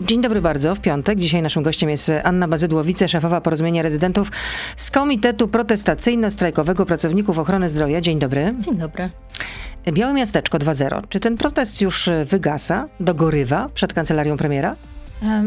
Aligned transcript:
Dzień 0.00 0.20
dobry 0.20 0.40
bardzo. 0.40 0.74
W 0.74 0.80
piątek. 0.80 1.18
Dzisiaj 1.18 1.42
naszym 1.42 1.62
gościem 1.62 1.90
jest 1.90 2.12
Anna 2.24 2.48
Bazydło, 2.48 2.84
wiceszefowa 2.84 3.40
porozumienia 3.40 3.82
rezydentów 3.82 4.32
z 4.76 4.90
Komitetu 4.90 5.46
Protestacyjno-Strajkowego 5.48 6.86
Pracowników 6.86 7.38
Ochrony 7.38 7.68
Zdrowia. 7.68 8.00
Dzień 8.00 8.18
dobry. 8.18 8.54
Dzień 8.58 8.76
dobry. 8.76 9.10
Białe 9.92 10.12
Miasteczko 10.12 10.58
2.0. 10.58 11.02
Czy 11.08 11.20
ten 11.20 11.36
protest 11.36 11.80
już 11.80 12.10
wygasa, 12.24 12.86
dogorywa 13.00 13.68
przed 13.74 13.92
kancelarią 13.92 14.36
premiera? 14.36 14.76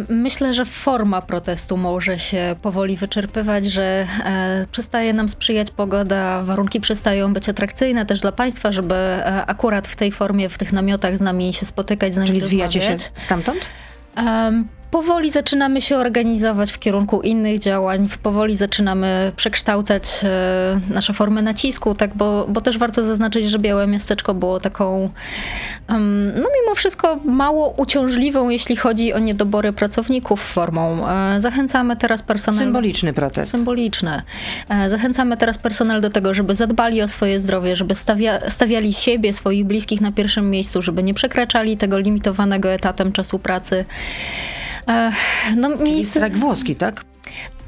Myślę, 0.09 0.54
że 0.54 0.65
forma 0.65 1.21
protestu 1.21 1.77
może 1.77 2.20
się 2.20 2.55
powoli 2.61 2.97
wyczerpywać, 2.97 3.65
że 3.65 4.07
e, 4.25 4.65
przestaje 4.71 5.13
nam 5.13 5.29
sprzyjać 5.29 5.71
pogoda, 5.71 6.43
warunki 6.43 6.81
przestają 6.81 7.33
być 7.33 7.49
atrakcyjne 7.49 8.05
też 8.05 8.20
dla 8.21 8.31
państwa, 8.31 8.71
żeby 8.71 8.95
e, 8.95 9.45
akurat 9.45 9.88
w 9.88 9.95
tej 9.95 10.11
formie, 10.11 10.49
w 10.49 10.57
tych 10.57 10.73
namiotach 10.73 11.17
z 11.17 11.21
nami 11.21 11.54
się 11.54 11.65
spotykać, 11.65 12.13
z 12.13 12.17
nami 12.17 12.27
Czyli 12.27 12.41
rozmawiać. 12.41 12.71
zwijacie 12.71 13.04
się 13.04 13.09
stamtąd? 13.15 13.59
Um, 14.16 14.70
powoli 14.93 15.31
zaczynamy 15.31 15.81
się 15.81 15.97
organizować 15.97 16.71
w 16.71 16.79
kierunku 16.79 17.21
innych 17.21 17.59
działań, 17.59 18.07
powoli 18.23 18.55
zaczynamy 18.55 19.31
przekształcać 19.35 20.03
e, 20.23 20.79
nasze 20.89 21.13
formy 21.13 21.41
nacisku, 21.41 21.95
tak, 21.95 22.16
bo, 22.16 22.45
bo 22.49 22.61
też 22.61 22.77
warto 22.77 23.03
zaznaczyć, 23.03 23.49
że 23.49 23.59
Białe 23.59 23.88
Miasteczko 23.88 24.33
było 24.33 24.59
taką, 24.59 25.09
no 26.35 26.49
mimo 26.61 26.75
wszystko 26.75 27.19
mało 27.25 27.73
uciążliwą, 27.77 28.49
jeśli 28.49 28.75
chodzi 28.75 29.13
o 29.13 29.19
niedobory 29.19 29.73
pracowników 29.73 30.41
formą. 30.41 31.09
E, 31.09 31.41
zachęcamy 31.41 31.95
teraz 31.95 32.21
personel... 32.21 32.59
Symboliczny 32.59 33.13
protest. 33.13 33.52
Symboliczny. 33.52 34.21
E, 34.69 34.89
zachęcamy 34.89 35.38
teraz 35.38 35.57
personel 35.57 36.02
do 36.02 36.09
tego, 36.09 36.33
żeby 36.33 36.55
zadbali 36.55 37.02
o 37.02 37.07
swoje 37.07 37.39
zdrowie, 37.39 37.75
żeby 37.75 37.95
stawia, 37.95 38.49
stawiali 38.49 38.94
siebie, 38.94 39.33
swoich 39.33 39.66
bliskich 39.66 40.02
na 40.02 40.11
pierwszym 40.11 40.49
miejscu, 40.49 40.81
żeby 40.81 41.03
nie 41.03 41.13
przekraczali 41.13 41.77
tego 41.77 41.97
limitowanego 41.97 42.69
etatem 42.69 43.11
czasu 43.11 43.39
pracy. 43.39 43.85
No, 45.58 45.70
minister... 45.70 46.22
strajk 46.22 46.34
włoski, 46.34 46.76
tak? 46.76 47.06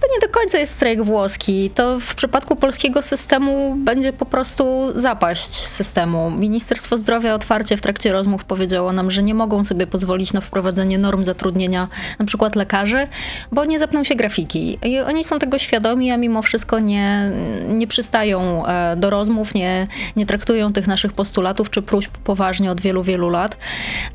To 0.05 0.13
nie 0.13 0.27
do 0.27 0.39
końca 0.39 0.57
jest 0.57 0.73
strajk 0.73 1.03
włoski. 1.03 1.69
To 1.69 1.99
w 1.99 2.15
przypadku 2.15 2.55
polskiego 2.55 3.01
systemu 3.01 3.75
będzie 3.75 4.13
po 4.13 4.25
prostu 4.25 4.65
zapaść 4.95 5.49
systemu. 5.51 6.31
Ministerstwo 6.31 6.97
Zdrowia 6.97 7.33
otwarcie 7.33 7.77
w 7.77 7.81
trakcie 7.81 8.11
rozmów 8.11 8.43
powiedziało 8.43 8.93
nam, 8.93 9.11
że 9.11 9.23
nie 9.23 9.33
mogą 9.33 9.63
sobie 9.63 9.87
pozwolić 9.87 10.33
na 10.33 10.41
wprowadzenie 10.41 10.97
norm 10.97 11.23
zatrudnienia 11.23 11.87
na 12.19 12.25
przykład 12.25 12.55
lekarzy, 12.55 13.07
bo 13.51 13.65
nie 13.65 13.79
zapną 13.79 14.03
się 14.03 14.15
grafiki. 14.15 14.77
I 14.83 14.99
oni 14.99 15.23
są 15.23 15.39
tego 15.39 15.57
świadomi, 15.57 16.11
a 16.11 16.17
mimo 16.17 16.41
wszystko 16.41 16.79
nie, 16.79 17.31
nie 17.67 17.87
przystają 17.87 18.65
e, 18.65 18.95
do 18.95 19.09
rozmów, 19.09 19.53
nie, 19.53 19.87
nie 20.15 20.25
traktują 20.25 20.73
tych 20.73 20.87
naszych 20.87 21.13
postulatów 21.13 21.69
czy 21.69 21.81
próśb 21.81 22.17
poważnie 22.17 22.71
od 22.71 22.81
wielu, 22.81 23.03
wielu 23.03 23.29
lat. 23.29 23.57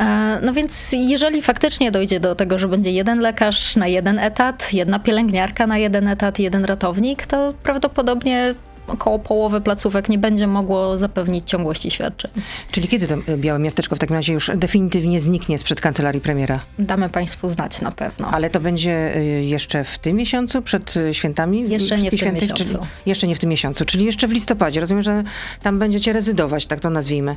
E, 0.00 0.38
no 0.42 0.52
więc 0.52 0.92
jeżeli 0.92 1.42
faktycznie 1.42 1.90
dojdzie 1.90 2.20
do 2.20 2.34
tego, 2.34 2.58
że 2.58 2.68
będzie 2.68 2.90
jeden 2.90 3.18
lekarz 3.18 3.76
na 3.76 3.86
jeden 3.86 4.18
etat, 4.18 4.72
jedna 4.72 4.98
pielęgniarka 4.98 5.66
na 5.66 5.79
jeden 5.80 6.08
etat, 6.08 6.38
jeden 6.38 6.64
ratownik, 6.64 7.26
to 7.26 7.54
prawdopodobnie 7.62 8.54
około 8.92 9.18
połowy 9.18 9.60
placówek 9.60 10.08
nie 10.08 10.18
będzie 10.18 10.46
mogło 10.46 10.98
zapewnić 10.98 11.50
ciągłości 11.50 11.90
świadczeń. 11.90 12.30
Czyli 12.70 12.88
kiedy 12.88 13.06
to 13.06 13.14
e, 13.14 13.36
Białe 13.36 13.58
Miasteczko 13.58 13.96
w 13.96 13.98
takim 13.98 14.16
razie 14.16 14.32
już 14.32 14.50
definitywnie 14.54 15.20
zniknie 15.20 15.58
sprzed 15.58 15.80
kancelarii 15.80 16.20
premiera? 16.20 16.60
Damy 16.78 17.08
Państwu 17.08 17.48
znać 17.48 17.80
na 17.80 17.92
pewno. 17.92 18.28
Ale 18.28 18.50
to 18.50 18.60
będzie 18.60 19.16
e, 19.16 19.24
jeszcze 19.24 19.84
w 19.84 19.98
tym 19.98 20.16
miesiącu, 20.16 20.62
przed 20.62 20.96
e, 20.96 21.14
świętami? 21.14 21.70
Jeszcze 21.70 21.98
nie 21.98 22.06
w 22.06 22.10
tym 22.10 22.18
świętych, 22.18 22.42
miesiącu. 22.42 22.64
Czyli 22.64 22.86
jeszcze 23.06 23.26
nie 23.26 23.36
w 23.36 23.38
tym 23.38 23.50
miesiącu, 23.50 23.84
czyli 23.84 24.04
jeszcze 24.04 24.28
w 24.28 24.32
listopadzie. 24.32 24.80
Rozumiem, 24.80 25.02
że 25.02 25.24
tam 25.62 25.78
będziecie 25.78 26.12
rezydować, 26.12 26.66
tak 26.66 26.80
to 26.80 26.90
nazwijmy. 26.90 27.36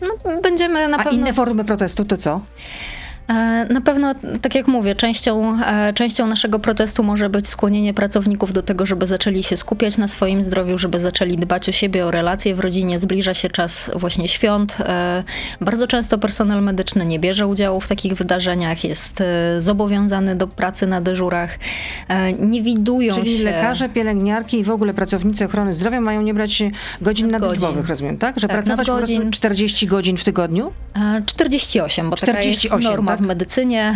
No, 0.00 0.40
będziemy 0.42 0.88
na 0.88 0.96
A 0.96 1.04
pewno... 1.04 1.18
inne 1.18 1.32
formy 1.32 1.64
protestu 1.64 2.04
to 2.04 2.16
co? 2.16 2.40
E, 3.28 3.66
na 3.70 3.80
pewno, 3.80 4.14
tak 4.42 4.54
jak 4.54 4.68
mówię, 4.68 4.94
częścią, 4.94 5.58
e, 5.66 5.92
częścią 5.92 6.26
naszego 6.26 6.58
protestu 6.58 7.02
może 7.02 7.30
być 7.30 7.48
skłonienie 7.48 7.94
pracowników 7.94 8.52
do 8.52 8.62
tego, 8.62 8.86
żeby 8.86 9.06
zaczęli 9.06 9.42
się 9.42 9.56
skupiać 9.56 9.98
na 9.98 10.08
swoim 10.08 10.42
zdrowiu, 10.42 10.78
żeby 10.78 11.00
zaczęli 11.00 11.36
dbać 11.36 11.68
o 11.68 11.72
siebie, 11.72 12.06
o 12.06 12.10
relacje 12.10 12.54
w 12.54 12.60
rodzinie. 12.60 12.98
Zbliża 12.98 13.34
się 13.34 13.50
czas 13.50 13.90
właśnie 13.94 14.28
świąt. 14.28 14.76
E, 14.80 15.24
bardzo 15.60 15.86
często 15.86 16.18
personel 16.18 16.62
medyczny 16.62 17.06
nie 17.06 17.18
bierze 17.18 17.46
udziału 17.46 17.80
w 17.80 17.88
takich 17.88 18.14
wydarzeniach, 18.14 18.84
jest 18.84 19.22
zobowiązany 19.58 20.36
do 20.36 20.46
pracy 20.46 20.86
na 20.86 21.00
dyżurach. 21.00 21.58
Nie 22.38 22.62
widują 22.62 23.14
Czyli 23.14 23.38
się... 23.38 23.44
lekarze, 23.44 23.88
pielęgniarki 23.88 24.58
i 24.58 24.64
w 24.64 24.70
ogóle 24.70 24.94
pracownicy 24.94 25.44
ochrony 25.44 25.74
zdrowia 25.74 26.00
mają 26.00 26.22
nie 26.22 26.34
brać 26.34 26.62
godzin 27.00 27.30
nadliczbowych, 27.30 27.88
rozumiem, 27.88 28.18
tak? 28.18 28.40
Że 28.40 28.48
tak, 28.48 28.56
pracować 28.56 28.86
po 28.86 28.96
prostu 28.96 29.30
40 29.30 29.86
godzin 29.86 30.16
w 30.16 30.24
tygodniu? 30.24 30.72
48, 31.26 32.10
bo 32.10 32.16
48, 32.16 32.70
taka 32.70 32.78
jest 32.78 32.90
norma 32.90 33.11
tak? 33.16 33.24
w 33.24 33.28
medycynie. 33.28 33.94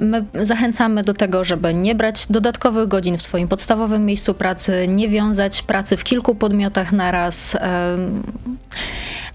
My 0.00 0.24
zachęcamy 0.42 1.02
do 1.02 1.14
tego, 1.14 1.44
żeby 1.44 1.74
nie 1.74 1.94
brać 1.94 2.26
dodatkowych 2.26 2.88
godzin 2.88 3.16
w 3.18 3.22
swoim 3.22 3.48
podstawowym 3.48 4.06
miejscu 4.06 4.34
pracy, 4.34 4.88
nie 4.88 5.08
wiązać 5.08 5.62
pracy 5.62 5.96
w 5.96 6.04
kilku 6.04 6.34
podmiotach 6.34 6.92
naraz. 6.92 7.56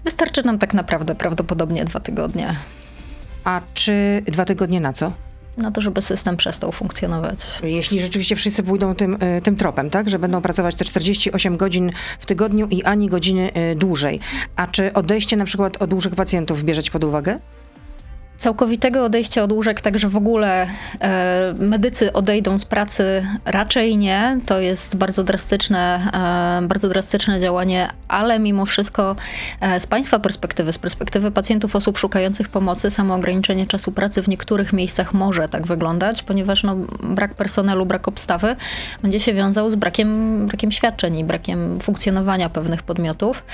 Wystarczy 0.04 0.42
nam 0.42 0.58
tak 0.58 0.74
naprawdę 0.74 1.14
prawdopodobnie 1.14 1.84
dwa 1.84 2.00
tygodnie. 2.00 2.54
A 3.44 3.60
czy 3.74 4.22
dwa 4.26 4.44
tygodnie 4.44 4.80
na 4.80 4.92
co? 4.92 5.12
na 5.56 5.70
to, 5.70 5.80
żeby 5.80 6.02
system 6.02 6.36
przestał 6.36 6.72
funkcjonować. 6.72 7.38
Jeśli 7.62 8.00
rzeczywiście 8.00 8.36
wszyscy 8.36 8.62
pójdą 8.62 8.94
tym, 8.94 9.16
e, 9.20 9.40
tym 9.40 9.56
tropem, 9.56 9.90
tak, 9.90 10.08
że 10.08 10.18
będą 10.18 10.42
pracować 10.42 10.74
te 10.74 10.84
48 10.84 11.56
godzin 11.56 11.92
w 12.18 12.26
tygodniu 12.26 12.66
i 12.70 12.82
ani 12.82 13.08
godziny 13.08 13.52
e, 13.52 13.74
dłużej. 13.74 14.20
A 14.56 14.66
czy 14.66 14.92
odejście 14.92 15.36
na 15.36 15.44
przykład 15.44 15.82
od 15.82 15.90
dużych 15.90 16.14
pacjentów 16.14 16.64
bierzecie 16.64 16.90
pod 16.90 17.04
uwagę? 17.04 17.38
Całkowitego 18.38 19.04
odejścia 19.04 19.42
od 19.42 19.52
łóżek, 19.52 19.80
tak 19.80 19.98
że 19.98 20.08
w 20.08 20.16
ogóle 20.16 20.66
e, 21.00 21.54
medycy 21.58 22.12
odejdą 22.12 22.58
z 22.58 22.64
pracy, 22.64 23.26
raczej 23.44 23.96
nie. 23.96 24.40
To 24.46 24.60
jest 24.60 24.96
bardzo 24.96 25.24
drastyczne, 25.24 26.10
e, 26.62 26.66
bardzo 26.68 26.88
drastyczne 26.88 27.40
działanie, 27.40 27.88
ale 28.08 28.38
mimo 28.38 28.66
wszystko 28.66 29.16
e, 29.60 29.80
z 29.80 29.86
Państwa 29.86 30.18
perspektywy, 30.18 30.72
z 30.72 30.78
perspektywy 30.78 31.30
pacjentów, 31.30 31.76
osób 31.76 31.98
szukających 31.98 32.48
pomocy, 32.48 32.90
samo 32.90 33.14
ograniczenie 33.14 33.66
czasu 33.66 33.92
pracy 33.92 34.22
w 34.22 34.28
niektórych 34.28 34.72
miejscach 34.72 35.14
może 35.14 35.48
tak 35.48 35.66
wyglądać, 35.66 36.22
ponieważ 36.22 36.62
no, 36.62 36.76
brak 37.02 37.34
personelu, 37.34 37.86
brak 37.86 38.08
obstawy 38.08 38.56
będzie 39.02 39.20
się 39.20 39.34
wiązał 39.34 39.70
z 39.70 39.74
brakiem, 39.74 40.46
brakiem 40.46 40.72
świadczeń 40.72 41.18
i 41.18 41.24
brakiem 41.24 41.80
funkcjonowania 41.80 42.48
pewnych 42.48 42.82
podmiotów. 42.82 43.44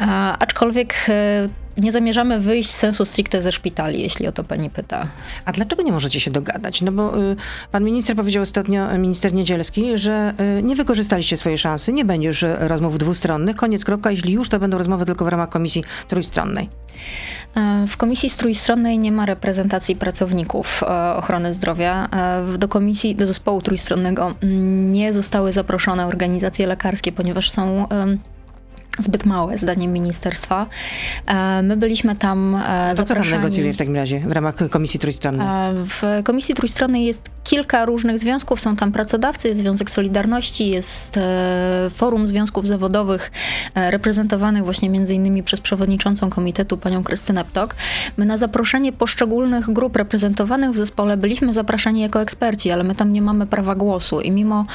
E, 0.00 0.04
aczkolwiek 0.38 0.94
e, 1.08 1.65
nie 1.76 1.92
zamierzamy 1.92 2.40
wyjść 2.40 2.70
sensu 2.70 3.04
stricte 3.04 3.42
ze 3.42 3.52
szpitali, 3.52 4.02
jeśli 4.02 4.26
o 4.26 4.32
to 4.32 4.44
pani 4.44 4.70
pyta. 4.70 5.06
A 5.44 5.52
dlaczego 5.52 5.82
nie 5.82 5.92
możecie 5.92 6.20
się 6.20 6.30
dogadać? 6.30 6.82
No 6.82 6.92
bo 6.92 7.22
y, 7.22 7.36
pan 7.72 7.84
minister 7.84 8.16
powiedział 8.16 8.42
ostatnio, 8.42 8.94
y, 8.94 8.98
minister 8.98 9.34
Niedzielski, 9.34 9.98
że 9.98 10.34
y, 10.58 10.62
nie 10.62 10.76
wykorzystaliście 10.76 11.36
swojej 11.36 11.58
szansy, 11.58 11.92
nie 11.92 12.04
będzie 12.04 12.28
już 12.28 12.44
rozmów 12.58 12.98
dwustronnych, 12.98 13.56
koniec, 13.56 13.84
kropka. 13.84 14.10
Jeśli 14.10 14.32
już, 14.32 14.48
to 14.48 14.58
będą 14.58 14.78
rozmowy 14.78 15.06
tylko 15.06 15.24
w 15.24 15.28
ramach 15.28 15.48
komisji 15.48 15.84
trójstronnej. 16.08 16.68
E, 17.56 17.86
w 17.88 17.96
komisji 17.96 18.30
trójstronnej 18.30 18.98
nie 18.98 19.12
ma 19.12 19.26
reprezentacji 19.26 19.96
pracowników 19.96 20.82
e, 20.82 20.86
ochrony 21.16 21.54
zdrowia. 21.54 22.08
E, 22.54 22.58
do 22.58 22.68
komisji, 22.68 23.14
do 23.14 23.26
zespołu 23.26 23.60
trójstronnego 23.60 24.34
mm, 24.42 24.92
nie 24.92 25.12
zostały 25.12 25.52
zaproszone 25.52 26.06
organizacje 26.06 26.66
lekarskie, 26.66 27.12
ponieważ 27.12 27.50
są 27.50 27.86
zbyt 28.98 29.26
małe, 29.26 29.58
zdaniem 29.58 29.92
ministerstwa. 29.92 30.66
E, 31.26 31.62
my 31.62 31.76
byliśmy 31.76 32.16
tam 32.16 32.54
e, 32.54 32.96
zapraszani. 32.96 33.30
Co 33.30 33.36
negocjuje 33.36 33.72
w 33.72 33.76
takim 33.76 33.96
razie 33.96 34.20
w 34.20 34.32
ramach 34.32 34.54
Komisji 34.70 35.00
Trójstronnej? 35.00 35.46
E, 35.46 35.84
w 35.86 36.24
Komisji 36.24 36.54
Trójstronnej 36.54 37.04
jest 37.04 37.22
kilka 37.44 37.84
różnych 37.84 38.18
związków. 38.18 38.60
Są 38.60 38.76
tam 38.76 38.92
pracodawcy, 38.92 39.48
jest 39.48 39.60
Związek 39.60 39.90
Solidarności, 39.90 40.68
jest 40.68 41.18
Forum 41.90 42.26
Związków 42.26 42.66
Zawodowych 42.66 43.30
reprezentowanych 43.74 44.64
właśnie 44.64 44.90
między 44.90 45.14
innymi 45.14 45.42
przez 45.42 45.60
przewodniczącą 45.60 46.30
komitetu, 46.30 46.76
panią 46.76 47.04
Krystynę 47.04 47.44
Ptok. 47.44 47.74
My 48.16 48.24
na 48.24 48.38
zaproszenie 48.38 48.92
poszczególnych 48.92 49.72
grup 49.72 49.96
reprezentowanych 49.96 50.70
w 50.70 50.76
zespole 50.76 51.16
byliśmy 51.16 51.52
zapraszani 51.52 52.00
jako 52.00 52.20
eksperci, 52.20 52.70
ale 52.70 52.84
my 52.84 52.94
tam 52.94 53.12
nie 53.12 53.22
mamy 53.22 53.46
prawa 53.46 53.74
głosu 53.74 54.20
i 54.20 54.30
mimo 54.30 54.66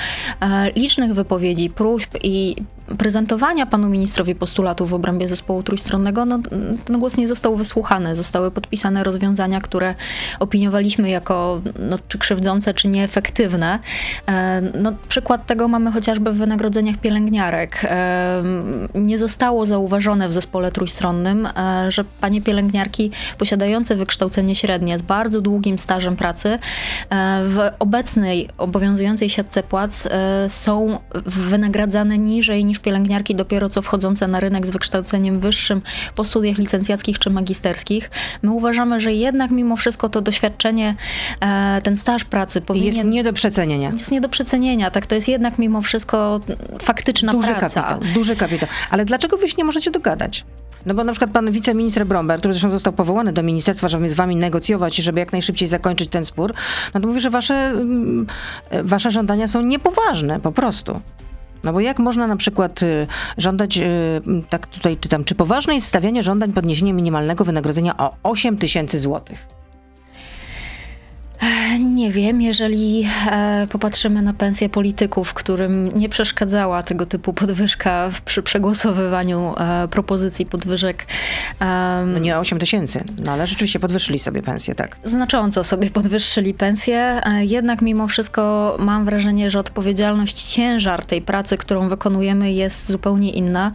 licznych 0.76 1.14
wypowiedzi, 1.14 1.70
próśb 1.70 2.16
i 2.24 2.56
prezentowania 2.98 3.66
panu 3.66 3.90
ministrowi 3.90 4.36
postulatów 4.36 4.90
w 4.90 4.94
obrębie 4.94 5.28
zespołu 5.28 5.64
trójstronnego, 5.64 6.26
no, 6.26 6.40
ten 6.86 7.00
głos 7.00 7.18
nie 7.18 7.28
został 7.28 7.56
wysłuchany. 7.56 8.16
Zostały 8.16 8.52
podpisane 8.52 9.04
rozwiązania, 9.04 9.62
które 9.62 9.96
opiniowaliśmy 10.40 11.10
jako 11.10 11.62
no, 11.80 11.98
czy 12.08 12.18
krzywdzące, 12.18 12.74
czy 12.74 12.88
nieefektywne. 12.88 13.80
E, 14.28 14.62
no, 14.62 14.94
przykład 15.08 15.46
tego 15.46 15.68
mamy 15.68 15.92
chociażby 15.92 16.32
w 16.32 16.36
wynagrodzeniach 16.38 16.98
pielęgniarek. 16.98 17.82
E, 17.84 18.44
nie 18.96 19.18
zostało 19.18 19.66
zauważone 19.66 20.30
w 20.30 20.34
zespole 20.34 20.72
trójstronnym, 20.72 21.46
e, 21.46 21.86
że 21.92 22.04
panie 22.22 22.42
pielęgniarki 22.42 23.12
posiadające 23.38 23.96
wykształcenie 23.96 24.56
średnie 24.56 25.00
z 25.00 25.02
bardzo 25.02 25.42
długim 25.42 25.80
stażem 25.80 26.16
pracy 26.16 26.60
w 27.44 27.70
obecnej 27.80 28.50
obowiązującej 28.58 29.30
siatce 29.30 29.64
płac 29.64 30.08
są 30.48 31.00
wynagradzane 31.26 32.18
niżej 32.18 32.66
niż 32.66 32.80
pielęgniarki 32.82 33.36
dopiero 33.36 33.70
co 33.70 33.82
wchodzące 33.82 34.28
na 34.28 34.40
rynek 34.40 34.68
z 34.68 34.70
wykształceniem 34.70 35.40
wyższym 35.40 35.82
po 36.16 36.26
studiach 36.26 36.58
licencjackich 36.58 37.20
czy 37.20 37.30
magisterskich. 37.30 38.10
My 38.42 38.52
uważamy, 38.52 39.00
że 39.00 39.14
jednak 39.14 39.52
mimo 39.52 39.76
wszystko 39.76 40.10
to 40.10 40.22
doświadczenie, 40.22 40.96
e, 41.40 41.82
ten 41.84 41.98
staż 41.98 42.24
pracy 42.24 42.62
powinien... 42.62 42.96
Jest 42.96 43.04
nie 43.04 43.24
do 43.24 43.34
przecenienia. 43.34 43.90
Jest 43.90 44.12
nie 44.12 44.22
do 44.22 44.30
przecenienia, 44.30 44.92
tak? 44.92 45.08
To 45.08 45.16
jest 45.16 45.28
jednak 45.28 45.60
mimo 45.60 45.82
wszystko 45.82 46.40
faktyczna 46.82 47.32
duży 47.32 47.56
praca. 47.56 47.84
Kapitał, 47.84 48.14
duży 48.14 48.36
kapitał. 48.36 48.70
Ale 48.90 49.06
dlaczego 49.06 49.38
wy 49.38 49.50
się 49.50 49.56
nie 49.58 49.64
możecie 49.64 49.92
dogadać? 49.92 50.46
No 50.86 50.94
bo 50.94 51.04
na 51.04 51.12
przykład 51.12 51.32
pan 51.32 51.52
wiceminister 51.52 52.06
Bromber, 52.06 52.40
który 52.40 52.54
zresztą 52.54 52.72
został 52.72 52.94
powołany 52.94 53.34
do 53.34 53.44
ministerstwa, 53.44 53.90
żeby 53.90 54.10
z 54.10 54.14
wami 54.14 54.36
negocjować, 54.36 54.96
żeby 54.96 55.20
jak 55.20 55.32
najszybciej 55.32 55.68
zakończyć 55.68 56.10
ten 56.10 56.26
spór, 56.26 56.54
no 56.94 57.00
to 57.00 57.08
mówi, 57.08 57.22
że 57.22 57.30
wasze, 57.30 57.56
mm, 57.56 58.28
wasze 58.84 59.12
żądania 59.12 59.48
są 59.48 59.62
niepoważne 59.62 60.40
po 60.40 60.52
prostu. 60.52 61.02
No 61.64 61.74
bo 61.74 61.80
jak 61.80 62.00
można 62.00 62.28
na 62.28 62.36
przykład 62.36 62.84
y, 62.84 63.08
żądać, 63.38 63.78
y, 63.78 64.22
tak 64.50 64.68
tutaj 64.68 64.98
czytam, 64.98 65.24
czy 65.24 65.36
poważne 65.36 65.74
jest 65.76 65.88
stawianie 65.88 66.24
żądań 66.24 66.54
podniesienia 66.54 66.94
minimalnego 66.94 67.46
wynagrodzenia 67.46 67.98
o 67.98 68.14
8 68.24 68.58
tysięcy 68.58 69.00
złotych? 69.00 69.61
Nie 71.80 72.12
wiem, 72.12 72.42
jeżeli 72.42 73.08
e, 73.32 73.68
popatrzymy 73.70 74.22
na 74.22 74.34
pensje 74.34 74.70
polityków, 74.70 75.34
którym 75.34 76.00
nie 76.00 76.10
przeszkadzała 76.10 76.84
tego 76.84 77.06
typu 77.06 77.34
podwyżka 77.34 78.10
w, 78.10 78.22
przy 78.22 78.44
przegłosowywaniu 78.44 79.54
e, 79.58 79.88
propozycji 79.88 80.46
podwyżek. 80.46 81.06
No 82.06 82.20
nie 82.20 82.40
8 82.40 82.60
tysięcy, 82.60 83.04
no 83.24 83.32
ale 83.32 83.48
rzeczywiście 83.48 83.80
podwyższyli 83.80 84.20
sobie 84.20 84.42
pensję, 84.42 84.76
tak? 84.76 84.98
Znacząco 85.04 85.64
sobie 85.64 85.90
podwyższyli 85.90 86.54
pensję, 86.54 87.22
e, 87.26 87.46
jednak 87.46 87.82
mimo 87.82 88.08
wszystko 88.08 88.76
mam 88.80 89.06
wrażenie, 89.06 89.50
że 89.50 89.60
odpowiedzialność, 89.60 90.44
ciężar 90.44 91.06
tej 91.06 91.22
pracy, 91.22 91.58
którą 91.58 91.90
wykonujemy 91.90 92.54
jest 92.54 92.92
zupełnie 92.92 93.32
inna. 93.32 93.72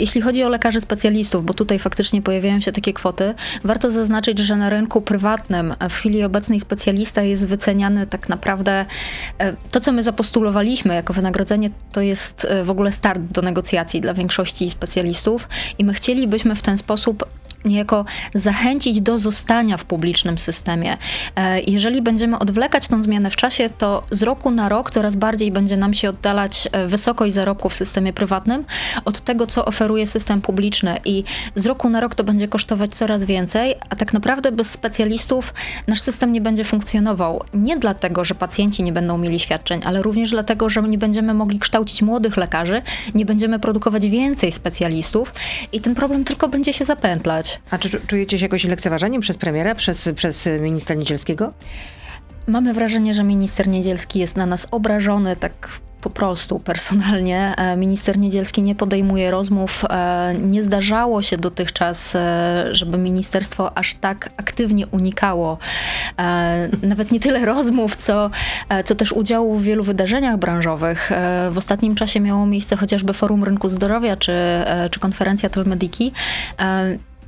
Jeśli 0.00 0.20
chodzi 0.20 0.44
o 0.44 0.48
lekarzy 0.48 0.80
specjalistów, 0.80 1.44
bo 1.44 1.54
tutaj 1.54 1.78
faktycznie 1.78 2.22
pojawiają 2.22 2.60
się 2.60 2.72
takie 2.72 2.92
kwoty, 2.92 3.34
warto 3.64 3.90
zaznaczyć, 3.90 4.38
że 4.38 4.56
na 4.56 4.70
rynku 4.70 5.00
prywatnym 5.00 5.74
w 5.90 5.94
chwili 5.94 6.24
obecnej 6.24 6.60
specjalista 6.80 7.22
jest 7.22 7.48
wyceniany 7.48 8.06
tak 8.06 8.28
naprawdę, 8.28 8.86
e, 9.38 9.52
to 9.70 9.80
co 9.80 9.92
my 9.92 10.02
zapostulowaliśmy 10.02 10.94
jako 10.94 11.12
wynagrodzenie, 11.12 11.70
to 11.92 12.00
jest 12.00 12.44
e, 12.44 12.64
w 12.64 12.70
ogóle 12.70 12.92
start 12.92 13.20
do 13.20 13.42
negocjacji 13.42 14.00
dla 14.00 14.14
większości 14.14 14.70
specjalistów 14.70 15.48
i 15.78 15.84
my 15.84 15.94
chcielibyśmy 15.94 16.54
w 16.54 16.62
ten 16.62 16.78
sposób 16.78 17.24
niejako 17.64 18.04
zachęcić 18.34 19.00
do 19.00 19.18
zostania 19.18 19.76
w 19.76 19.84
publicznym 19.84 20.38
systemie. 20.38 20.96
E, 21.36 21.60
jeżeli 21.60 22.02
będziemy 22.02 22.38
odwlekać 22.38 22.88
tą 22.88 23.02
zmianę 23.02 23.30
w 23.30 23.36
czasie, 23.36 23.70
to 23.78 24.02
z 24.10 24.22
roku 24.22 24.50
na 24.50 24.68
rok 24.68 24.90
coraz 24.90 25.16
bardziej 25.16 25.52
będzie 25.52 25.76
nam 25.76 25.94
się 25.94 26.08
oddalać 26.08 26.68
e, 26.72 26.86
wysokość 26.86 27.34
zarobku 27.34 27.68
w 27.68 27.74
systemie 27.74 28.12
prywatnym 28.12 28.64
od 29.04 29.20
tego, 29.20 29.46
co 29.46 29.64
oferuje 29.64 30.06
system 30.06 30.40
publiczny 30.40 30.96
i 31.04 31.24
z 31.54 31.66
roku 31.66 31.88
na 31.88 32.00
rok 32.00 32.14
to 32.14 32.24
będzie 32.24 32.48
kosztować 32.48 32.94
coraz 32.94 33.24
więcej, 33.24 33.74
a 33.90 33.96
tak 33.96 34.12
naprawdę 34.12 34.52
bez 34.52 34.70
specjalistów 34.70 35.54
nasz 35.88 36.00
system 36.00 36.32
nie 36.32 36.40
będzie 36.40 36.64
funkcjonował. 36.64 37.44
Nie 37.54 37.76
dlatego, 37.76 38.24
że 38.24 38.34
pacjenci 38.34 38.82
nie 38.82 38.92
będą 38.92 39.18
mieli 39.18 39.40
świadczeń, 39.40 39.80
ale 39.84 40.02
również 40.02 40.30
dlatego, 40.30 40.68
że 40.68 40.82
nie 40.82 40.98
będziemy 40.98 41.34
mogli 41.34 41.58
kształcić 41.58 42.02
młodych 42.02 42.36
lekarzy, 42.36 42.82
nie 43.14 43.26
będziemy 43.26 43.58
produkować 43.58 44.06
więcej 44.06 44.52
specjalistów 44.52 45.34
i 45.72 45.80
ten 45.80 45.94
problem 45.94 46.24
tylko 46.24 46.48
będzie 46.48 46.72
się 46.72 46.84
zapętlać. 46.84 47.49
A 47.70 47.78
czy 47.78 47.90
czujecie 48.06 48.38
się 48.38 48.44
jakoś 48.44 48.64
lekceważeniem 48.64 49.20
przez 49.20 49.36
premiera, 49.36 49.74
przez, 49.74 50.08
przez 50.16 50.48
ministra 50.60 50.94
Niedzielskiego? 50.96 51.52
Mamy 52.46 52.74
wrażenie, 52.74 53.14
że 53.14 53.24
minister 53.24 53.68
Niedzielski 53.68 54.18
jest 54.18 54.36
na 54.36 54.46
nas 54.46 54.66
obrażony 54.70 55.36
tak 55.36 55.80
po 56.00 56.10
prostu 56.10 56.60
personalnie. 56.60 57.54
E, 57.56 57.76
minister 57.76 58.18
Niedzielski 58.18 58.62
nie 58.62 58.74
podejmuje 58.74 59.30
rozmów. 59.30 59.84
E, 59.90 60.34
nie 60.40 60.62
zdarzało 60.62 61.22
się 61.22 61.36
dotychczas, 61.36 62.16
e, 62.16 62.68
żeby 62.72 62.98
ministerstwo 62.98 63.78
aż 63.78 63.94
tak 63.94 64.30
aktywnie 64.36 64.86
unikało 64.86 65.58
nawet 66.82 67.12
nie 67.12 67.20
tyle 67.20 67.44
rozmów, 67.44 67.96
co, 67.96 68.30
co 68.84 68.94
też 68.94 69.12
udziału 69.12 69.54
w 69.56 69.62
wielu 69.62 69.84
wydarzeniach 69.84 70.36
branżowych. 70.36 71.10
W 71.50 71.58
ostatnim 71.58 71.94
czasie 71.94 72.20
miało 72.20 72.46
miejsce 72.46 72.76
chociażby 72.76 73.12
Forum 73.12 73.44
Rynku 73.44 73.68
Zdrowia 73.68 74.16
czy, 74.16 74.32
czy 74.90 75.00
konferencja 75.00 75.48
Telmediki. 75.48 76.12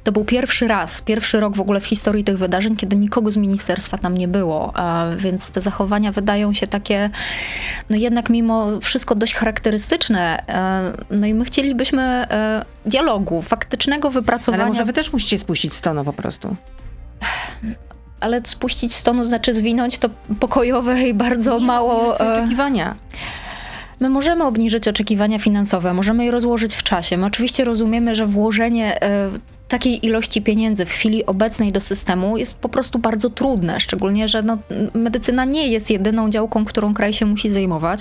To 0.05 0.13
był 0.13 0.25
pierwszy 0.25 0.69
raz, 0.69 1.03
pierwszy 1.03 1.41
rok 1.41 1.57
w 1.57 1.61
ogóle 1.61 1.81
w 1.81 1.87
historii 1.87 2.25
tych 2.25 2.39
wydarzeń, 2.39 2.77
kiedy 2.77 2.97
nikogo 2.97 3.31
z 3.31 3.37
ministerstwa 3.37 3.99
tam 3.99 4.19
nie 4.19 4.29
było, 4.29 4.73
więc 5.17 5.51
te 5.51 5.61
zachowania 5.61 6.13
wydają 6.13 6.55
się 6.55 6.67
takie, 6.67 7.11
no 7.91 7.97
jednak 7.97 8.31
mimo 8.31 8.81
wszystko 8.81 9.15
dość 9.15 9.35
charakterystyczne. 9.35 10.47
E, 10.49 11.17
no 11.17 11.27
i 11.27 11.35
my 11.35 11.45
chcielibyśmy 11.45 12.03
e, 12.03 12.65
dialogu, 12.87 13.43
faktycznego 13.43 14.11
wypracowania. 14.11 14.63
Ale 14.63 14.73
może 14.73 14.85
wy 14.85 14.93
też 14.93 15.13
musicie 15.13 15.39
spuścić 15.39 15.75
stonu 15.75 16.05
po 16.05 16.13
prostu 16.13 16.57
ale 18.23 18.41
spuścić 18.45 18.95
stonu 18.95 19.25
znaczy 19.25 19.55
zwinąć 19.55 19.99
to 19.99 20.09
pokojowe 20.41 21.03
i 21.03 21.15
bardzo 21.15 21.59
nie, 21.59 21.67
mało. 21.67 22.03
Nie, 22.03 22.09
oczekiwania. 22.09 22.95
My 24.01 24.09
możemy 24.09 24.45
obniżyć 24.45 24.89
oczekiwania 24.89 25.39
finansowe, 25.39 25.95
możemy 25.95 26.25
je 26.25 26.31
rozłożyć 26.31 26.75
w 26.75 26.83
czasie. 26.83 27.17
My 27.17 27.27
oczywiście 27.27 27.65
rozumiemy, 27.65 28.15
że 28.15 28.27
włożenie 28.27 28.99
takiej 29.73 30.07
ilości 30.07 30.43
pieniędzy 30.43 30.87
w 30.87 30.91
chwili 30.91 31.27
obecnej 31.27 31.73
do 31.73 31.81
systemu 31.81 32.37
jest 32.37 32.55
po 32.55 32.69
prostu 32.69 32.99
bardzo 32.99 33.31
trudne, 33.31 33.81
szczególnie, 33.81 34.29
że 34.29 34.43
no, 34.43 34.59
medycyna 34.95 35.45
nie 35.45 35.69
jest 35.69 35.91
jedyną 35.91 36.31
działką, 36.31 36.65
którą 36.65 36.95
kraj 36.95 37.13
się 37.13 37.27
musi 37.27 37.51
zajmować. 37.51 38.01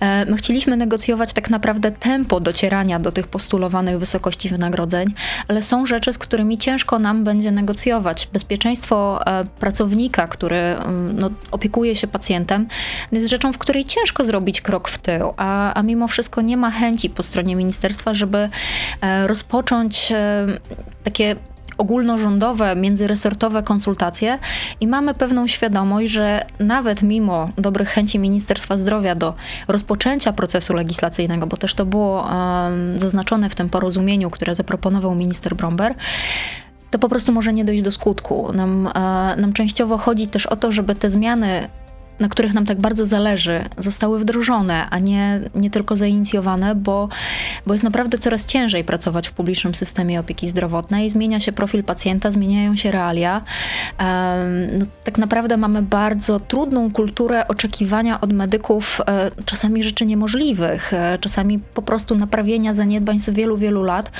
E, 0.00 0.24
my 0.26 0.36
chcieliśmy 0.36 0.76
negocjować 0.76 1.32
tak 1.32 1.50
naprawdę 1.50 1.90
tempo 1.90 2.40
docierania 2.40 2.98
do 2.98 3.12
tych 3.12 3.28
postulowanych 3.28 3.98
wysokości 3.98 4.48
wynagrodzeń, 4.48 5.08
ale 5.48 5.62
są 5.62 5.86
rzeczy, 5.86 6.12
z 6.12 6.18
którymi 6.18 6.58
ciężko 6.58 6.98
nam 6.98 7.24
będzie 7.24 7.50
negocjować. 7.50 8.28
Bezpieczeństwo 8.32 9.20
e, 9.26 9.44
pracownika, 9.44 10.26
który 10.26 10.56
mm, 10.56 11.18
no, 11.18 11.30
opiekuje 11.50 11.96
się 11.96 12.06
pacjentem, 12.06 12.66
jest 13.12 13.28
rzeczą, 13.28 13.52
w 13.52 13.58
której 13.58 13.84
ciężko 13.84 14.24
zrobić 14.24 14.60
krok 14.60 14.88
w 14.88 14.98
tył, 14.98 15.34
a, 15.36 15.74
a 15.74 15.82
mimo 15.82 16.08
wszystko 16.08 16.40
nie 16.40 16.56
ma 16.56 16.70
chęci 16.70 17.10
po 17.10 17.22
stronie 17.22 17.56
ministerstwa, 17.56 18.14
żeby 18.14 18.48
e, 19.00 19.26
rozpocząć 19.26 20.12
takie 21.04 21.36
ogólnorządowe, 21.78 22.76
międzyresortowe 22.76 23.62
konsultacje 23.62 24.38
i 24.80 24.86
mamy 24.86 25.14
pewną 25.14 25.46
świadomość, 25.46 26.12
że 26.12 26.44
nawet 26.58 27.02
mimo 27.02 27.48
dobrych 27.58 27.88
chęci 27.88 28.18
Ministerstwa 28.18 28.76
Zdrowia 28.76 29.14
do 29.14 29.34
rozpoczęcia 29.68 30.32
procesu 30.32 30.74
legislacyjnego, 30.74 31.46
bo 31.46 31.56
też 31.56 31.74
to 31.74 31.86
było 31.86 32.22
um, 32.22 32.98
zaznaczone 32.98 33.50
w 33.50 33.54
tym 33.54 33.68
porozumieniu, 33.68 34.30
które 34.30 34.54
zaproponował 34.54 35.14
minister 35.14 35.56
Bromber, 35.56 35.94
to 36.90 36.98
po 36.98 37.08
prostu 37.08 37.32
może 37.32 37.52
nie 37.52 37.64
dojść 37.64 37.82
do 37.82 37.92
skutku. 37.92 38.52
Nam, 38.52 38.86
e, 38.86 38.90
nam 39.36 39.52
częściowo 39.52 39.98
chodzi 39.98 40.26
też 40.26 40.46
o 40.46 40.56
to, 40.56 40.72
żeby 40.72 40.94
te 40.94 41.10
zmiany 41.10 41.68
na 42.22 42.28
których 42.28 42.54
nam 42.54 42.66
tak 42.66 42.80
bardzo 42.80 43.06
zależy, 43.06 43.64
zostały 43.78 44.18
wdrożone, 44.18 44.90
a 44.90 44.98
nie, 44.98 45.40
nie 45.54 45.70
tylko 45.70 45.96
zainicjowane, 45.96 46.74
bo, 46.74 47.08
bo 47.66 47.74
jest 47.74 47.84
naprawdę 47.84 48.18
coraz 48.18 48.46
ciężej 48.46 48.84
pracować 48.84 49.28
w 49.28 49.32
publicznym 49.32 49.74
systemie 49.74 50.20
opieki 50.20 50.48
zdrowotnej. 50.48 51.10
Zmienia 51.10 51.40
się 51.40 51.52
profil 51.52 51.84
pacjenta, 51.84 52.30
zmieniają 52.30 52.76
się 52.76 52.90
realia. 52.90 53.42
No, 54.78 54.86
tak 55.04 55.18
naprawdę 55.18 55.56
mamy 55.56 55.82
bardzo 55.82 56.40
trudną 56.40 56.92
kulturę 56.92 57.48
oczekiwania 57.48 58.20
od 58.20 58.32
medyków 58.32 59.00
e, 59.06 59.30
czasami 59.44 59.82
rzeczy 59.82 60.06
niemożliwych, 60.06 60.94
e, 60.94 61.18
czasami 61.18 61.58
po 61.58 61.82
prostu 61.82 62.14
naprawienia 62.14 62.74
zaniedbań 62.74 63.20
z 63.20 63.30
wielu, 63.30 63.56
wielu 63.56 63.82
lat. 63.82 64.12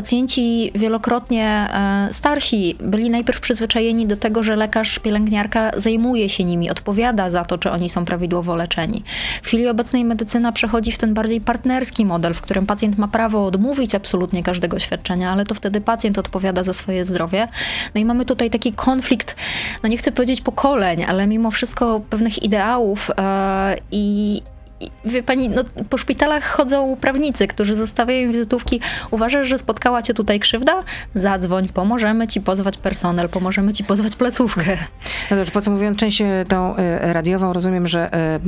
Pacjenci 0.00 0.72
wielokrotnie 0.74 1.46
e, 1.46 2.08
starsi 2.12 2.76
byli 2.80 3.10
najpierw 3.10 3.40
przyzwyczajeni 3.40 4.06
do 4.06 4.16
tego, 4.16 4.42
że 4.42 4.56
lekarz, 4.56 4.98
pielęgniarka 4.98 5.70
zajmuje 5.76 6.28
się 6.28 6.44
nimi, 6.44 6.70
odpowiada 6.70 7.30
za 7.30 7.44
to, 7.44 7.58
czy 7.58 7.70
oni 7.70 7.88
są 7.88 8.04
prawidłowo 8.04 8.56
leczeni. 8.56 9.02
W 9.42 9.46
chwili 9.46 9.68
obecnej 9.68 10.04
medycyna 10.04 10.52
przechodzi 10.52 10.92
w 10.92 10.98
ten 10.98 11.14
bardziej 11.14 11.40
partnerski 11.40 12.06
model, 12.06 12.34
w 12.34 12.40
którym 12.40 12.66
pacjent 12.66 12.98
ma 12.98 13.08
prawo 13.08 13.44
odmówić 13.44 13.94
absolutnie 13.94 14.42
każdego 14.42 14.78
świadczenia, 14.78 15.32
ale 15.32 15.44
to 15.44 15.54
wtedy 15.54 15.80
pacjent 15.80 16.18
odpowiada 16.18 16.62
za 16.62 16.72
swoje 16.72 17.04
zdrowie. 17.04 17.48
No 17.94 18.00
i 18.00 18.04
mamy 18.04 18.24
tutaj 18.24 18.50
taki 18.50 18.72
konflikt, 18.72 19.36
no 19.82 19.88
nie 19.88 19.96
chcę 19.96 20.12
powiedzieć 20.12 20.40
pokoleń, 20.40 21.04
ale 21.04 21.26
mimo 21.26 21.50
wszystko 21.50 22.00
pewnych 22.10 22.42
ideałów 22.42 23.10
e, 23.18 23.76
i 23.92 24.42
wie 25.04 25.22
pani, 25.22 25.48
no, 25.48 25.64
po 25.90 25.98
szpitalach 25.98 26.44
chodzą 26.44 26.96
prawnicy, 27.00 27.46
którzy 27.46 27.74
zostawiają 27.74 28.32
wizytówki. 28.32 28.80
Uważasz, 29.10 29.48
że 29.48 29.58
spotkała 29.58 30.02
cię 30.02 30.14
tutaj 30.14 30.40
krzywda? 30.40 30.72
Zadzwoń, 31.14 31.68
pomożemy 31.68 32.26
ci 32.26 32.40
pozwać 32.40 32.76
personel, 32.76 33.28
pomożemy 33.28 33.72
ci 33.72 33.84
pozwać 33.84 34.16
placówkę. 34.16 34.76
No 35.30 35.36
dobrze, 35.36 35.52
podsumowując 35.52 35.98
część 35.98 36.20
e, 36.20 36.44
tą 36.48 36.76
e, 36.76 37.12
radiową, 37.12 37.52
rozumiem, 37.52 37.88
że 37.88 38.14
e, 38.14 38.40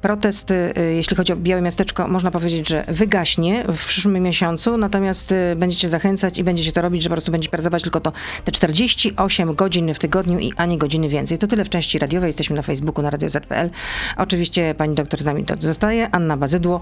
protest, 0.00 0.52
jeśli 0.94 1.16
chodzi 1.16 1.32
o 1.32 1.36
Białe 1.36 1.62
Miasteczko, 1.62 2.08
można 2.08 2.30
powiedzieć, 2.30 2.68
że 2.68 2.84
wygaśnie 2.88 3.64
w 3.68 3.86
przyszłym 3.86 4.22
miesiącu, 4.22 4.76
natomiast 4.76 5.34
będziecie 5.56 5.88
zachęcać 5.88 6.38
i 6.38 6.44
będziecie 6.44 6.72
to 6.72 6.82
robić, 6.82 7.02
że 7.02 7.08
po 7.08 7.14
prostu 7.14 7.32
będzie 7.32 7.48
pracować 7.48 7.82
tylko 7.82 8.00
to 8.00 8.12
te 8.44 8.52
48 8.52 9.54
godzin 9.54 9.94
w 9.94 9.98
tygodniu 9.98 10.38
i 10.38 10.52
ani 10.56 10.78
godziny 10.78 11.08
więcej. 11.08 11.38
To 11.38 11.46
tyle 11.46 11.64
w 11.64 11.68
części 11.68 11.98
radiowej. 11.98 12.28
Jesteśmy 12.28 12.56
na 12.56 12.62
Facebooku, 12.62 13.02
na 13.02 13.10
Radio 13.10 13.28
ZPL. 13.28 13.70
Oczywiście 14.16 14.74
pani 14.74 14.94
doktor 14.94 15.20
z 15.20 15.24
nami 15.24 15.44
zostaje, 15.62 16.08
Anna 16.12 16.36
Bazydło. 16.36 16.80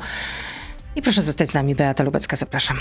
I 0.97 1.03
proszę 1.03 1.23
zostać 1.23 1.51
z 1.51 1.55
nami, 1.55 1.75
Beata 1.75 2.05
Lubecka, 2.05 2.37
zapraszam. 2.37 2.77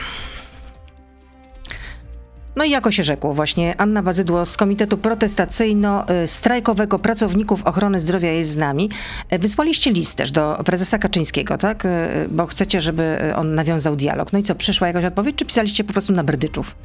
No 2.55 2.65
i 2.65 2.69
jako 2.69 2.91
się 2.91 3.03
rzekło, 3.03 3.33
właśnie 3.33 3.75
Anna 3.77 4.03
Bazydło 4.03 4.45
z 4.45 4.57
Komitetu 4.57 4.97
Protestacyjno-Strajkowego 4.97 6.99
Pracowników 6.99 7.63
Ochrony 7.63 7.99
Zdrowia 7.99 8.31
jest 8.31 8.51
z 8.51 8.57
nami. 8.57 8.89
E, 9.29 9.39
wysłaliście 9.39 9.91
list 9.91 10.17
też 10.17 10.31
do 10.31 10.61
prezesa 10.65 10.97
Kaczyńskiego, 10.97 11.57
tak? 11.57 11.85
E, 11.85 12.09
bo 12.29 12.47
chcecie, 12.47 12.81
żeby 12.81 13.17
on 13.35 13.55
nawiązał 13.55 13.95
dialog. 13.95 14.33
No 14.33 14.39
i 14.39 14.43
co, 14.43 14.55
przyszła 14.55 14.87
jakaś 14.87 15.05
odpowiedź, 15.05 15.35
czy 15.35 15.45
pisaliście 15.45 15.83
po 15.83 15.93
prostu 15.93 16.13
na 16.13 16.23
berdyczów? 16.23 16.75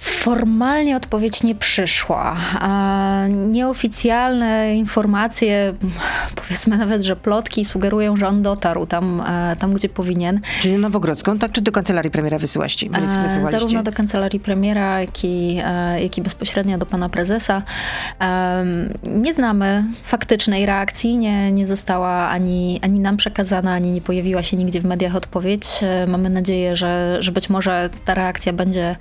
Formalnie 0.00 0.96
odpowiedź 0.96 1.42
nie 1.42 1.54
przyszła. 1.54 2.36
Nieoficjalne 3.28 4.76
informacje, 4.76 5.72
powiedzmy 6.34 6.76
nawet, 6.76 7.02
że 7.02 7.16
plotki 7.16 7.64
sugerują, 7.64 8.16
że 8.16 8.26
on 8.26 8.42
dotarł 8.42 8.86
tam, 8.86 9.20
e, 9.20 9.56
tam 9.56 9.74
gdzie 9.74 9.88
powinien. 9.88 10.40
Czyli 10.60 10.78
Nowogrodzką, 10.78 11.38
tak? 11.38 11.52
Czy 11.52 11.60
do 11.60 11.72
kancelarii 11.72 12.10
premiera 12.10 12.38
wysyłaście? 12.38 12.86
E, 12.86 13.00
wysyłaliście? 13.22 13.50
Zarówno 13.50 13.82
do 13.82 13.92
kancelarii 13.92 14.40
premiera, 14.40 15.00
jak 15.00 15.24
i, 15.24 15.60
e, 15.64 16.02
jak 16.02 16.18
i 16.18 16.22
bezpośrednio 16.22 16.78
do 16.78 16.86
pana 16.86 17.08
prezesa. 17.08 17.62
Nie 19.04 19.34
znamy 19.34 19.84
faktycznej 20.02 20.66
reakcji, 20.66 21.16
nie, 21.16 21.52
nie 21.52 21.66
została 21.66 22.28
ani, 22.28 22.80
ani 22.82 23.00
nam 23.00 23.16
przekazana, 23.16 23.72
ani 23.72 23.92
nie 23.92 24.00
pojawiła 24.00 24.42
się 24.42 24.56
nigdzie 24.56 24.80
w 24.80 24.84
mediach 24.84 25.16
odpowiedź. 25.16 25.64
Mamy 26.08 26.30
nadzieję, 26.30 26.76
że, 26.76 27.16
że 27.20 27.32
być 27.32 27.50
może 27.50 27.90
ta 28.04 28.14
reakcja 28.14 28.52
będzie 28.52 28.96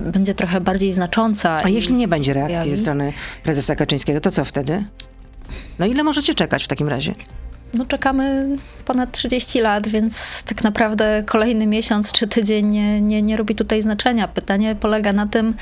będzie 0.00 0.34
trochę 0.34 0.60
bardziej 0.60 0.92
znacząca. 0.92 1.60
A 1.64 1.68
jeśli 1.68 1.94
nie 1.94 2.08
będzie 2.08 2.32
reakcji 2.32 2.70
ze 2.70 2.76
strony 2.76 3.12
prezesa 3.42 3.76
Kaczyńskiego, 3.76 4.20
to 4.20 4.30
co 4.30 4.44
wtedy? 4.44 4.84
No 5.78 5.86
ile 5.86 6.04
możecie 6.04 6.34
czekać 6.34 6.64
w 6.64 6.68
takim 6.68 6.88
razie? 6.88 7.14
No 7.74 7.84
czekamy 7.86 8.48
ponad 8.84 9.12
30 9.12 9.60
lat, 9.60 9.88
więc 9.88 10.42
tak 10.42 10.64
naprawdę 10.64 11.24
kolejny 11.26 11.66
miesiąc 11.66 12.12
czy 12.12 12.26
tydzień 12.26 12.66
nie, 12.66 13.00
nie, 13.00 13.22
nie 13.22 13.36
robi 13.36 13.54
tutaj 13.54 13.82
znaczenia. 13.82 14.28
Pytanie 14.28 14.76
polega 14.80 15.12
na 15.12 15.26
tym, 15.26 15.54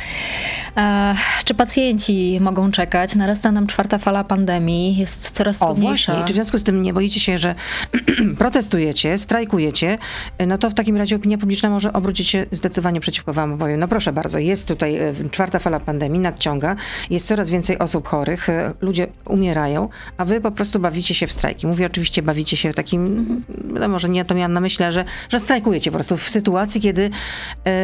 e, 0.76 1.14
czy 1.44 1.54
pacjenci 1.54 2.38
mogą 2.40 2.70
czekać. 2.70 3.14
Narasta 3.14 3.52
nam 3.52 3.66
czwarta 3.66 3.98
fala 3.98 4.24
pandemii, 4.24 4.96
jest 4.96 5.30
coraz 5.30 5.62
o, 5.62 5.66
trudniejsza. 5.66 6.12
Właśnie. 6.12 6.26
Czy 6.26 6.32
w 6.32 6.36
związku 6.36 6.58
z 6.58 6.64
tym 6.64 6.82
nie 6.82 6.92
boicie 6.92 7.20
się, 7.20 7.38
że 7.38 7.54
protestujecie, 8.38 9.18
strajkujecie, 9.18 9.98
no 10.46 10.58
to 10.58 10.70
w 10.70 10.74
takim 10.74 10.96
razie 10.96 11.16
opinia 11.16 11.38
publiczna 11.38 11.70
może 11.70 11.92
obrócić 11.92 12.28
się 12.28 12.46
zdecydowanie 12.52 13.00
przeciwko 13.00 13.32
wam. 13.32 13.58
Powiem, 13.58 13.80
no 13.80 13.88
proszę 13.88 14.12
bardzo, 14.12 14.38
jest 14.38 14.68
tutaj 14.68 14.96
e, 14.96 15.12
czwarta 15.30 15.58
fala 15.58 15.80
pandemii, 15.80 16.20
nadciąga, 16.20 16.76
jest 17.10 17.26
coraz 17.26 17.50
więcej 17.50 17.78
osób 17.78 18.08
chorych, 18.08 18.48
e, 18.48 18.74
ludzie 18.80 19.06
umierają, 19.26 19.88
a 20.16 20.24
wy 20.24 20.40
po 20.40 20.50
prostu 20.50 20.78
bawicie 20.78 21.14
się 21.14 21.26
w 21.26 21.32
strajki. 21.32 21.66
Mówię 21.66 21.86
oczywiście 21.86 21.97
oczywiście 21.98 22.22
bawicie 22.22 22.56
się 22.56 22.72
takim, 22.72 23.06
mhm. 23.06 23.44
no 23.80 23.88
może 23.88 24.08
nie 24.08 24.24
to 24.24 24.34
miałam 24.34 24.52
na 24.52 24.60
myśli, 24.60 24.84
że, 24.90 25.04
że 25.28 25.40
strajkujecie 25.40 25.90
po 25.90 25.96
prostu 25.96 26.16
w 26.16 26.28
sytuacji, 26.28 26.80
kiedy 26.80 27.10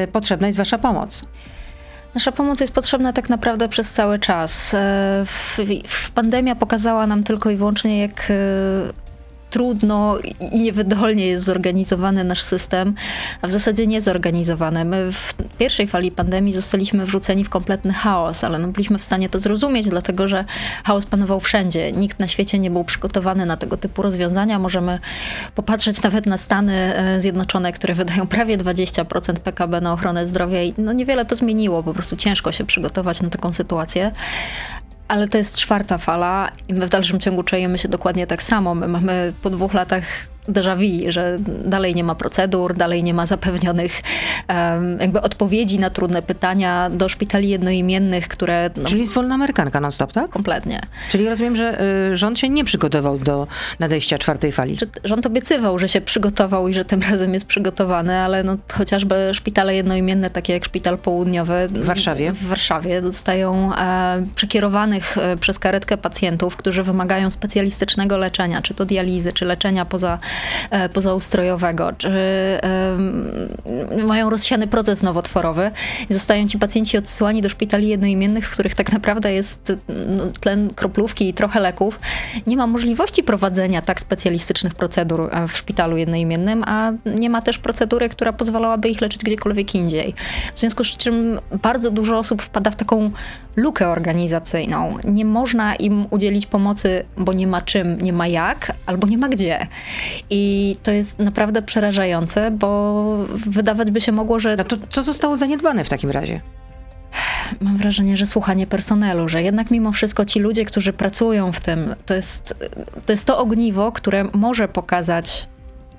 y, 0.04 0.06
potrzebna 0.12 0.46
jest 0.46 0.58
wasza 0.58 0.78
pomoc. 0.78 1.22
Nasza 2.14 2.32
pomoc 2.32 2.60
jest 2.60 2.72
potrzebna 2.72 3.12
tak 3.12 3.30
naprawdę 3.30 3.68
przez 3.68 3.90
cały 3.90 4.18
czas. 4.18 4.74
E, 4.74 5.24
w, 5.26 5.58
w 5.86 6.10
pandemia 6.10 6.54
pokazała 6.54 7.06
nam 7.06 7.24
tylko 7.24 7.50
i 7.50 7.56
wyłącznie, 7.56 7.98
jak 7.98 8.30
e, 8.30 9.03
trudno 9.54 10.18
i 10.52 10.60
niewydolnie 10.62 11.26
jest 11.26 11.44
zorganizowany 11.44 12.24
nasz 12.24 12.42
system, 12.42 12.94
a 13.42 13.46
w 13.46 13.52
zasadzie 13.52 13.86
niezorganizowany. 13.86 14.84
My 14.84 15.12
w 15.12 15.34
pierwszej 15.58 15.86
fali 15.86 16.10
pandemii 16.10 16.52
zostaliśmy 16.52 17.06
wrzuceni 17.06 17.44
w 17.44 17.48
kompletny 17.48 17.92
chaos, 17.92 18.44
ale 18.44 18.58
no 18.58 18.68
byliśmy 18.68 18.98
w 18.98 19.04
stanie 19.04 19.28
to 19.28 19.40
zrozumieć, 19.40 19.88
dlatego 19.88 20.28
że 20.28 20.44
chaos 20.84 21.06
panował 21.06 21.40
wszędzie. 21.40 21.92
Nikt 21.92 22.18
na 22.18 22.28
świecie 22.28 22.58
nie 22.58 22.70
był 22.70 22.84
przygotowany 22.84 23.46
na 23.46 23.56
tego 23.56 23.76
typu 23.76 24.02
rozwiązania. 24.02 24.58
Możemy 24.58 24.98
popatrzeć 25.54 26.02
nawet 26.02 26.26
na 26.26 26.38
Stany 26.38 26.96
e, 26.96 27.20
Zjednoczone, 27.20 27.72
które 27.72 27.94
wydają 27.94 28.26
prawie 28.26 28.58
20% 28.58 29.34
PKB 29.34 29.80
na 29.80 29.92
ochronę 29.92 30.26
zdrowia 30.26 30.62
i 30.62 30.74
no 30.78 30.92
niewiele 30.92 31.24
to 31.24 31.36
zmieniło, 31.36 31.82
po 31.82 31.94
prostu 31.94 32.16
ciężko 32.16 32.52
się 32.52 32.64
przygotować 32.64 33.22
na 33.22 33.30
taką 33.30 33.52
sytuację. 33.52 34.12
Ale 35.08 35.28
to 35.28 35.38
jest 35.38 35.56
czwarta 35.56 35.98
fala 35.98 36.50
i 36.68 36.74
my 36.74 36.86
w 36.86 36.90
dalszym 36.90 37.20
ciągu 37.20 37.42
czujemy 37.42 37.78
się 37.78 37.88
dokładnie 37.88 38.26
tak 38.26 38.42
samo. 38.42 38.74
My 38.74 38.88
mamy 38.88 39.32
po 39.42 39.50
dwóch 39.50 39.74
latach 39.74 40.04
déjà 40.48 40.76
vu, 40.76 41.12
że 41.12 41.36
dalej 41.64 41.94
nie 41.94 42.04
ma 42.04 42.14
procedur, 42.14 42.74
dalej 42.74 43.04
nie 43.04 43.14
ma 43.14 43.26
zapewnionych 43.26 44.02
um, 44.48 44.98
jakby 45.00 45.20
odpowiedzi 45.20 45.78
na 45.78 45.90
trudne 45.90 46.22
pytania 46.22 46.90
do 46.90 47.08
szpitali 47.08 47.48
jednoimiennych, 47.48 48.28
które... 48.28 48.70
No, 48.76 48.84
Czyli 48.84 49.00
jest 49.00 49.14
wolna 49.14 49.34
amerykanka 49.34 49.80
non-stop, 49.80 50.12
tak? 50.12 50.30
Kompletnie. 50.30 50.80
Czyli 51.08 51.28
rozumiem, 51.28 51.56
że 51.56 51.82
y, 52.12 52.16
rząd 52.16 52.38
się 52.38 52.48
nie 52.48 52.64
przygotował 52.64 53.18
do 53.18 53.46
nadejścia 53.80 54.18
czwartej 54.18 54.52
fali. 54.52 54.78
Rząd 55.04 55.26
obiecywał, 55.26 55.78
że 55.78 55.88
się 55.88 56.00
przygotował 56.00 56.68
i 56.68 56.74
że 56.74 56.84
tym 56.84 57.00
razem 57.10 57.34
jest 57.34 57.46
przygotowany, 57.46 58.18
ale 58.18 58.42
no, 58.42 58.56
chociażby 58.72 59.30
szpitale 59.32 59.74
jednoimienne, 59.74 60.30
takie 60.30 60.52
jak 60.52 60.64
Szpital 60.64 60.98
Południowy 60.98 61.68
w 61.68 61.84
Warszawie, 61.84 62.32
w 62.32 62.46
Warszawie 62.46 63.02
dostają 63.02 63.74
e, 63.74 64.26
przekierowanych 64.34 65.18
e, 65.18 65.36
przez 65.36 65.58
karetkę 65.58 65.96
pacjentów, 65.96 66.56
którzy 66.56 66.82
wymagają 66.82 67.30
specjalistycznego 67.30 68.18
leczenia, 68.18 68.62
czy 68.62 68.74
to 68.74 68.84
dializy, 68.84 69.32
czy 69.32 69.44
leczenia 69.44 69.84
poza 69.84 70.18
pozaustrojowego, 70.92 71.92
czy 71.98 72.10
mają 74.06 74.30
rozsiany 74.30 74.66
proces 74.66 75.02
nowotworowy 75.02 75.70
i 76.10 76.12
zostają 76.12 76.48
ci 76.48 76.58
pacjenci 76.58 76.98
odsyłani 76.98 77.42
do 77.42 77.48
szpitali 77.48 77.88
jednoimiennych, 77.88 78.48
w 78.48 78.52
których 78.52 78.74
tak 78.74 78.92
naprawdę 78.92 79.32
jest 79.32 79.72
no, 79.88 80.26
tlen 80.40 80.74
kroplówki 80.74 81.28
i 81.28 81.34
trochę 81.34 81.60
leków. 81.60 82.00
Nie 82.46 82.56
ma 82.56 82.66
możliwości 82.66 83.22
prowadzenia 83.22 83.82
tak 83.82 84.00
specjalistycznych 84.00 84.74
procedur 84.74 85.28
e, 85.32 85.48
w 85.48 85.56
szpitalu 85.56 85.96
jednoimiennym, 85.96 86.62
a 86.66 86.92
nie 87.06 87.30
ma 87.30 87.42
też 87.42 87.58
procedury, 87.58 88.08
która 88.08 88.32
pozwalałaby 88.32 88.88
ich 88.88 89.00
leczyć 89.00 89.24
gdziekolwiek 89.24 89.74
indziej. 89.74 90.14
W 90.54 90.58
związku 90.58 90.84
z 90.84 90.96
czym 90.96 91.40
bardzo 91.62 91.90
dużo 91.90 92.18
osób 92.18 92.42
wpada 92.42 92.70
w 92.70 92.76
taką 92.76 93.10
lukę 93.56 93.88
organizacyjną. 93.88 94.96
Nie 95.04 95.24
można 95.24 95.74
im 95.74 96.06
udzielić 96.10 96.46
pomocy, 96.46 97.04
bo 97.16 97.32
nie 97.32 97.46
ma 97.46 97.62
czym, 97.62 98.00
nie 98.00 98.12
ma 98.12 98.26
jak, 98.26 98.72
albo 98.86 99.06
nie 99.06 99.18
ma 99.18 99.28
gdzie. 99.28 99.66
I 100.30 100.76
to 100.82 100.90
jest 100.90 101.18
naprawdę 101.18 101.62
przerażające, 101.62 102.50
bo 102.50 103.04
wydawać 103.28 103.90
by 103.90 104.00
się 104.00 104.12
mogło, 104.12 104.40
że. 104.40 104.56
No 104.56 104.64
to 104.64 104.76
co 104.90 105.02
zostało 105.02 105.36
zaniedbane 105.36 105.84
w 105.84 105.88
takim 105.88 106.10
razie? 106.10 106.40
Mam 107.60 107.76
wrażenie, 107.76 108.16
że 108.16 108.26
słuchanie 108.26 108.66
personelu, 108.66 109.28
że 109.28 109.42
jednak 109.42 109.70
mimo 109.70 109.92
wszystko 109.92 110.24
ci 110.24 110.40
ludzie, 110.40 110.64
którzy 110.64 110.92
pracują 110.92 111.52
w 111.52 111.60
tym, 111.60 111.94
to 112.06 112.14
jest 112.14 112.54
to, 113.06 113.12
jest 113.12 113.26
to 113.26 113.38
ogniwo, 113.38 113.92
które 113.92 114.24
może 114.32 114.68
pokazać 114.68 115.48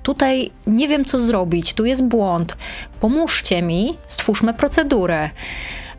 tutaj 0.02 0.50
nie 0.66 0.88
wiem, 0.88 1.04
co 1.04 1.20
zrobić, 1.20 1.74
tu 1.74 1.84
jest 1.84 2.04
błąd, 2.04 2.56
pomóżcie 3.00 3.62
mi, 3.62 3.96
stwórzmy 4.06 4.54
procedurę 4.54 5.30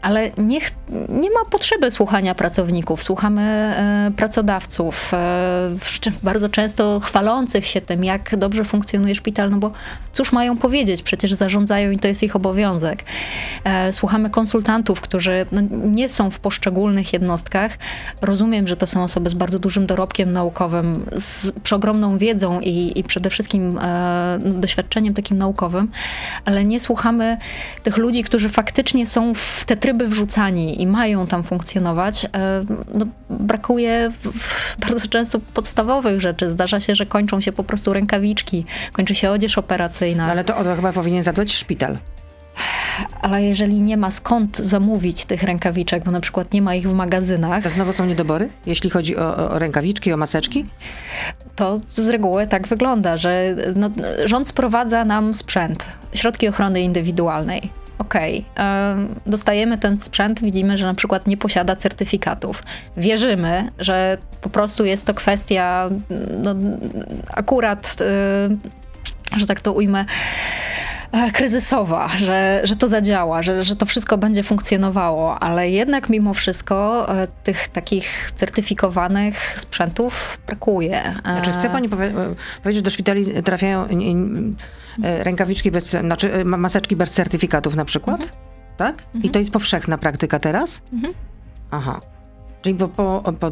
ale 0.07 0.31
niech, 0.37 0.69
nie 1.09 1.31
ma 1.31 1.45
potrzeby 1.49 1.91
słuchania 1.91 2.35
pracowników. 2.35 3.03
Słuchamy 3.03 3.41
e, 3.41 4.11
pracodawców, 4.15 5.13
e, 5.13 5.69
bardzo 6.23 6.49
często 6.49 6.99
chwalących 6.99 7.67
się 7.67 7.81
tym, 7.81 8.03
jak 8.03 8.35
dobrze 8.35 8.63
funkcjonuje 8.63 9.15
szpital, 9.15 9.49
no 9.49 9.57
bo 9.57 9.71
cóż 10.13 10.31
mają 10.31 10.57
powiedzieć, 10.57 11.01
przecież 11.01 11.33
zarządzają 11.33 11.91
i 11.91 11.99
to 11.99 12.07
jest 12.07 12.23
ich 12.23 12.35
obowiązek. 12.35 13.03
E, 13.63 13.93
słuchamy 13.93 14.29
konsultantów, 14.29 15.01
którzy 15.01 15.45
no, 15.51 15.61
nie 15.71 16.09
są 16.09 16.31
w 16.31 16.39
poszczególnych 16.39 17.13
jednostkach. 17.13 17.77
Rozumiem, 18.21 18.67
że 18.67 18.77
to 18.77 18.87
są 18.87 19.03
osoby 19.03 19.29
z 19.29 19.33
bardzo 19.33 19.59
dużym 19.59 19.85
dorobkiem 19.85 20.31
naukowym, 20.31 21.05
z 21.15 21.51
przeogromną 21.63 22.17
wiedzą 22.17 22.59
i, 22.59 22.99
i 22.99 23.03
przede 23.03 23.29
wszystkim 23.29 23.79
no, 24.43 24.53
doświadczeniem 24.53 25.13
takim 25.13 25.37
naukowym, 25.37 25.91
ale 26.45 26.65
nie 26.65 26.79
słuchamy 26.79 27.37
tych 27.83 27.97
ludzi, 27.97 28.23
którzy 28.23 28.49
faktycznie 28.49 29.07
są 29.07 29.33
w 29.33 29.65
te 29.65 29.77
tryby 29.77 29.96
wrzucani 30.05 30.81
i 30.81 30.87
mają 30.87 31.27
tam 31.27 31.43
funkcjonować, 31.43 32.25
e, 32.25 32.29
no, 32.93 33.05
brakuje 33.29 34.11
bardzo 34.87 35.07
często 35.07 35.39
podstawowych 35.53 36.21
rzeczy. 36.21 36.51
Zdarza 36.51 36.79
się, 36.79 36.95
że 36.95 37.05
kończą 37.05 37.41
się 37.41 37.51
po 37.51 37.63
prostu 37.63 37.93
rękawiczki, 37.93 38.65
kończy 38.91 39.15
się 39.15 39.29
odzież 39.31 39.57
operacyjna. 39.57 40.25
No, 40.25 40.31
ale 40.31 40.43
to, 40.43 40.63
to 40.63 40.75
chyba 40.75 40.93
powinien 40.93 41.23
zadbać 41.23 41.53
szpital 41.53 41.97
ale 43.21 43.43
jeżeli 43.43 43.81
nie 43.81 43.97
ma 43.97 44.11
skąd 44.11 44.57
zamówić 44.57 45.25
tych 45.25 45.43
rękawiczek, 45.43 46.03
bo 46.03 46.11
na 46.11 46.19
przykład 46.19 46.53
nie 46.53 46.61
ma 46.61 46.75
ich 46.75 46.89
w 46.89 46.93
magazynach. 46.93 47.63
To 47.63 47.69
znowu 47.69 47.93
są 47.93 48.05
niedobory, 48.05 48.49
jeśli 48.65 48.89
chodzi 48.89 49.17
o, 49.17 49.51
o 49.51 49.59
rękawiczki, 49.59 50.13
o 50.13 50.17
maseczki? 50.17 50.65
To 51.55 51.79
z 51.89 52.09
reguły 52.09 52.47
tak 52.47 52.67
wygląda, 52.67 53.17
że 53.17 53.55
no, 53.75 53.89
rząd 54.25 54.47
sprowadza 54.47 55.05
nam 55.05 55.33
sprzęt, 55.33 55.85
środki 56.13 56.47
ochrony 56.47 56.81
indywidualnej 56.81 57.69
okej, 57.97 58.45
okay, 58.55 59.07
dostajemy 59.25 59.77
ten 59.77 59.97
sprzęt, 59.97 60.41
widzimy, 60.41 60.77
że 60.77 60.85
na 60.85 60.93
przykład 60.93 61.27
nie 61.27 61.37
posiada 61.37 61.75
certyfikatów. 61.75 62.63
Wierzymy, 62.97 63.71
że 63.79 64.17
po 64.41 64.49
prostu 64.49 64.85
jest 64.85 65.07
to 65.07 65.13
kwestia 65.13 65.89
no, 66.43 66.55
akurat 67.33 67.95
że 69.35 69.47
tak 69.47 69.61
to 69.61 69.73
ujmę, 69.73 70.05
e, 71.11 71.31
kryzysowa, 71.31 72.07
że, 72.17 72.61
że 72.63 72.75
to 72.75 72.87
zadziała, 72.87 73.43
że, 73.43 73.63
że 73.63 73.75
to 73.75 73.85
wszystko 73.85 74.17
będzie 74.17 74.43
funkcjonowało, 74.43 75.39
ale 75.39 75.69
jednak 75.69 76.09
mimo 76.09 76.33
wszystko 76.33 77.07
e, 77.09 77.27
tych 77.43 77.67
takich 77.67 78.31
certyfikowanych 78.35 79.59
sprzętów 79.59 80.39
brakuje. 80.47 81.03
E, 81.03 81.13
Znaczy 81.21 81.51
chce 81.51 81.69
pani 81.69 81.89
powie 81.89 82.13
powiedzieć, 82.63 82.75
że 82.75 82.81
do 82.81 82.89
szpitali 82.89 83.43
trafiają 83.43 83.87
rękawiczki 85.03 85.71
bez, 85.71 85.89
znaczy 85.89 86.45
maseczki 86.45 86.95
bez 86.95 87.11
certyfikatów 87.11 87.75
na 87.75 87.85
przykład? 87.85 88.19
Mhm. 88.21 88.37
Tak? 88.77 88.95
Mhm. 89.05 89.23
I 89.23 89.29
to 89.29 89.39
jest 89.39 89.51
powszechna 89.51 89.97
praktyka 89.97 90.39
teraz? 90.39 90.81
Mhm. 90.93 91.13
Aha. 91.71 91.99
Czyli 92.61 92.75
po, 92.75 92.87
po, 92.87 93.33
po 93.39 93.51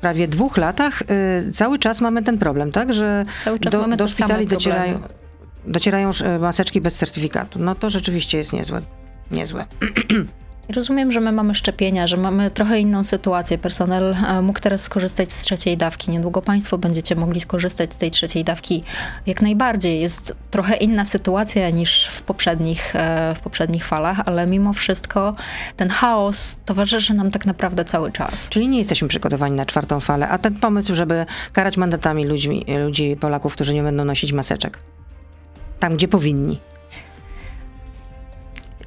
prawie 0.00 0.28
dwóch 0.28 0.56
latach 0.56 1.02
y, 1.02 1.52
cały 1.52 1.78
czas 1.78 2.00
mamy 2.00 2.22
ten 2.22 2.38
problem, 2.38 2.72
tak? 2.72 2.94
Że 2.94 3.24
do, 3.70 3.96
do 3.96 4.08
szpitali 4.08 4.46
docierają, 4.46 5.00
docierają 5.66 6.10
y, 6.10 6.38
maseczki 6.38 6.80
bez 6.80 6.94
certyfikatu. 6.94 7.58
No 7.58 7.74
to 7.74 7.90
rzeczywiście 7.90 8.38
jest 8.38 8.52
niezłe. 8.52 8.82
niezłe. 9.30 9.66
Rozumiem, 10.68 11.12
że 11.12 11.20
my 11.20 11.32
mamy 11.32 11.54
szczepienia, 11.54 12.06
że 12.06 12.16
mamy 12.16 12.50
trochę 12.50 12.80
inną 12.80 13.04
sytuację. 13.04 13.58
Personel 13.58 14.16
e, 14.28 14.42
mógł 14.42 14.60
teraz 14.60 14.80
skorzystać 14.82 15.32
z 15.32 15.40
trzeciej 15.40 15.76
dawki. 15.76 16.10
Niedługo 16.10 16.42
Państwo 16.42 16.78
będziecie 16.78 17.16
mogli 17.16 17.40
skorzystać 17.40 17.92
z 17.92 17.96
tej 17.96 18.10
trzeciej 18.10 18.44
dawki 18.44 18.84
jak 19.26 19.42
najbardziej. 19.42 20.00
Jest 20.00 20.36
trochę 20.50 20.76
inna 20.76 21.04
sytuacja 21.04 21.70
niż 21.70 22.06
w 22.06 22.22
poprzednich, 22.22 22.96
e, 22.96 23.34
w 23.34 23.40
poprzednich 23.40 23.86
falach, 23.86 24.20
ale 24.26 24.46
mimo 24.46 24.72
wszystko 24.72 25.34
ten 25.76 25.88
chaos 25.88 26.56
towarzyszy 26.64 27.14
nam 27.14 27.30
tak 27.30 27.46
naprawdę 27.46 27.84
cały 27.84 28.12
czas. 28.12 28.48
Czyli 28.48 28.68
nie 28.68 28.78
jesteśmy 28.78 29.08
przygotowani 29.08 29.54
na 29.54 29.66
czwartą 29.66 30.00
falę, 30.00 30.28
a 30.28 30.38
ten 30.38 30.54
pomysł, 30.54 30.94
żeby 30.94 31.26
karać 31.52 31.76
mandatami 31.76 32.24
ludźmi, 32.24 32.64
ludzi, 32.84 33.16
Polaków, 33.20 33.52
którzy 33.52 33.74
nie 33.74 33.82
będą 33.82 34.04
nosić 34.04 34.32
maseczek. 34.32 34.82
Tam, 35.80 35.96
gdzie 35.96 36.08
powinni 36.08 36.58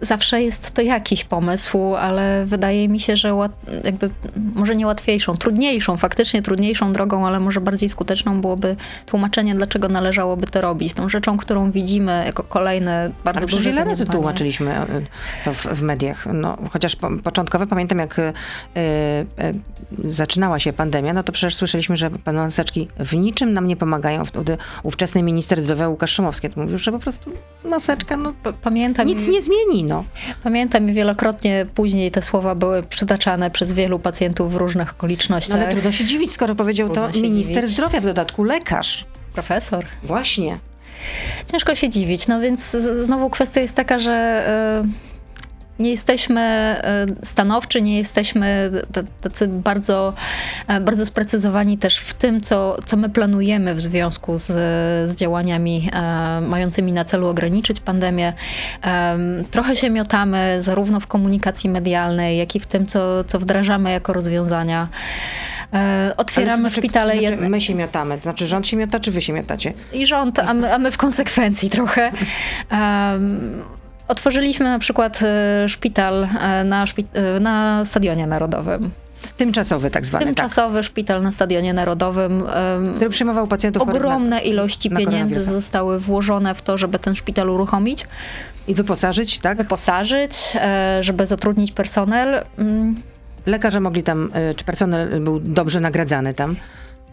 zawsze 0.02 0.42
jest 0.42 0.72
to 0.72 0.82
jakiś 0.82 1.26
pomysł, 1.26 1.96
ale 1.96 2.46
wydaje 2.46 2.90
mi 2.90 3.00
się, 3.00 3.18
że 3.18 3.50
jakby 3.84 4.10
może 4.56 4.76
nie 4.76 4.88
łatwiejszą, 4.88 5.38
trudniejszą, 5.38 5.98
faktycznie 5.98 6.42
trudniejszą 6.42 6.94
drogą, 6.94 7.28
ale 7.28 7.40
może 7.40 7.62
bardziej 7.62 7.90
skuteczną 7.90 8.42
byłoby 8.42 8.76
tłumaczenie, 9.06 9.56
dlaczego 9.56 9.88
należałoby 9.88 10.48
to 10.48 10.62
robić. 10.62 10.94
Tą 10.94 11.10
rzeczą, 11.10 11.38
którą 11.38 11.72
widzimy 11.72 12.24
jako 12.26 12.44
kolejne 12.44 13.12
bardzo 13.24 13.40
ale 13.40 13.48
duże 13.48 13.70
wiele 13.70 13.84
razy 13.84 14.06
tłumaczyliśmy 14.06 14.72
e, 14.72 14.86
to 15.46 15.54
w, 15.54 15.66
w, 15.66 15.82
mediach. 15.82 16.26
No, 16.34 16.58
chociaż 16.70 16.96
po, 16.96 17.10
początkowo 17.24 17.68
pamiętam, 17.68 18.00
jak 18.00 18.20
y, 18.20 18.34
y, 18.82 20.10
zaczynała 20.12 20.60
się 20.60 20.74
pandemia, 20.74 21.14
no 21.14 21.24
to 21.24 21.32
przecież 21.32 21.56
słyszeliśmy, 21.56 21.98
że 21.98 22.10
pan 22.10 22.36
maseczki 22.36 22.88
w 23.00 23.16
niczym 23.16 23.54
nam 23.54 23.68
nie 23.68 23.76
pomagają. 23.76 24.26
Wtedy 24.26 24.58
ówczesny 24.84 25.24
minister 25.24 25.62
zdrowia 25.62 25.88
Łukasz 25.88 26.12
Szumowski 26.12 26.48
mówił, 26.56 26.78
że 26.78 26.92
po 26.92 27.00
prostu 27.00 27.32
maseczka 27.66 28.18
no, 28.18 28.34
Pamiętam, 28.62 29.08
nic 29.08 29.28
nie 29.28 29.42
zmieni. 29.42 29.89
No. 29.90 30.04
Pamiętam 30.44 30.90
i 30.90 30.94
wielokrotnie 30.94 31.66
później 31.76 32.12
te 32.12 32.22
słowa 32.22 32.56
były 32.56 32.84
przytaczane 32.84 33.52
przez 33.52 33.74
wielu 33.74 34.00
pacjentów 34.00 34.54
w 34.54 34.56
różnych 34.56 34.92
okolicznościach. 34.92 35.58
No 35.58 35.64
ale 35.64 35.72
trudno 35.72 35.92
się 35.92 36.06
dziwić, 36.06 36.32
skoro 36.32 36.56
powiedział 36.56 36.88
trudno 36.90 37.10
to 37.12 37.20
minister 37.20 37.56
dziwić. 37.56 37.74
zdrowia, 37.74 38.02
w 38.02 38.06
dodatku 38.06 38.44
lekarz. 38.44 39.06
Profesor. 39.34 39.86
Właśnie. 40.04 40.60
Ciężko 41.52 41.76
się 41.76 41.90
dziwić, 41.90 42.28
no 42.28 42.40
więc 42.40 42.72
znowu 43.04 43.30
kwestia 43.30 43.62
jest 43.62 43.76
taka, 43.76 44.00
że... 44.00 44.44
Yy 44.84 45.09
nie 45.80 45.90
jesteśmy 45.90 46.42
e, 46.42 47.06
stanowczy, 47.24 47.82
nie 47.82 47.98
jesteśmy 47.98 48.72
tacy 49.22 49.48
bardzo, 49.48 50.14
e, 50.68 50.80
bardzo 50.80 51.06
sprecyzowani 51.06 51.78
też 51.78 51.98
w 51.98 52.14
tym, 52.14 52.42
co, 52.42 52.78
co 52.86 52.98
my 52.98 53.10
planujemy 53.10 53.76
w 53.76 53.82
związku 53.82 54.38
z, 54.38 54.48
z 55.12 55.16
działaniami 55.16 55.90
e, 55.94 56.42
mającymi 56.42 56.92
na 56.92 57.06
celu 57.06 57.28
ograniczyć 57.28 57.80
pandemię. 57.80 58.34
Trochę 59.52 59.76
się 59.76 59.90
miotamy 59.90 60.62
zarówno 60.62 61.00
w 61.00 61.08
komunikacji 61.08 61.70
medialnej, 61.70 62.38
jak 62.38 62.56
i 62.56 62.60
w 62.60 62.66
tym, 62.66 62.88
co, 62.88 63.24
co 63.24 63.40
wdrażamy 63.40 63.92
jako 63.92 64.14
rozwiązania. 64.14 64.88
Otwieramy 66.18 66.58
znaczy, 66.58 66.76
szpitale. 66.76 67.20
Znaczy, 67.20 67.38
my 67.38 67.62
się 67.62 67.76
miotamy, 67.76 68.18
to 68.18 68.24
znaczy 68.24 68.48
rząd 68.48 68.68
się 68.68 68.78
miota, 68.78 69.00
czy 69.00 69.12
wy 69.12 69.22
się 69.22 69.34
miotacie? 69.34 69.74
I 69.94 70.06
rząd, 70.06 70.40
a 70.40 70.54
my, 70.54 70.74
a 70.74 70.78
my 70.78 70.92
w 70.92 70.98
konsekwencji 70.98 71.70
trochę. 71.70 72.12
Um, 72.72 73.79
Otworzyliśmy 74.10 74.66
na 74.66 74.80
przykład 74.80 75.20
e, 75.24 75.70
szpital 75.70 76.24
e, 76.24 76.64
na, 76.64 76.86
e, 77.14 77.40
na 77.40 77.86
Stadionie 77.86 78.28
Narodowym. 78.28 78.90
Tymczasowy 79.38 79.90
tak 79.90 80.06
zwany. 80.06 80.26
Tak. 80.26 80.36
Tymczasowy 80.36 80.78
tak. 80.78 80.86
szpital 80.86 81.22
na 81.22 81.32
Stadionie 81.32 81.74
Narodowym. 81.74 82.44
Który 82.96 83.10
przyjmował 83.10 83.48
pacjentów 83.48 83.82
Ogromne 83.82 84.30
na, 84.30 84.40
ilości 84.40 84.90
na 84.90 85.00
pieniędzy 85.00 85.42
zostały 85.42 86.00
włożone 86.00 86.56
w 86.56 86.62
to, 86.62 86.78
żeby 86.78 87.00
ten 87.00 87.16
szpital 87.16 87.50
uruchomić. 87.50 88.08
I 88.68 88.76
wyposażyć, 88.76 89.40
tak? 89.40 89.58
Wyposażyć, 89.58 90.34
żeby 91.00 91.26
zatrudnić 91.26 91.72
personel. 91.72 92.44
Mm. 92.58 92.96
Lekarze 93.46 93.80
mogli 93.80 94.04
tam, 94.04 94.32
czy 94.56 94.64
personel 94.64 95.22
był 95.22 95.40
dobrze 95.40 95.80
nagradzany 95.80 96.34
tam? 96.34 96.56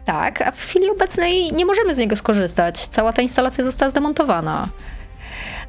Tak, 0.05 0.43
a 0.43 0.51
w 0.51 0.61
chwili 0.61 0.91
obecnej 0.91 1.53
nie 1.53 1.67
możemy 1.67 1.95
z 1.95 1.99
niego 1.99 2.17
skorzystać. 2.17 2.87
Cała 2.87 3.13
ta 3.13 3.23
instalacja 3.23 3.65
została 3.65 3.91
zdemontowana. 3.91 4.69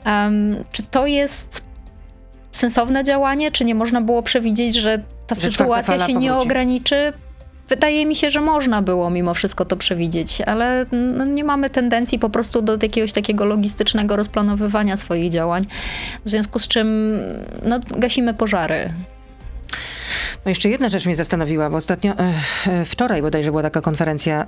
Um, 0.07 0.63
czy 0.71 0.83
to 0.83 1.07
jest 1.07 1.63
sensowne 2.51 3.03
działanie, 3.03 3.51
czy 3.51 3.65
nie 3.65 3.75
można 3.75 4.01
było 4.01 4.23
przewidzieć, 4.23 4.75
że 4.75 5.03
ta 5.27 5.35
że 5.35 5.41
sytuacja 5.41 5.99
się 5.99 6.13
nie 6.13 6.35
ograniczy? 6.35 7.13
Wydaje 7.69 8.05
mi 8.05 8.15
się, 8.15 8.31
że 8.31 8.41
można 8.41 8.81
było 8.81 9.09
mimo 9.09 9.33
wszystko 9.33 9.65
to 9.65 9.77
przewidzieć, 9.77 10.41
ale 10.41 10.85
no, 10.91 11.25
nie 11.25 11.43
mamy 11.43 11.69
tendencji 11.69 12.19
po 12.19 12.29
prostu 12.29 12.61
do 12.61 12.77
jakiegoś 12.81 13.13
takiego 13.13 13.45
logistycznego 13.45 14.15
rozplanowywania 14.15 14.97
swoich 14.97 15.31
działań, 15.31 15.65
w 16.25 16.29
związku 16.29 16.59
z 16.59 16.67
czym 16.67 17.19
no, 17.65 17.79
gasimy 17.97 18.33
pożary. 18.33 18.93
No 20.45 20.49
jeszcze 20.49 20.69
jedna 20.69 20.89
rzecz 20.89 21.05
mnie 21.05 21.15
zastanowiła, 21.15 21.69
bo 21.69 21.77
ostatnio, 21.77 22.11
e, 22.11 22.33
e, 22.67 22.85
wczoraj 22.85 23.21
bodajże 23.21 23.51
była 23.51 23.63
taka 23.63 23.81
konferencja, 23.81 24.45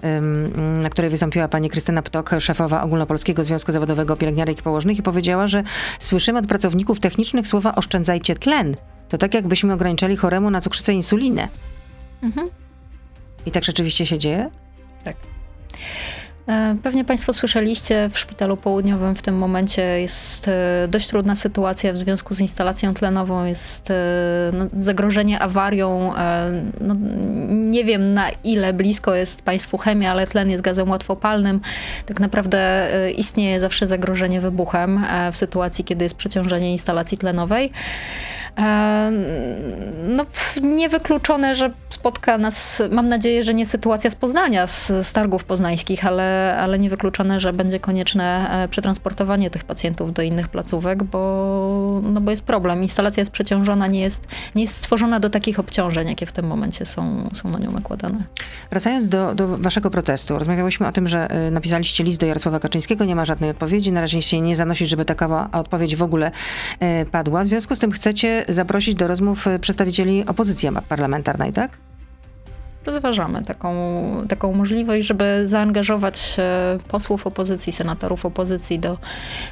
na 0.81 0.89
której 0.89 1.11
wystąpiła 1.11 1.47
pani 1.47 1.69
Krystyna 1.69 2.01
Ptok, 2.01 2.31
szefowa 2.39 2.83
Ogólnopolskiego 2.83 3.43
Związku 3.43 3.71
Zawodowego 3.71 4.15
Pielęgniarek 4.15 4.59
i 4.59 4.63
Położnych 4.63 4.97
i 4.97 5.03
powiedziała, 5.03 5.47
że 5.47 5.63
słyszymy 5.99 6.39
od 6.39 6.47
pracowników 6.47 6.99
technicznych 6.99 7.47
słowa 7.47 7.75
oszczędzajcie 7.75 8.35
tlen. 8.35 8.75
To 9.09 9.17
tak 9.17 9.33
jakbyśmy 9.33 9.73
ograniczali 9.73 10.17
choremu 10.17 10.51
na 10.51 10.61
cukrzycę 10.61 10.93
insulinę. 10.93 11.47
Mhm. 12.23 12.47
I 13.45 13.51
tak 13.51 13.63
rzeczywiście 13.63 14.05
się 14.05 14.17
dzieje? 14.17 14.49
Tak. 15.03 15.15
E, 16.49 16.75
pewnie 16.83 17.05
Państwo 17.05 17.33
słyszeliście, 17.33 18.09
w 18.09 18.19
szpitalu 18.19 18.57
południowym 18.57 19.15
w 19.15 19.21
tym 19.21 19.37
momencie 19.37 19.81
jest 19.81 20.47
e, 20.47 20.87
dość 20.87 21.07
trudna 21.07 21.35
sytuacja 21.35 21.93
w 21.93 21.97
związku 21.97 22.33
z 22.33 22.39
instalacją 22.39 22.93
tlenową, 22.93 23.45
jest 23.45 23.91
e, 23.91 23.95
no, 24.53 24.65
zagrożenie 24.73 25.39
awarią. 25.39 26.13
No, 26.81 26.95
nie 27.49 27.85
wiem 27.85 28.13
na 28.13 28.29
ile 28.43 28.73
blisko 28.73 29.15
jest 29.15 29.41
Państwu 29.41 29.77
chemia, 29.77 30.11
ale 30.11 30.27
tlen 30.27 30.49
jest 30.49 30.63
gazem 30.63 30.89
łatwopalnym. 30.89 31.61
Tak 32.05 32.19
naprawdę 32.19 32.89
istnieje 33.17 33.59
zawsze 33.59 33.87
zagrożenie 33.87 34.41
wybuchem 34.41 35.05
w 35.31 35.37
sytuacji, 35.37 35.83
kiedy 35.83 36.05
jest 36.05 36.15
przeciążenie 36.15 36.71
instalacji 36.71 37.17
tlenowej. 37.17 37.71
No, 40.07 40.25
niewykluczone, 40.61 41.55
że 41.55 41.71
spotka 41.89 42.37
nas, 42.37 42.83
mam 42.91 43.07
nadzieję, 43.07 43.43
że 43.43 43.53
nie 43.53 43.65
sytuacja 43.65 44.09
z 44.09 44.15
Poznania, 44.15 44.67
z, 44.67 44.87
z 44.87 45.13
targów 45.13 45.43
poznańskich, 45.43 46.05
ale, 46.05 46.57
ale 46.59 46.79
niewykluczone, 46.79 47.39
że 47.39 47.53
będzie 47.53 47.79
konieczne 47.79 48.49
e, 48.63 48.67
przetransportowanie 48.67 49.49
tych 49.49 49.63
pacjentów 49.63 50.13
do 50.13 50.21
innych 50.21 50.47
placówek, 50.47 51.03
bo, 51.03 52.01
no 52.03 52.21
bo 52.21 52.31
jest 52.31 52.43
problem. 52.43 52.81
Instalacja 52.81 53.21
jest 53.21 53.31
przeciążona, 53.31 53.87
nie 53.87 53.99
jest, 53.99 54.27
nie 54.55 54.61
jest 54.61 54.75
stworzona 54.75 55.19
do 55.19 55.29
takich 55.29 55.59
obciążeń, 55.59 56.07
jakie 56.07 56.25
w 56.25 56.31
tym 56.31 56.47
momencie 56.47 56.85
są, 56.85 57.29
są 57.33 57.49
na 57.49 57.59
nią 57.59 57.71
nakładane. 57.71 58.23
Wracając 58.69 59.07
do, 59.07 59.35
do 59.35 59.47
waszego 59.47 59.89
protestu, 59.89 60.39
rozmawiałyśmy 60.39 60.87
o 60.87 60.91
tym, 60.91 61.07
że 61.07 61.31
e, 61.31 61.51
napisaliście 61.51 62.03
list 62.03 62.19
do 62.19 62.25
Jarosława 62.25 62.59
Kaczyńskiego, 62.59 63.05
nie 63.05 63.15
ma 63.15 63.25
żadnej 63.25 63.49
odpowiedzi, 63.49 63.91
na 63.91 64.01
razie 64.01 64.21
się 64.21 64.41
nie 64.41 64.55
zanosić, 64.55 64.89
żeby 64.89 65.05
taka 65.05 65.49
odpowiedź 65.51 65.95
w 65.95 66.03
ogóle 66.03 66.31
e, 66.79 67.05
padła. 67.05 67.43
W 67.43 67.47
związku 67.47 67.75
z 67.75 67.79
tym 67.79 67.91
chcecie 67.91 68.45
zaprosić 68.49 68.95
do 68.95 69.07
rozmów 69.07 69.45
przedstawicieli 69.61 70.25
opozycji 70.25 70.69
parlamentarnej, 70.89 71.53
tak? 71.53 71.77
Rozważamy 72.85 73.43
taką, 73.43 73.73
taką 74.29 74.53
możliwość, 74.53 75.07
żeby 75.07 75.47
zaangażować 75.47 76.37
posłów 76.87 77.27
opozycji, 77.27 77.73
senatorów 77.73 78.25
opozycji 78.25 78.79
do 78.79 78.97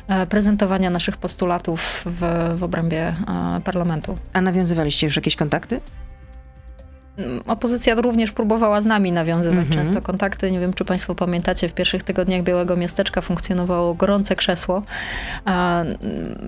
e, 0.07 0.27
prezentowania 0.27 0.89
naszych 0.89 1.17
postulatów 1.17 2.03
w, 2.05 2.21
w 2.59 2.63
obrębie 2.63 3.07
e, 3.07 3.15
parlamentu. 3.63 4.17
A 4.33 4.41
nawiązywaliście 4.41 5.07
już 5.07 5.15
jakieś 5.15 5.35
kontakty? 5.35 5.81
Opozycja 7.47 7.95
również 7.95 8.31
próbowała 8.31 8.81
z 8.81 8.85
nami 8.85 9.11
nawiązywać 9.11 9.65
Mhm. 9.67 9.85
często 9.85 10.01
kontakty. 10.01 10.51
Nie 10.51 10.59
wiem, 10.59 10.73
czy 10.73 10.85
Państwo 10.85 11.15
pamiętacie, 11.15 11.69
w 11.69 11.73
pierwszych 11.73 12.03
tygodniach 12.03 12.43
Białego 12.43 12.75
Miasteczka 12.75 13.21
funkcjonowało 13.21 13.93
gorące 13.93 14.35
krzesło. 14.35 14.83
A, 15.45 15.81
mm, 15.81 15.97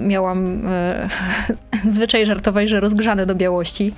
miałam 0.07 0.67
e, 0.67 1.09
zwyczaj 1.89 2.25
żartować, 2.25 2.69
że 2.69 2.79
rozgrzane 2.79 3.25
do 3.25 3.35
białości. 3.35 3.93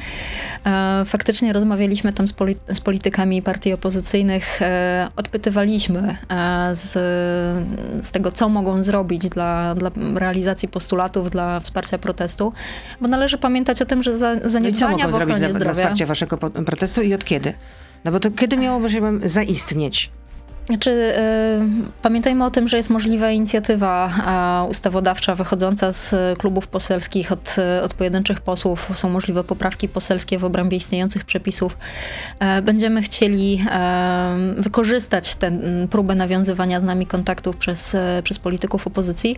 E, 0.66 1.04
faktycznie 1.06 1.54
rozmawialiśmy 1.54 2.14
tam 2.14 2.28
z, 2.28 2.34
poli- 2.34 2.56
z 2.76 2.82
politykami 2.82 3.42
partii 3.42 3.74
opozycyjnych, 3.74 4.62
e, 4.62 5.08
odpytywaliśmy 5.16 6.16
e, 6.30 6.70
z, 6.76 6.92
z 8.06 8.12
tego, 8.12 8.32
co 8.32 8.50
mogą 8.50 8.84
zrobić 8.84 9.30
dla, 9.30 9.76
dla 9.76 9.92
realizacji 10.16 10.68
postulatów, 10.68 11.30
dla 11.30 11.60
wsparcia 11.60 11.98
protestu, 11.98 12.54
bo 13.02 13.08
należy 13.08 13.38
pamiętać 13.38 13.82
o 13.82 13.86
tym, 13.86 14.04
że 14.04 14.18
za, 14.18 14.34
No 14.34 14.40
i 14.40 14.42
co 14.44 14.50
zaniedbania 14.50 14.98
mogą 14.98 15.10
w 15.10 15.12
zrobić 15.16 15.36
ochronie 15.36 15.40
dla, 15.40 15.48
dla 15.50 15.60
zdrowia... 15.60 15.74
wsparcia 15.74 16.06
waszego 16.06 16.38
protestu 16.66 17.02
i 17.02 17.14
od 17.14 17.26
kiedy? 17.26 17.54
No 18.04 18.12
bo 18.12 18.20
to 18.20 18.32
kiedy 18.32 18.58
miałoby 18.58 18.90
się 18.90 19.20
zaistnieć? 19.24 20.10
Y, 20.70 20.74
pamiętajmy 22.02 22.46
o 22.46 22.52
tym, 22.52 22.68
że 22.68 22.78
jest 22.78 22.90
możliwa 22.90 23.32
inicjatywa 23.32 24.12
ustawodawcza 24.70 25.36
wychodząca 25.36 25.92
z 25.92 26.16
klubów 26.40 26.68
poselskich 26.68 27.32
od, 27.32 27.56
od 27.84 27.94
pojedynczych 27.94 28.42
posłów. 28.42 28.92
Są 28.94 29.10
możliwe 29.10 29.44
poprawki 29.44 29.90
poselskie 29.90 30.40
w 30.40 30.44
obrębie 30.44 30.78
istniejących 30.78 31.26
przepisów. 31.26 31.78
E, 32.40 32.62
będziemy 32.62 33.02
chcieli 33.02 33.66
e, 33.72 34.38
wykorzystać 34.58 35.36
tę 35.36 35.52
próbę 35.90 36.16
nawiązywania 36.16 36.80
z 36.80 36.84
nami 36.84 37.06
kontaktów 37.06 37.58
przez, 37.58 37.96
przez 38.24 38.40
polityków 38.40 38.88
opozycji, 38.88 39.38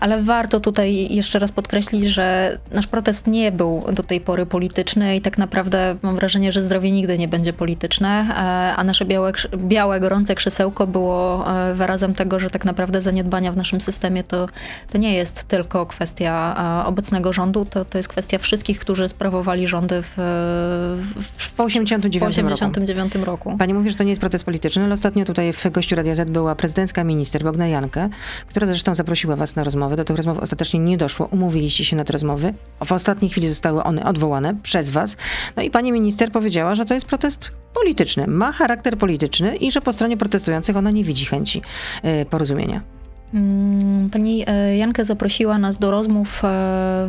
ale 0.00 0.22
warto 0.22 0.60
tutaj 0.60 1.14
jeszcze 1.14 1.38
raz 1.38 1.52
podkreślić, 1.52 2.04
że 2.04 2.58
nasz 2.70 2.86
protest 2.86 3.26
nie 3.26 3.52
był 3.52 3.84
do 3.92 4.02
tej 4.02 4.20
pory 4.20 4.46
polityczny 4.46 5.16
i 5.16 5.20
tak 5.20 5.38
naprawdę 5.38 5.96
mam 6.02 6.16
wrażenie, 6.16 6.52
że 6.52 6.62
zdrowie 6.62 6.90
nigdy 6.90 7.18
nie 7.18 7.28
będzie 7.28 7.52
polityczne, 7.52 8.34
a 8.76 8.84
nasze 8.84 9.04
białe, 9.04 9.32
krz- 9.32 9.56
białe 9.84 10.00
gorące 10.00 10.34
krzesełko 10.34 10.86
było 10.86 11.44
e, 11.50 11.74
wyrazem 11.74 12.14
tego, 12.14 12.38
że 12.38 12.50
tak 12.50 12.64
naprawdę 12.64 13.02
zaniedbania 13.02 13.52
w 13.52 13.56
naszym 13.56 13.80
systemie 13.80 14.24
to, 14.24 14.46
to 14.92 14.98
nie 14.98 15.14
jest 15.14 15.44
tylko 15.44 15.86
kwestia 15.86 16.54
obecnego 16.86 17.32
rządu, 17.32 17.64
to, 17.64 17.84
to 17.84 17.98
jest 17.98 18.08
kwestia 18.08 18.38
wszystkich, 18.38 18.78
którzy 18.78 19.08
sprawowali 19.08 19.68
rządy 19.68 20.02
w, 20.02 20.14
w, 21.38 21.52
Po 21.52 21.64
89 21.64 22.36
po 22.36 22.42
roku. 22.42 22.54
89 22.54 23.14
roku. 23.14 23.56
Pani 23.58 23.74
mówi, 23.74 23.90
że 23.90 23.96
to 23.96 24.04
nie 24.04 24.10
jest 24.10 24.20
protest 24.20 24.44
polityczny, 24.44 24.84
ale 24.84 24.94
ostatnio 24.94 25.24
tutaj 25.24 25.52
w 25.52 25.70
gościu 25.70 25.96
Radia 25.96 26.14
Z 26.14 26.30
była 26.30 26.54
prezydencka 26.54 27.04
minister 27.04 27.44
Bogna 27.44 27.66
Jankę, 27.68 28.08
która 28.48 28.66
zresztą 28.66 28.94
zaprosiła 28.94 29.36
was 29.36 29.56
na 29.56 29.64
rozmowę. 29.64 29.96
Do 29.96 30.04
tych 30.04 30.16
rozmów 30.16 30.38
ostatecznie 30.38 30.80
nie 30.80 30.96
doszło. 30.96 31.28
Umówiliście 31.30 31.84
się 31.84 31.96
na 31.96 32.04
te 32.04 32.12
rozmowy. 32.12 32.54
W 32.84 32.92
ostatniej 32.92 33.30
chwili 33.30 33.48
zostały 33.48 33.82
one 33.82 34.04
odwołane 34.04 34.54
przez 34.62 34.90
was. 34.90 35.16
No 35.56 35.62
i 35.62 35.70
pani 35.70 35.92
minister 35.92 36.32
powiedziała, 36.32 36.74
że 36.74 36.84
to 36.84 36.94
jest 36.94 37.06
protest 37.06 37.50
polityczny. 37.74 38.26
Ma 38.26 38.52
charakter 38.52 38.98
polityczny 38.98 39.56
i 39.56 39.72
że 39.74 39.80
po 39.80 39.92
stronie 39.92 40.16
protestujących 40.16 40.76
ona 40.76 40.90
nie 40.90 41.04
widzi 41.04 41.26
chęci 41.26 41.62
e, 42.02 42.24
porozumienia. 42.24 42.93
Mm, 43.34 44.10
Pani 44.10 44.44
e, 44.46 44.76
Jankę 44.76 45.04
zaprosiła 45.04 45.58
nas 45.58 45.78
do 45.78 45.90
rozmów 45.90 46.44
e, 46.44 46.48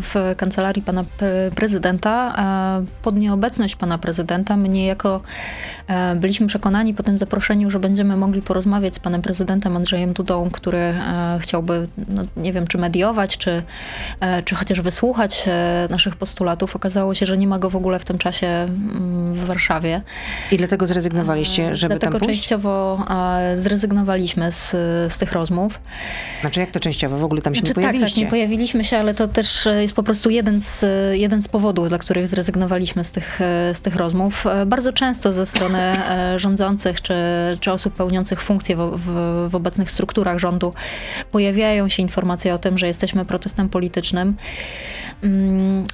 w 0.01 0.33
kancelarii 0.37 0.81
pana 0.81 1.03
pre- 1.03 1.51
prezydenta. 1.55 2.35
E, 2.81 2.85
Pod 3.01 3.15
nieobecność 3.15 3.75
pana 3.75 3.97
prezydenta 3.97 4.57
my 4.57 4.69
niejako 4.69 5.21
byliśmy 6.15 6.47
przekonani 6.47 6.93
po 6.93 7.03
tym 7.03 7.19
zaproszeniu, 7.19 7.69
że 7.71 7.79
będziemy 7.79 8.17
mogli 8.17 8.41
porozmawiać 8.41 8.95
z 8.95 8.99
panem 8.99 9.21
prezydentem 9.21 9.75
Andrzejem 9.75 10.13
Dudą, 10.13 10.49
który 10.51 10.93
chciałby, 11.39 11.87
no, 12.09 12.23
nie 12.37 12.53
wiem, 12.53 12.67
czy 12.67 12.77
mediować, 12.77 13.37
czy, 13.37 13.63
czy 14.45 14.55
chociaż 14.55 14.81
wysłuchać 14.81 15.45
naszych 15.89 16.15
postulatów. 16.15 16.75
Okazało 16.75 17.13
się, 17.13 17.25
że 17.25 17.37
nie 17.37 17.47
ma 17.47 17.59
go 17.59 17.69
w 17.69 17.75
ogóle 17.75 17.99
w 17.99 18.05
tym 18.05 18.17
czasie 18.17 18.47
mm, 18.47 19.33
w 19.33 19.45
Warszawie. 19.45 20.01
I 20.51 20.57
dlatego 20.57 20.87
zrezygnowaliście, 20.87 21.75
żeby 21.75 21.93
Dlatego 21.93 22.11
tam 22.19 22.21
pójść? 22.21 22.39
częściowo 22.39 23.05
e, 23.09 23.57
zrezygnowaliśmy 23.57 24.51
z, 24.51 24.71
z 25.13 25.17
tych 25.17 25.31
rozmów. 25.31 25.79
Znaczy 26.41 26.59
jak 26.59 26.71
to 26.71 26.79
częściowo? 26.79 27.17
W 27.17 27.23
ogóle 27.23 27.41
tam 27.41 27.55
się 27.55 27.59
Znaczy, 27.59 27.69
nie 27.69 27.73
tak, 27.75 27.83
pojawiliście. 27.83 28.15
tak, 28.15 28.23
nie 28.23 28.29
pojawiliśmy 28.29 28.83
się, 28.83 28.97
ale 28.97 29.13
to 29.13 29.27
też 29.27 29.67
e, 29.67 29.81
jest 29.81 29.93
po 29.93 30.03
prostu 30.03 30.29
jeden 30.29 30.61
z, 30.61 30.83
e, 30.83 31.17
jeden 31.17 31.41
z 31.41 31.47
powodów, 31.47 31.89
dla 31.89 31.97
których 31.97 32.27
zrezygnowaliśmy 32.27 33.03
z 33.03 33.11
tych, 33.11 33.41
e, 33.41 33.75
z 33.75 33.81
tych 33.81 33.95
rozmów. 33.95 34.45
Bardzo 34.67 34.93
często 34.93 35.33
ze 35.33 35.45
strony 35.45 35.79
rządzących 36.35 37.01
czy, 37.01 37.13
czy 37.59 37.71
osób 37.71 37.93
pełniących 37.93 38.41
funkcje 38.41 38.75
w, 38.75 38.91
w, 38.95 39.09
w 39.49 39.55
obecnych 39.55 39.91
strukturach 39.91 40.39
rządu 40.39 40.73
pojawiają 41.31 41.89
się 41.89 42.01
informacje 42.01 42.53
o 42.53 42.57
tym, 42.57 42.77
że 42.77 42.87
jesteśmy 42.87 43.25
protestem 43.25 43.69
politycznym. 43.69 44.35
Mm, 45.23 45.85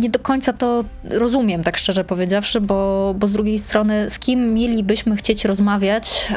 Nie 0.00 0.10
do 0.10 0.18
końca 0.18 0.52
to 0.52 0.84
rozumiem, 1.04 1.64
tak 1.64 1.76
szczerze 1.76 2.04
powiedziawszy, 2.04 2.60
bo, 2.60 3.14
bo 3.18 3.28
z 3.28 3.32
drugiej 3.32 3.58
strony, 3.58 4.10
z 4.10 4.18
kim 4.18 4.54
mielibyśmy 4.54 5.16
chcieć 5.16 5.44
rozmawiać? 5.44 6.28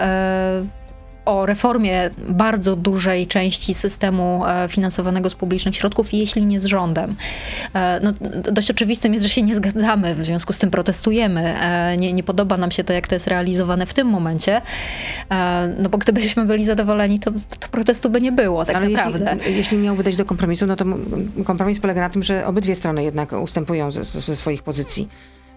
O 1.29 1.45
reformie 1.45 2.09
bardzo 2.29 2.75
dużej 2.75 3.27
części 3.27 3.73
systemu 3.73 4.43
e, 4.45 4.67
finansowanego 4.69 5.29
z 5.29 5.35
publicznych 5.35 5.75
środków, 5.75 6.13
jeśli 6.13 6.45
nie 6.45 6.61
z 6.61 6.65
rządem. 6.65 7.15
E, 7.73 7.99
No, 8.03 8.13
dość 8.51 8.71
oczywistym 8.71 9.13
jest, 9.13 9.25
że 9.25 9.29
się 9.29 9.41
nie 9.41 9.55
zgadzamy, 9.55 10.15
w 10.15 10.25
związku 10.25 10.53
z 10.53 10.59
tym 10.59 10.71
protestujemy. 10.71 11.59
E, 11.61 11.97
Nie, 11.97 12.13
nie 12.13 12.23
podoba 12.23 12.57
nam 12.57 12.71
się 12.71 12.83
to, 12.83 12.93
jak 12.93 13.07
to 13.07 13.15
jest 13.15 13.27
realizowane 13.27 13.85
w 13.85 13.93
tym 13.93 14.07
momencie, 14.07 14.61
no 15.77 15.89
bo 15.89 15.97
gdybyśmy 15.97 16.45
byli 16.45 16.65
zadowoleni, 16.65 17.19
to, 17.19 17.31
to 17.59 17.67
protestu 17.71 18.09
by 18.09 18.21
nie 18.21 18.31
było, 18.31 18.65
tak 18.65 18.75
Ale 18.75 18.89
naprawdę. 18.89 19.35
jeśli, 19.37 19.57
jeśli 19.57 19.77
miałby 19.77 20.03
dojść 20.03 20.17
do 20.17 20.25
kompromisu, 20.25 20.65
no 20.65 20.75
to 20.75 20.85
kompromis 21.45 21.79
polega 21.79 22.01
na 22.01 22.09
tym, 22.09 22.23
że 22.23 22.45
obydwie 22.45 22.75
strony 22.75 23.03
jednak 23.03 23.31
ustępują 23.33 23.91
ze, 23.91 24.03
ze 24.03 24.35
swoich 24.35 24.63
pozycji, 24.63 25.09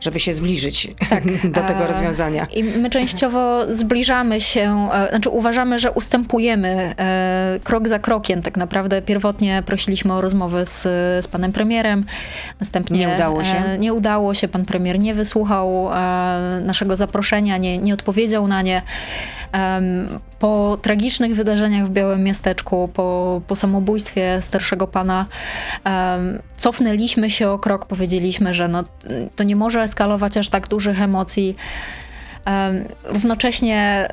żeby 0.02 0.20
się 0.20 0.34
zbliżyć 0.34 0.88
do 1.56 1.62
tego 1.62 1.84
E, 1.84 1.86
rozwiązania. 1.86 2.46
I 2.54 2.64
my 2.64 2.90
częściowo 2.90 3.74
zbliżamy 3.74 4.40
się, 4.40 4.88
e, 4.92 5.08
znaczy 5.08 5.30
uważamy, 5.30 5.78
że 5.78 5.90
ustępujemy 5.90 6.94
e, 6.98 7.60
krok 7.64 7.88
za 7.88 7.98
krokiem. 7.98 8.42
Tak 8.42 8.56
naprawdę 8.56 9.02
pierwotnie 9.02 9.62
prosiliśmy 9.66 10.12
o 10.12 10.20
rozmowę 10.20 10.66
z, 10.66 10.82
z 11.24 11.28
panem 11.28 11.52
premierem, 11.52 12.04
następnie 12.60 12.98
Nie 12.98 13.14
udało 13.14 13.44
się? 13.44 13.62
Nie 13.78 13.94
udało 13.94 14.34
się, 14.34 14.48
pan 14.48 14.64
premier 14.64 14.98
nie 14.98 15.14
wysłuchał 15.14 15.90
naszego 16.60 16.96
zaproszenia, 16.96 17.56
nie, 17.56 17.78
nie 17.78 17.94
odpowiedział 17.94 18.46
na 18.46 18.62
nie. 18.62 18.82
Po 20.38 20.78
tragicznych 20.82 21.34
wydarzeniach 21.34 21.86
w 21.86 21.90
Białym 21.90 22.24
Miasteczku, 22.24 22.88
po, 22.94 23.40
po 23.46 23.56
samobójstwie 23.56 24.42
starszego 24.42 24.86
pana, 24.86 25.26
cofnęliśmy 26.56 27.30
się 27.30 27.48
o 27.48 27.58
krok, 27.58 27.86
powiedzieliśmy, 27.86 28.54
że 28.54 28.68
no, 28.68 28.84
to 29.36 29.44
nie 29.44 29.56
może 29.56 29.82
eskalować 29.82 30.36
aż 30.36 30.48
tak 30.48 30.68
dużych 30.68 31.02
emocji. 31.02 31.56
Em, 32.44 32.84
Równocześnie 33.04 34.08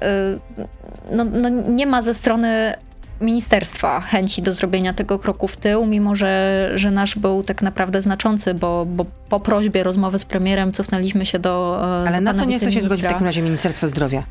y, 0.58 1.16
no, 1.16 1.24
no 1.24 1.50
nie 1.50 1.86
ma 1.86 2.02
ze 2.02 2.14
strony 2.14 2.74
ministerstwa 3.22 4.02
chęci 4.02 4.42
do 4.42 4.54
zrobienia 4.54 4.94
tego 4.94 5.20
kroku 5.20 5.48
w 5.48 5.58
tył, 5.58 5.86
mimo 5.86 6.16
że, 6.16 6.72
że 6.76 6.92
nasz 6.92 7.16
był 7.16 7.44
tak 7.44 7.62
naprawdę 7.62 8.02
znaczący, 8.02 8.54
bo, 8.54 8.86
bo 8.86 9.06
po 9.30 9.40
prośbie 9.40 9.84
rozmowy 9.84 10.20
z 10.20 10.26
premierem 10.26 10.74
cofnęliśmy 10.74 11.26
się 11.26 11.40
do. 11.40 11.80
e, 12.04 12.08
Ale 12.08 12.18
do 12.18 12.22
na 12.22 12.34
co 12.34 12.46
nie 12.46 12.58
chce 12.58 12.72
się 12.72 12.82
zgodzić 12.82 13.06
w 13.06 13.10
takim 13.10 13.26
razie 13.26 13.42
Ministerstwo 13.42 13.88
Zdrowia? 13.88 14.24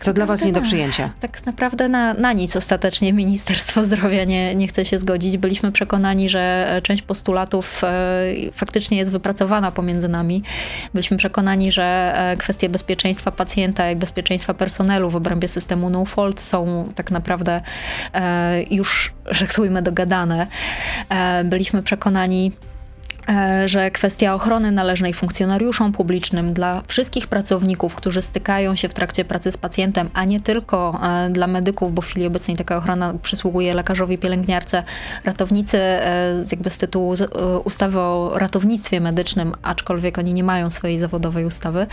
Co 0.00 0.12
dla 0.12 0.26
was 0.26 0.44
nie 0.44 0.52
do 0.52 0.60
przyjęcia? 0.60 1.10
Tak 1.20 1.46
naprawdę 1.46 1.88
na, 1.88 2.14
na 2.14 2.32
nic 2.32 2.56
ostatecznie 2.56 3.12
Ministerstwo 3.12 3.84
Zdrowia 3.84 4.24
nie, 4.24 4.54
nie 4.54 4.68
chce 4.68 4.84
się 4.84 4.98
zgodzić. 4.98 5.38
Byliśmy 5.38 5.72
przekonani, 5.72 6.28
że 6.28 6.80
część 6.82 7.02
postulatów 7.02 7.84
e, 7.84 8.22
faktycznie 8.52 8.98
jest 8.98 9.10
wypracowana 9.10 9.70
pomiędzy 9.70 10.08
nami. 10.08 10.42
Byliśmy 10.94 11.16
przekonani, 11.16 11.72
że 11.72 12.12
e, 12.16 12.36
kwestie 12.36 12.68
bezpieczeństwa 12.68 13.30
pacjenta 13.32 13.90
i 13.90 13.96
bezpieczeństwa 13.96 14.54
personelu 14.54 15.10
w 15.10 15.16
obrębie 15.16 15.48
systemu 15.48 15.90
no-fault 15.90 16.40
są 16.40 16.92
tak 16.94 17.10
naprawdę 17.10 17.60
e, 18.14 18.62
już, 18.70 19.12
że 19.26 19.46
tak 19.46 19.82
dogadane. 19.82 20.46
E, 21.08 21.44
byliśmy 21.44 21.82
przekonani, 21.82 22.52
e, 22.66 22.69
że 23.66 23.90
kwestia 23.90 24.34
ochrony 24.34 24.72
należnej 24.72 25.14
funkcjonariuszom 25.14 25.92
publicznym 25.92 26.52
dla 26.52 26.82
wszystkich 26.86 27.26
pracowników, 27.26 27.94
którzy 27.94 28.22
stykają 28.22 28.76
się 28.76 28.88
w 28.88 28.94
trakcie 28.94 29.24
pracy 29.24 29.52
z 29.52 29.56
pacjentem, 29.56 30.10
a 30.14 30.24
nie 30.24 30.40
tylko 30.40 31.00
e, 31.02 31.30
dla 31.30 31.46
medyków, 31.46 31.94
bo 31.94 32.02
w 32.02 32.06
chwili 32.06 32.26
obecnej 32.26 32.56
taka 32.56 32.76
ochrona 32.76 33.14
przysługuje 33.22 33.74
lekarzowi, 33.74 34.18
pielęgniarce, 34.18 34.82
ratownicy 35.24 35.78
e, 35.78 36.44
jakby 36.50 36.70
z 36.70 36.78
tytułu 36.78 37.14
e, 37.14 37.58
ustawy 37.58 37.98
o 37.98 38.32
ratownictwie 38.34 39.00
medycznym, 39.00 39.54
aczkolwiek 39.62 40.18
oni 40.18 40.34
nie 40.34 40.44
mają 40.44 40.70
swojej 40.70 40.98
zawodowej 40.98 41.44
ustawy, 41.44 41.86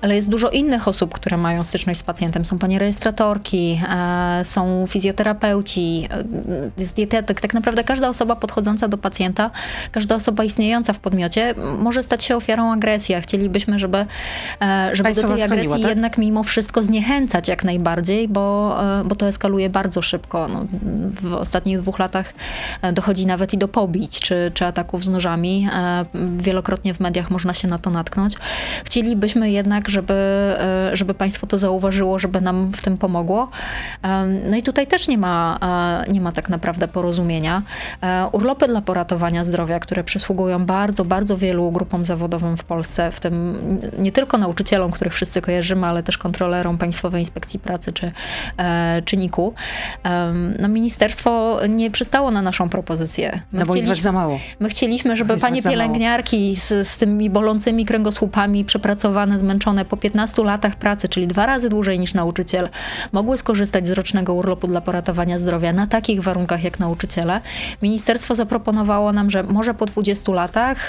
ale 0.00 0.16
jest 0.16 0.28
dużo 0.28 0.50
innych 0.50 0.88
osób, 0.88 1.14
które 1.14 1.36
mają 1.36 1.64
styczność 1.64 2.00
z 2.00 2.02
pacjentem. 2.02 2.44
Są 2.44 2.58
panie 2.58 2.78
rejestratorki, 2.78 3.80
e, 3.88 4.44
są 4.44 4.86
fizjoterapeuci, 4.88 6.08
e, 6.10 6.24
jest 6.78 6.94
dietetyk. 6.94 7.40
Tak 7.40 7.54
naprawdę 7.54 7.84
każda 7.84 8.08
osoba 8.08 8.36
podchodząca 8.36 8.88
do 8.88 8.98
pacjenta, 8.98 9.50
każda 9.92 10.14
osoba 10.14 10.44
istniejąca 10.44 10.59
istniejąca 10.60 10.92
w 10.92 10.98
podmiocie, 10.98 11.54
może 11.78 12.02
stać 12.02 12.24
się 12.24 12.36
ofiarą 12.36 12.72
agresji. 12.72 13.14
A 13.14 13.20
chcielibyśmy, 13.20 13.78
żeby, 13.78 14.06
e, 14.62 14.90
żeby 14.92 15.14
do 15.14 15.28
tej 15.28 15.42
agresji 15.42 15.82
tak? 15.82 15.90
jednak 15.90 16.18
mimo 16.18 16.42
wszystko 16.42 16.82
zniechęcać 16.82 17.48
jak 17.48 17.64
najbardziej, 17.64 18.28
bo, 18.28 18.76
e, 19.00 19.04
bo 19.04 19.14
to 19.14 19.26
eskaluje 19.26 19.70
bardzo 19.70 20.02
szybko. 20.02 20.48
No, 20.48 20.66
w 21.22 21.34
ostatnich 21.34 21.80
dwóch 21.80 21.98
latach 21.98 22.34
dochodzi 22.92 23.26
nawet 23.26 23.54
i 23.54 23.58
do 23.58 23.68
pobić 23.68 24.20
czy, 24.20 24.50
czy 24.54 24.66
ataków 24.66 25.04
z 25.04 25.08
nożami. 25.08 25.68
Wielokrotnie 26.38 26.94
w 26.94 27.00
mediach 27.00 27.30
można 27.30 27.54
się 27.54 27.68
na 27.68 27.78
to 27.78 27.90
natknąć. 27.90 28.34
Chcielibyśmy 28.84 29.50
jednak, 29.50 29.88
żeby, 29.88 30.14
żeby 30.92 31.14
państwo 31.14 31.46
to 31.46 31.58
zauważyło, 31.58 32.18
żeby 32.18 32.40
nam 32.40 32.72
w 32.72 32.82
tym 32.82 32.98
pomogło. 32.98 33.50
No 34.50 34.56
i 34.56 34.62
tutaj 34.62 34.86
też 34.86 35.08
nie 35.08 35.18
ma, 35.18 35.58
nie 36.08 36.20
ma 36.20 36.32
tak 36.32 36.48
naprawdę 36.48 36.88
porozumienia. 36.88 37.62
E, 38.02 38.26
urlopy 38.32 38.68
dla 38.68 38.80
poratowania 38.80 39.44
zdrowia, 39.44 39.78
które 39.78 40.04
przysługują 40.04 40.49
bardzo, 40.58 41.04
bardzo 41.04 41.36
wielu 41.36 41.72
grupom 41.72 42.04
zawodowym 42.04 42.56
w 42.56 42.64
Polsce, 42.64 43.12
w 43.12 43.20
tym 43.20 43.58
nie 43.98 44.12
tylko 44.12 44.38
nauczycielom, 44.38 44.90
których 44.90 45.14
wszyscy 45.14 45.42
kojarzymy, 45.42 45.86
ale 45.86 46.02
też 46.02 46.18
kontrolerom 46.18 46.78
Państwowej 46.78 47.22
Inspekcji 47.22 47.58
Pracy 47.58 47.92
czy, 47.92 48.12
e, 48.58 49.02
czy 49.04 49.16
NIK-u. 49.16 49.54
No, 50.58 50.68
ministerstwo 50.68 51.60
nie 51.68 51.90
przystało 51.90 52.30
na 52.30 52.42
naszą 52.42 52.68
propozycję. 52.68 53.40
My 53.52 53.60
no 53.60 53.66
bo 53.66 53.74
jest 53.74 53.88
was 53.88 53.98
za 53.98 54.12
mało. 54.12 54.40
My 54.60 54.68
chcieliśmy, 54.68 55.16
żeby 55.16 55.36
panie 55.36 55.62
pielęgniarki 55.62 56.56
z, 56.56 56.88
z 56.88 56.96
tymi 56.96 57.30
bolącymi 57.30 57.84
kręgosłupami, 57.84 58.64
przepracowane, 58.64 59.38
zmęczone 59.38 59.84
po 59.84 59.96
15 59.96 60.44
latach 60.44 60.76
pracy, 60.76 61.08
czyli 61.08 61.26
dwa 61.26 61.46
razy 61.46 61.68
dłużej 61.68 61.98
niż 61.98 62.14
nauczyciel, 62.14 62.68
mogły 63.12 63.36
skorzystać 63.36 63.88
z 63.88 63.90
rocznego 63.90 64.34
urlopu 64.34 64.66
dla 64.66 64.80
poratowania 64.80 65.38
zdrowia 65.38 65.72
na 65.72 65.86
takich 65.86 66.22
warunkach 66.22 66.64
jak 66.64 66.80
nauczyciele. 66.80 67.40
Ministerstwo 67.82 68.34
zaproponowało 68.34 69.12
nam, 69.12 69.30
że 69.30 69.42
może 69.42 69.74
po 69.74 69.86
20 69.86 70.32
latach 70.32 70.39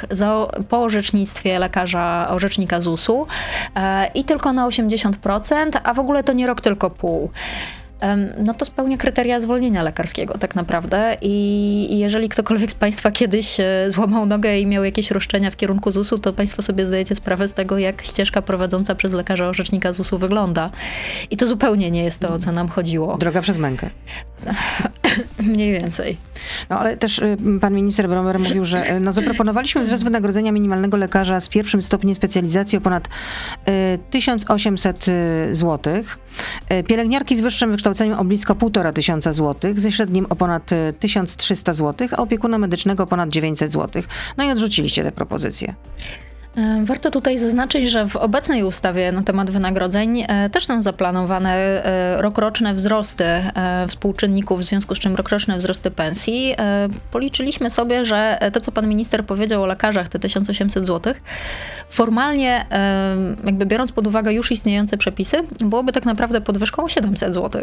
za, 0.10 0.48
po 0.70 0.84
orzecznictwie 0.84 1.60
lekarza, 1.60 2.28
orzecznika 2.30 2.82
ZUS-u 2.82 3.28
e, 3.76 4.08
i 4.16 4.24
tylko 4.24 4.54
na 4.54 4.68
80%, 4.68 5.80
a 5.84 5.94
w 5.94 6.00
ogóle 6.00 6.24
to 6.24 6.34
nie 6.34 6.48
rok, 6.48 6.62
tylko 6.62 6.90
pół 6.90 7.32
no 8.44 8.54
to 8.54 8.66
spełnia 8.66 8.98
kryteria 8.98 9.40
zwolnienia 9.40 9.84
lekarskiego 9.84 10.38
tak 10.38 10.56
naprawdę 10.56 11.18
i 11.22 12.00
jeżeli 12.00 12.30
ktokolwiek 12.30 12.72
z 12.72 12.76
Państwa 12.76 13.12
kiedyś 13.12 13.60
e, 13.60 13.86
złamał 13.90 14.26
nogę 14.26 14.60
i 14.60 14.66
miał 14.66 14.84
jakieś 14.84 15.12
roszczenia 15.12 15.52
w 15.52 15.56
kierunku 15.56 15.92
ZUS-u, 15.92 16.20
to 16.20 16.34
Państwo 16.34 16.62
sobie 16.62 16.86
zdajecie 16.86 17.16
sprawę 17.16 17.48
z 17.48 17.54
tego, 17.54 17.78
jak 17.78 18.02
ścieżka 18.02 18.42
prowadząca 18.42 18.96
przez 18.96 19.14
lekarza 19.14 19.48
orzecznika 19.48 19.94
ZUS-u 19.94 20.18
wygląda. 20.18 20.70
I 21.32 21.38
to 21.38 21.48
zupełnie 21.48 21.92
nie 21.92 22.04
jest 22.04 22.20
to, 22.20 22.34
o 22.34 22.40
co 22.40 22.52
nam 22.52 22.68
chodziło. 22.68 23.18
Droga 23.18 23.42
przez 23.42 23.58
mękę. 23.58 23.90
Mniej 25.40 25.72
więcej. 25.72 26.18
No 26.70 26.80
ale 26.80 26.98
też 26.98 27.20
y, 27.20 27.38
pan 27.62 27.74
minister 27.74 28.10
Bromer 28.10 28.40
mówił, 28.40 28.66
że 28.66 28.96
y, 28.96 29.00
no, 29.00 29.14
zaproponowaliśmy 29.14 29.84
wzrost 29.84 30.04
wynagrodzenia 30.04 30.52
minimalnego 30.52 30.98
lekarza 30.98 31.40
z 31.40 31.50
pierwszym 31.50 31.82
stopniem 31.82 32.16
specjalizacji 32.16 32.78
o 32.78 32.82
ponad 32.82 33.10
1800 34.10 35.08
y, 35.08 35.56
zł. 35.56 36.04
Pielęgniarki 36.88 37.36
z 37.36 37.42
wyższym 37.42 37.72
wykształceniem 37.72 37.90
o 38.17 38.23
blisko 38.23 38.56
1,5 38.56 38.93
tysiąca 38.93 39.34
złotych, 39.34 39.80
ze 39.80 39.91
średnim 39.91 40.25
o 40.30 40.36
ponad 40.36 40.69
1300 40.99 41.73
zł, 41.73 42.08
a 42.12 42.17
opiekuna 42.17 42.58
medycznego 42.58 43.08
ponad 43.08 43.30
900 43.30 43.71
zł. 43.71 44.04
No 44.38 44.43
i 44.43 44.51
odrzuciliście 44.51 45.04
te 45.04 45.12
propozycje. 45.12 45.75
E, 46.56 46.86
warto 46.86 47.12
tutaj 47.12 47.38
zaznaczyć, 47.38 47.92
że 47.92 48.08
w 48.08 48.16
obecnej 48.16 48.64
ustawie 48.64 49.12
na 49.12 49.24
temat 49.24 49.52
wynagrodzeń 49.52 50.24
e, 50.28 50.50
też 50.50 50.66
są 50.66 50.82
zaplanowane 50.82 51.52
e, 51.56 52.22
rokroczne 52.22 52.74
wzrosty 52.74 53.26
współczynników, 53.88 54.60
w 54.60 54.64
związku 54.64 54.96
z 54.96 55.00
czym 55.00 55.16
rokroczne 55.16 55.58
wzrosty 55.58 55.92
pensji. 55.92 56.56
Policzyliśmy 57.12 57.70
sobie, 57.70 58.06
że 58.06 58.40
to, 58.54 58.62
co 58.62 58.72
pan 58.72 58.88
minister 58.88 59.26
powiedział 59.26 59.64
o 59.64 59.66
lekarzach, 59.66 60.10
te 60.10 60.20
1800 60.20 60.86
zł, 60.86 61.14
formalnie, 61.90 62.66
jakby 63.46 63.66
biorąc 63.66 63.92
pod 63.92 64.08
uwagę 64.08 64.34
już 64.34 64.52
istniejące 64.52 64.98
przepisy, 64.98 65.38
byłoby 65.60 65.92
tak 65.92 66.06
naprawdę 66.06 66.42
podwyżką 66.42 66.88
700 66.88 67.34
zł. 67.34 67.62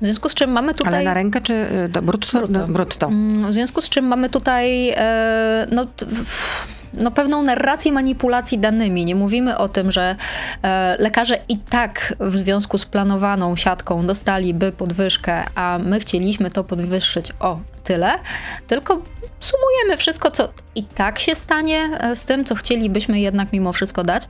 W 0.00 0.04
związku 0.04 0.28
z 0.28 0.34
czym 0.34 0.50
mamy 0.50 0.74
tutaj. 0.74 0.94
Ale 0.94 1.04
na 1.04 1.14
rękę 1.14 1.40
czy 1.40 1.66
do 1.88 2.02
brutto? 2.02 2.38
brutto. 2.38 2.68
brutto. 2.68 3.06
Mm, 3.06 3.50
w 3.50 3.52
związku 3.52 3.80
z 3.80 3.88
czym 3.88 4.06
mamy 4.06 4.30
tutaj. 4.30 4.94
No, 5.70 5.86
no, 6.94 7.10
pewną 7.10 7.42
narrację 7.42 7.92
manipulacji 7.92 8.58
danymi. 8.58 9.04
Nie 9.04 9.14
mówimy 9.14 9.58
o 9.58 9.68
tym, 9.68 9.92
że 9.92 10.16
e, 10.62 10.96
lekarze 10.98 11.38
i 11.48 11.58
tak 11.58 12.14
w 12.20 12.36
związku 12.36 12.78
z 12.78 12.86
planowaną 12.86 13.56
siatką 13.56 14.06
dostaliby 14.06 14.72
podwyżkę, 14.72 15.44
a 15.54 15.78
my 15.84 16.00
chcieliśmy 16.00 16.50
to 16.50 16.64
podwyższyć 16.64 17.32
o 17.40 17.58
tyle, 17.84 18.14
tylko 18.66 19.02
sumujemy 19.40 19.96
wszystko, 19.96 20.30
co 20.30 20.48
i 20.74 20.82
tak 20.84 21.18
się 21.18 21.34
stanie 21.34 21.90
e, 22.00 22.16
z 22.16 22.24
tym, 22.24 22.44
co 22.44 22.54
chcielibyśmy 22.54 23.20
jednak 23.20 23.52
mimo 23.52 23.72
wszystko 23.72 24.02
dać. 24.02 24.22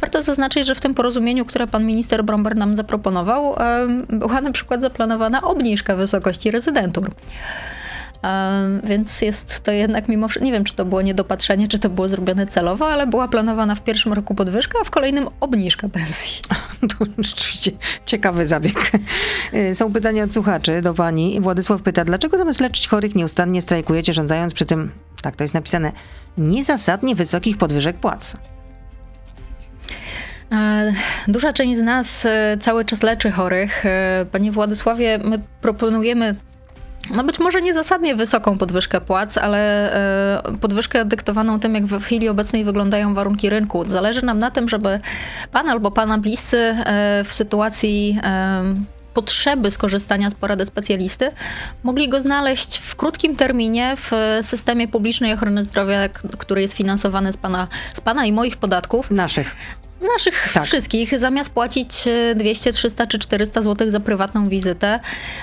Warto 0.00 0.22
zaznaczyć, 0.22 0.66
że 0.66 0.74
w 0.74 0.80
tym 0.80 0.94
porozumieniu, 0.94 1.44
które 1.44 1.66
pan 1.66 1.84
minister 1.84 2.24
Bromber 2.24 2.56
nam 2.56 2.76
zaproponował, 2.76 3.54
e, 3.54 3.86
była 4.08 4.40
na 4.40 4.52
przykład 4.52 4.80
zaplanowana 4.80 5.42
obniżka 5.42 5.96
wysokości 5.96 6.50
rezydentur. 6.50 7.10
Więc 8.84 9.22
jest 9.22 9.60
to 9.60 9.72
jednak 9.72 10.08
mimo 10.08 10.28
wszystko, 10.28 10.44
nie 10.44 10.52
wiem, 10.52 10.64
czy 10.64 10.74
to 10.74 10.84
było 10.84 11.02
niedopatrzenie, 11.02 11.68
czy 11.68 11.78
to 11.78 11.90
było 11.90 12.08
zrobione 12.08 12.46
celowo, 12.46 12.88
ale 12.88 13.06
była 13.06 13.28
planowana 13.28 13.74
w 13.74 13.82
pierwszym 13.84 14.12
roku 14.12 14.34
podwyżka, 14.34 14.78
a 14.80 14.84
w 14.84 14.90
kolejnym 14.90 15.28
obniżka 15.40 15.88
pensji. 15.88 16.40
To 16.80 17.04
rzeczywiście 17.18 17.70
ciekawy 18.06 18.46
zabieg. 18.46 18.92
Y, 19.54 19.74
są 19.74 19.92
pytania 19.92 20.24
od 20.24 20.32
słuchaczy 20.32 20.82
do 20.82 20.94
pani. 20.94 21.40
Władysław 21.40 21.82
pyta, 21.82 22.04
dlaczego 22.04 22.38
zamiast 22.38 22.60
leczyć 22.60 22.88
chorych 22.88 23.14
nieustannie 23.14 23.62
strajkujecie, 23.62 24.12
żądając 24.12 24.54
przy 24.54 24.66
tym, 24.66 24.90
tak 25.22 25.36
to 25.36 25.44
jest 25.44 25.54
napisane, 25.54 25.92
niezasadnie 26.38 27.14
wysokich 27.14 27.58
podwyżek 27.58 27.96
płac? 27.96 28.34
E, 30.52 30.92
duża 31.28 31.52
część 31.52 31.80
z 31.80 31.82
nas 31.82 32.26
e, 32.26 32.56
cały 32.60 32.84
czas 32.84 33.02
leczy 33.02 33.30
chorych. 33.30 33.86
E, 33.86 34.26
panie 34.32 34.52
Władysławie, 34.52 35.18
my 35.24 35.38
proponujemy 35.60 36.34
no 37.14 37.24
być 37.24 37.38
może 37.38 37.62
niezasadnie 37.62 38.14
wysoką 38.14 38.58
podwyżkę 38.58 39.00
płac, 39.00 39.38
ale 39.38 39.92
e, 40.44 40.58
podwyżkę 40.60 41.04
dyktowaną 41.04 41.60
tym, 41.60 41.74
jak 41.74 41.86
w 41.86 42.02
chwili 42.04 42.28
obecnej 42.28 42.64
wyglądają 42.64 43.14
warunki 43.14 43.50
rynku. 43.50 43.88
Zależy 43.88 44.24
nam 44.24 44.38
na 44.38 44.50
tym, 44.50 44.68
żeby 44.68 45.00
pan 45.52 45.68
albo 45.68 45.90
pana 45.90 46.18
bliscy 46.18 46.56
e, 46.58 47.24
w 47.24 47.32
sytuacji 47.32 48.18
e, 48.22 48.74
potrzeby 49.14 49.70
skorzystania 49.70 50.30
z 50.30 50.34
porady 50.34 50.66
specjalisty, 50.66 51.30
mogli 51.82 52.08
go 52.08 52.20
znaleźć 52.20 52.78
w 52.78 52.96
krótkim 52.96 53.36
terminie 53.36 53.94
w 53.96 54.10
systemie 54.42 54.88
publicznej 54.88 55.32
ochrony 55.32 55.64
zdrowia, 55.64 56.08
który 56.38 56.62
jest 56.62 56.74
finansowany 56.74 57.32
z 57.32 57.36
pana, 57.36 57.68
z 57.94 58.00
pana 58.00 58.24
i 58.26 58.32
moich 58.32 58.56
podatków. 58.56 59.10
Naszych. 59.10 59.56
Z 60.00 60.08
naszych 60.08 60.48
tak. 60.54 60.64
wszystkich, 60.64 61.18
zamiast 61.18 61.50
płacić 61.50 62.04
200, 62.36 62.70
e, 62.70 62.72
300 62.72 63.06
czy 63.06 63.18
400 63.18 63.62
zł 63.62 63.90
za 63.90 64.00
prywatną 64.00 64.48
wizytę, 64.48 65.00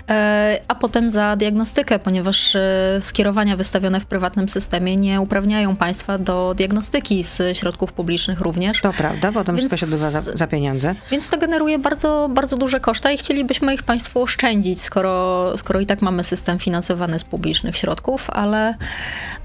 e, 0.09 0.59
a 0.67 0.75
potem 0.75 1.11
za 1.11 1.35
diagnostykę, 1.35 1.99
ponieważ 1.99 2.55
e, 2.55 2.99
skierowania 3.01 3.57
wystawione 3.57 3.99
w 3.99 4.05
prywatnym 4.05 4.49
systemie 4.49 4.95
nie 4.95 5.21
uprawniają 5.21 5.75
państwa 5.75 6.17
do 6.17 6.53
diagnostyki 6.53 7.23
z 7.23 7.57
środków 7.57 7.93
publicznych 7.93 8.41
również. 8.41 8.81
To 8.81 8.93
prawda, 8.93 9.31
bo 9.31 9.43
to 9.43 9.53
wszystko 9.53 9.77
się 9.77 9.85
odbywa 9.85 10.09
za, 10.09 10.21
za, 10.21 10.47
pieniądze. 10.47 10.95
Więc 11.11 11.29
to 11.29 11.37
generuje 11.37 11.79
bardzo, 11.79 12.29
bardzo 12.33 12.57
duże 12.57 12.79
koszta 12.79 13.11
i 13.11 13.17
chcielibyśmy 13.17 13.73
ich 13.73 13.83
państwu 13.83 14.21
oszczędzić, 14.21 14.81
skoro, 14.81 15.53
skoro 15.57 15.79
i 15.79 15.85
tak 15.85 16.01
mamy 16.01 16.23
system 16.23 16.59
finansowany 16.59 17.19
z 17.19 17.23
publicznych 17.23 17.77
środków, 17.77 18.29
ale, 18.29 18.75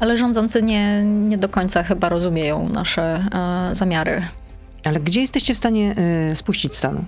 ale 0.00 0.16
rządzący 0.16 0.62
nie, 0.62 1.04
nie 1.04 1.38
do 1.38 1.48
końca 1.48 1.82
chyba 1.82 2.08
rozumieją 2.08 2.68
nasze 2.68 3.24
zamiary. 3.72 4.22
Ale 4.84 5.00
gdzie 5.00 5.20
jesteście 5.20 5.54
w 5.54 5.58
stanie 5.58 5.94
y, 6.32 6.36
spuścić 6.36 6.76
stanu? 6.76 7.04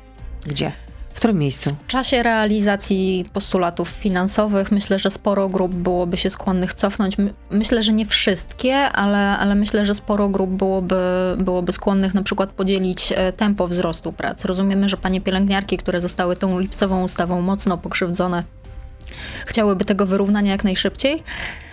Gdzie? 0.47 0.73
W 1.15 1.17
którym 1.17 1.39
miejscu? 1.39 1.77
W 1.85 1.87
czasie 1.87 2.23
realizacji 2.23 3.25
postulatów 3.33 3.89
finansowych 3.89 4.73
myślę, 4.73 4.99
że 4.99 5.11
sporo 5.11 5.49
grup 5.49 5.75
byłoby 5.75 6.17
się 6.17 6.31
skłonnych 6.31 6.75
cofnąć. 6.75 7.17
Myślę, 7.51 7.83
że 7.83 7.93
nie 7.93 8.07
wszystkie, 8.07 8.77
ale, 8.77 9.19
ale 9.19 9.55
myślę, 9.55 9.87
że 9.87 9.95
sporo 9.95 10.29
grup 10.29 10.51
byłoby, 10.51 10.97
byłoby 11.39 11.73
skłonnych 11.73 12.15
na 12.15 12.23
przykład 12.23 12.51
podzielić 12.51 13.13
e, 13.17 13.33
tempo 13.33 13.69
wzrostu 13.69 14.13
prac. 14.13 14.45
Rozumiemy, 14.45 14.89
że 14.89 14.97
panie 14.97 15.21
pielęgniarki, 15.21 15.77
które 15.77 16.01
zostały 16.01 16.37
tą 16.37 16.59
lipcową 16.61 17.03
ustawą 17.03 17.41
mocno 17.41 17.79
pokrzywdzone, 17.79 18.43
chciałyby 19.47 19.85
tego 19.85 20.07
wyrównania 20.07 20.51
jak 20.51 20.65
najszybciej. 20.65 21.23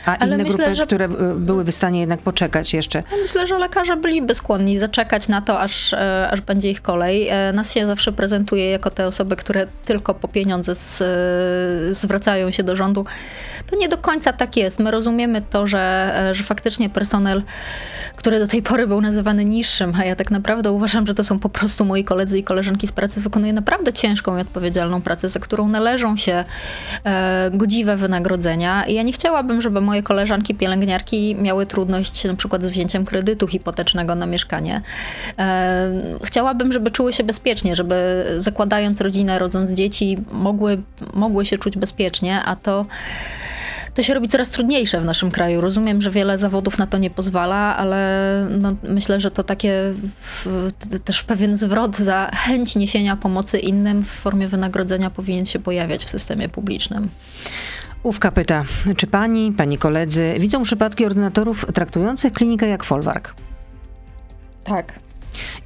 A 0.05 0.17
Ale 0.17 0.35
inne 0.35 0.43
myślę, 0.43 0.57
grupy, 0.57 0.75
że... 0.75 0.85
które 0.85 1.05
y, 1.05 1.35
byłyby 1.35 1.71
w 1.71 1.75
stanie 1.75 1.99
jednak 1.99 2.19
poczekać 2.19 2.73
jeszcze? 2.73 3.03
Myślę, 3.21 3.47
że 3.47 3.57
lekarze 3.57 3.97
byliby 3.97 4.35
skłonni 4.35 4.79
zaczekać 4.79 5.27
na 5.27 5.41
to, 5.41 5.59
aż, 5.59 5.93
e, 5.93 6.29
aż 6.31 6.41
będzie 6.41 6.71
ich 6.71 6.81
kolej. 6.81 7.27
E, 7.29 7.53
nas 7.53 7.73
się 7.73 7.87
zawsze 7.87 8.11
prezentuje 8.11 8.69
jako 8.69 8.91
te 8.91 9.07
osoby, 9.07 9.35
które 9.35 9.67
tylko 9.85 10.13
po 10.13 10.27
pieniądze 10.27 10.75
z, 10.75 11.01
e, 11.01 11.93
zwracają 11.93 12.51
się 12.51 12.63
do 12.63 12.75
rządu. 12.75 13.05
To 13.69 13.75
nie 13.75 13.89
do 13.89 13.97
końca 13.97 14.33
tak 14.33 14.57
jest. 14.57 14.79
My 14.79 14.91
rozumiemy 14.91 15.41
to, 15.41 15.67
że, 15.67 16.13
że 16.31 16.43
faktycznie 16.43 16.89
personel, 16.89 17.43
który 18.15 18.39
do 18.39 18.47
tej 18.47 18.63
pory 18.63 18.87
był 18.87 19.01
nazywany 19.01 19.45
niższym, 19.45 19.93
a 19.99 20.05
ja 20.05 20.15
tak 20.15 20.31
naprawdę 20.31 20.71
uważam, 20.71 21.07
że 21.07 21.13
to 21.13 21.23
są 21.23 21.39
po 21.39 21.49
prostu 21.49 21.85
moi 21.85 22.03
koledzy 22.03 22.39
i 22.39 22.43
koleżanki 22.43 22.87
z 22.87 22.91
pracy, 22.91 23.21
wykonuje 23.21 23.53
naprawdę 23.53 23.93
ciężką 23.93 24.37
i 24.37 24.41
odpowiedzialną 24.41 25.01
pracę, 25.01 25.29
za 25.29 25.39
którą 25.39 25.67
należą 25.67 26.17
się 26.17 26.43
e, 27.03 27.51
godziwe 27.53 27.97
wynagrodzenia. 27.97 28.85
I 28.85 28.93
ja 28.93 29.03
nie 29.03 29.11
chciałabym, 29.11 29.61
żeby 29.61 29.81
moje 29.81 30.03
koleżanki 30.03 30.55
pielęgniarki 30.55 31.35
miały 31.35 31.65
trudność 31.65 32.23
na 32.23 32.35
przykład 32.35 32.63
z 32.63 32.71
wzięciem 32.71 33.05
kredytu 33.05 33.47
hipotecznego 33.47 34.15
na 34.15 34.25
mieszkanie. 34.25 34.81
E, 35.39 35.91
chciałabym, 36.23 36.71
żeby 36.71 36.91
czuły 36.91 37.13
się 37.13 37.23
bezpiecznie, 37.23 37.75
żeby 37.75 38.25
zakładając 38.37 39.01
rodzinę, 39.01 39.39
rodząc 39.39 39.71
dzieci, 39.71 40.17
mogły, 40.31 40.81
mogły 41.13 41.45
się 41.45 41.57
czuć 41.57 41.77
bezpiecznie, 41.77 42.43
a 42.43 42.55
to 42.55 42.85
to 43.93 44.03
się 44.03 44.13
robi 44.13 44.27
coraz 44.27 44.49
trudniejsze 44.49 45.01
w 45.01 45.05
naszym 45.05 45.31
kraju. 45.31 45.61
Rozumiem, 45.61 46.01
że 46.01 46.11
wiele 46.11 46.37
zawodów 46.37 46.77
na 46.77 46.87
to 46.87 46.97
nie 46.97 47.09
pozwala, 47.09 47.77
ale 47.77 48.47
no, 48.49 48.71
myślę, 48.83 49.19
że 49.19 49.31
to 49.31 49.43
takie 49.43 49.93
w, 50.21 50.71
też 51.05 51.23
pewien 51.23 51.57
zwrot 51.57 51.97
za 51.97 52.31
chęć 52.33 52.75
niesienia 52.75 53.15
pomocy 53.15 53.59
innym 53.59 54.03
w 54.03 54.09
formie 54.09 54.47
wynagrodzenia 54.47 55.09
powinien 55.09 55.45
się 55.45 55.59
pojawiać 55.59 56.05
w 56.05 56.09
systemie 56.09 56.49
publicznym. 56.49 57.09
Ówka 58.03 58.31
pyta, 58.31 58.63
czy 58.97 59.07
pani, 59.07 59.51
pani 59.51 59.77
koledzy 59.77 60.35
widzą 60.39 60.63
przypadki 60.63 61.05
ordynatorów 61.05 61.65
traktujących 61.73 62.33
klinikę 62.33 62.67
jak 62.67 62.83
folwark? 62.83 63.35
Tak. 64.63 64.93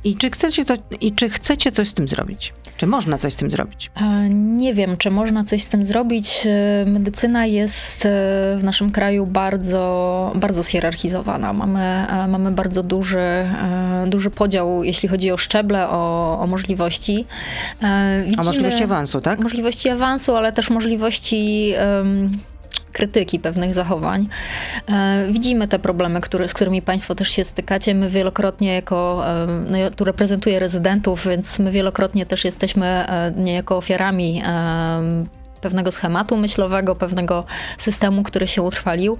I 0.03 0.15
czy 0.15 0.31
chcecie, 0.31 0.65
to, 0.65 0.73
I 1.01 1.11
czy 1.11 1.29
chcecie 1.29 1.71
coś 1.71 1.89
z 1.89 1.93
tym 1.93 2.07
zrobić? 2.07 2.53
Czy 2.77 2.87
można 2.87 3.17
coś 3.17 3.33
z 3.33 3.35
tym 3.35 3.51
zrobić? 3.51 3.91
E, 3.95 4.29
nie 4.29 4.73
wiem, 4.73 4.97
czy 4.97 5.11
można 5.11 5.43
coś 5.43 5.63
z 5.63 5.67
tym 5.67 5.85
zrobić. 5.85 6.47
E, 6.47 6.85
medycyna 6.85 7.45
jest 7.45 8.05
e, 8.05 8.09
w 8.59 8.63
naszym 8.63 8.91
kraju 8.91 9.27
bardzo, 9.27 10.31
bardzo 10.35 10.63
zhierarchizowana. 10.63 11.53
Mamy, 11.53 12.05
mamy 12.27 12.51
bardzo 12.51 12.83
duży, 12.83 13.19
duży 14.07 14.29
podział, 14.29 14.83
jeśli 14.83 15.09
chodzi 15.09 15.31
o 15.31 15.37
szczeble, 15.37 15.89
o, 15.89 16.39
o 16.39 16.47
możliwości. 16.47 17.25
Widzimy, 18.25 18.41
o 18.41 18.45
możliwości 18.45 18.83
awansu, 18.83 19.21
tak? 19.21 19.39
Możliwości 19.39 19.89
awansu, 19.89 20.35
ale 20.35 20.53
też 20.53 20.69
możliwości. 20.69 21.73
Um, 21.97 22.37
krytyki 22.95 23.39
pewnych 23.39 23.73
zachowań. 23.73 24.27
E, 24.89 25.27
widzimy 25.31 25.67
te 25.67 25.79
problemy, 25.79 26.21
które, 26.21 26.47
z 26.47 26.53
którymi 26.53 26.81
Państwo 26.81 27.15
też 27.15 27.29
się 27.29 27.43
stykacie. 27.43 27.95
My 27.95 28.10
wielokrotnie 28.10 28.73
jako, 28.73 29.23
e, 29.27 29.47
no 29.69 29.77
ja 29.77 29.89
tu 29.89 30.03
reprezentuję 30.03 30.60
rezydentów, 30.60 31.27
więc 31.27 31.60
my 31.60 31.71
wielokrotnie 31.71 32.25
też 32.25 32.45
jesteśmy 32.45 32.86
e, 32.86 33.34
niejako 33.38 33.77
ofiarami 33.77 34.41
pewnego 35.61 35.91
schematu 35.91 36.37
myślowego, 36.37 36.95
pewnego 36.95 37.45
systemu, 37.77 38.23
który 38.23 38.47
się 38.47 38.61
utrwalił. 38.61 39.17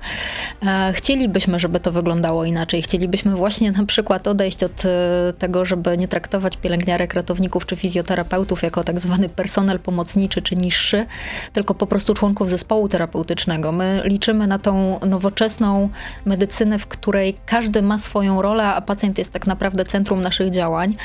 E, 0.66 0.94
chcielibyśmy, 0.94 1.60
żeby 1.60 1.80
to 1.80 1.92
wyglądało 1.92 2.46
inaczej. 2.46 2.82
Chcielibyśmy 2.82 3.36
właśnie 3.36 3.72
na 3.72 3.86
przykład 3.86 4.28
odejść 4.28 4.64
od 4.64 4.86
e, 4.86 5.34
tego, 5.40 5.66
żeby 5.66 5.98
nie 5.98 6.08
traktować 6.08 6.58
pielęgniarek, 6.58 7.14
ratowników 7.14 7.66
czy 7.66 7.76
fizjoterapeutów 7.76 8.64
jako 8.64 8.84
tak 8.84 9.00
zwany 9.00 9.30
personel 9.30 9.80
pomocniczy 9.80 10.42
czy 10.42 10.56
niższy, 10.56 11.06
tylko 11.54 11.74
po 11.74 11.88
prostu 11.88 12.14
członków 12.14 12.50
zespołu 12.50 12.88
terapeutycznego. 12.88 13.72
My 13.72 14.02
liczymy 14.04 14.48
na 14.48 14.60
tą 14.60 15.00
nowoczesną 15.00 15.90
medycynę, 16.26 16.80
w 16.80 16.88
której 16.88 17.36
każdy 17.46 17.82
ma 17.82 17.98
swoją 17.98 18.42
rolę, 18.42 18.64
a 18.64 18.82
pacjent 18.82 19.18
jest 19.18 19.34
tak 19.34 19.48
naprawdę 19.48 19.86
centrum 19.86 20.22
naszych 20.22 20.50
działań. 20.50 20.96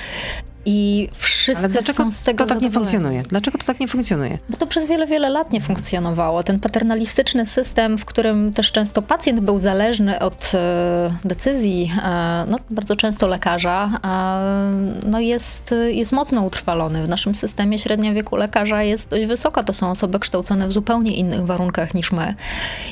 I 0.67 1.09
wszyscy 1.13 1.65
Ale 1.65 1.69
dlaczego 1.69 2.03
są 2.03 2.11
z 2.11 2.23
tego 2.23 2.45
to 2.45 2.55
tak 2.55 2.63
nie 2.63 2.71
funkcjonuje? 2.71 3.23
Dlaczego 3.23 3.59
to 3.59 3.67
tak 3.67 3.81
nie 3.81 3.89
funkcjonuje? 3.89 4.39
Bo 4.49 4.57
to 4.57 4.67
przez 4.67 4.87
wiele, 4.87 5.07
wiele 5.07 5.31
lat 5.31 5.53
nie 5.53 5.61
funkcjonowało. 5.61 6.43
Ten 6.43 6.61
paternalistyczny 6.61 7.47
system, 7.47 7.99
w 7.99 8.05
którym 8.05 8.53
też 8.53 8.73
często 8.73 9.03
pacjent 9.03 9.41
był 9.41 9.59
zależny 9.59 10.19
od 10.19 10.53
e, 10.55 11.15
decyzji, 11.25 11.93
e, 12.05 12.47
no, 12.51 12.59
bardzo 12.71 12.97
często 12.97 13.27
lekarza, 13.27 13.91
e, 14.05 15.07
no 15.07 15.21
jest, 15.21 15.75
jest 15.89 16.13
mocno 16.13 16.43
utrwalony. 16.43 17.03
W 17.03 17.09
naszym 17.09 17.35
systemie 17.35 17.79
średnia 17.79 18.13
wieku 18.13 18.37
lekarza 18.37 18.83
jest 18.83 19.09
dość 19.09 19.27
wysoka. 19.27 19.63
To 19.63 19.73
są 19.73 19.91
osoby 19.91 20.19
kształcone 20.19 20.69
w 20.69 20.73
zupełnie 20.73 21.17
innych 21.17 21.47
warunkach 21.47 21.95
niż 21.95 22.13
my. 22.13 22.35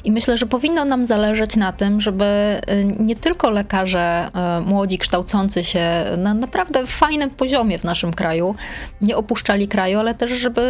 I 0.04 0.12
myślę, 0.12 0.36
że 0.36 0.46
powinno 0.46 0.84
nam 0.84 1.06
zależeć 1.06 1.56
na 1.56 1.72
tym, 1.72 2.00
żeby 2.00 2.24
e, 2.24 2.84
nie 2.84 3.16
tylko 3.16 3.50
lekarze 3.50 4.30
e, 4.34 4.60
młodzi, 4.60 4.98
kształcący 4.98 5.64
się 5.64 6.04
na 6.18 6.34
naprawdę 6.34 6.86
fajnym 6.86 7.30
poziomie, 7.30 7.57
poziomie 7.58 7.78
w 7.78 7.84
naszym 7.84 8.14
kraju, 8.14 8.54
nie 9.00 9.16
opuszczali 9.16 9.68
kraju, 9.68 9.98
ale 9.98 10.14
też, 10.14 10.30
żeby, 10.30 10.62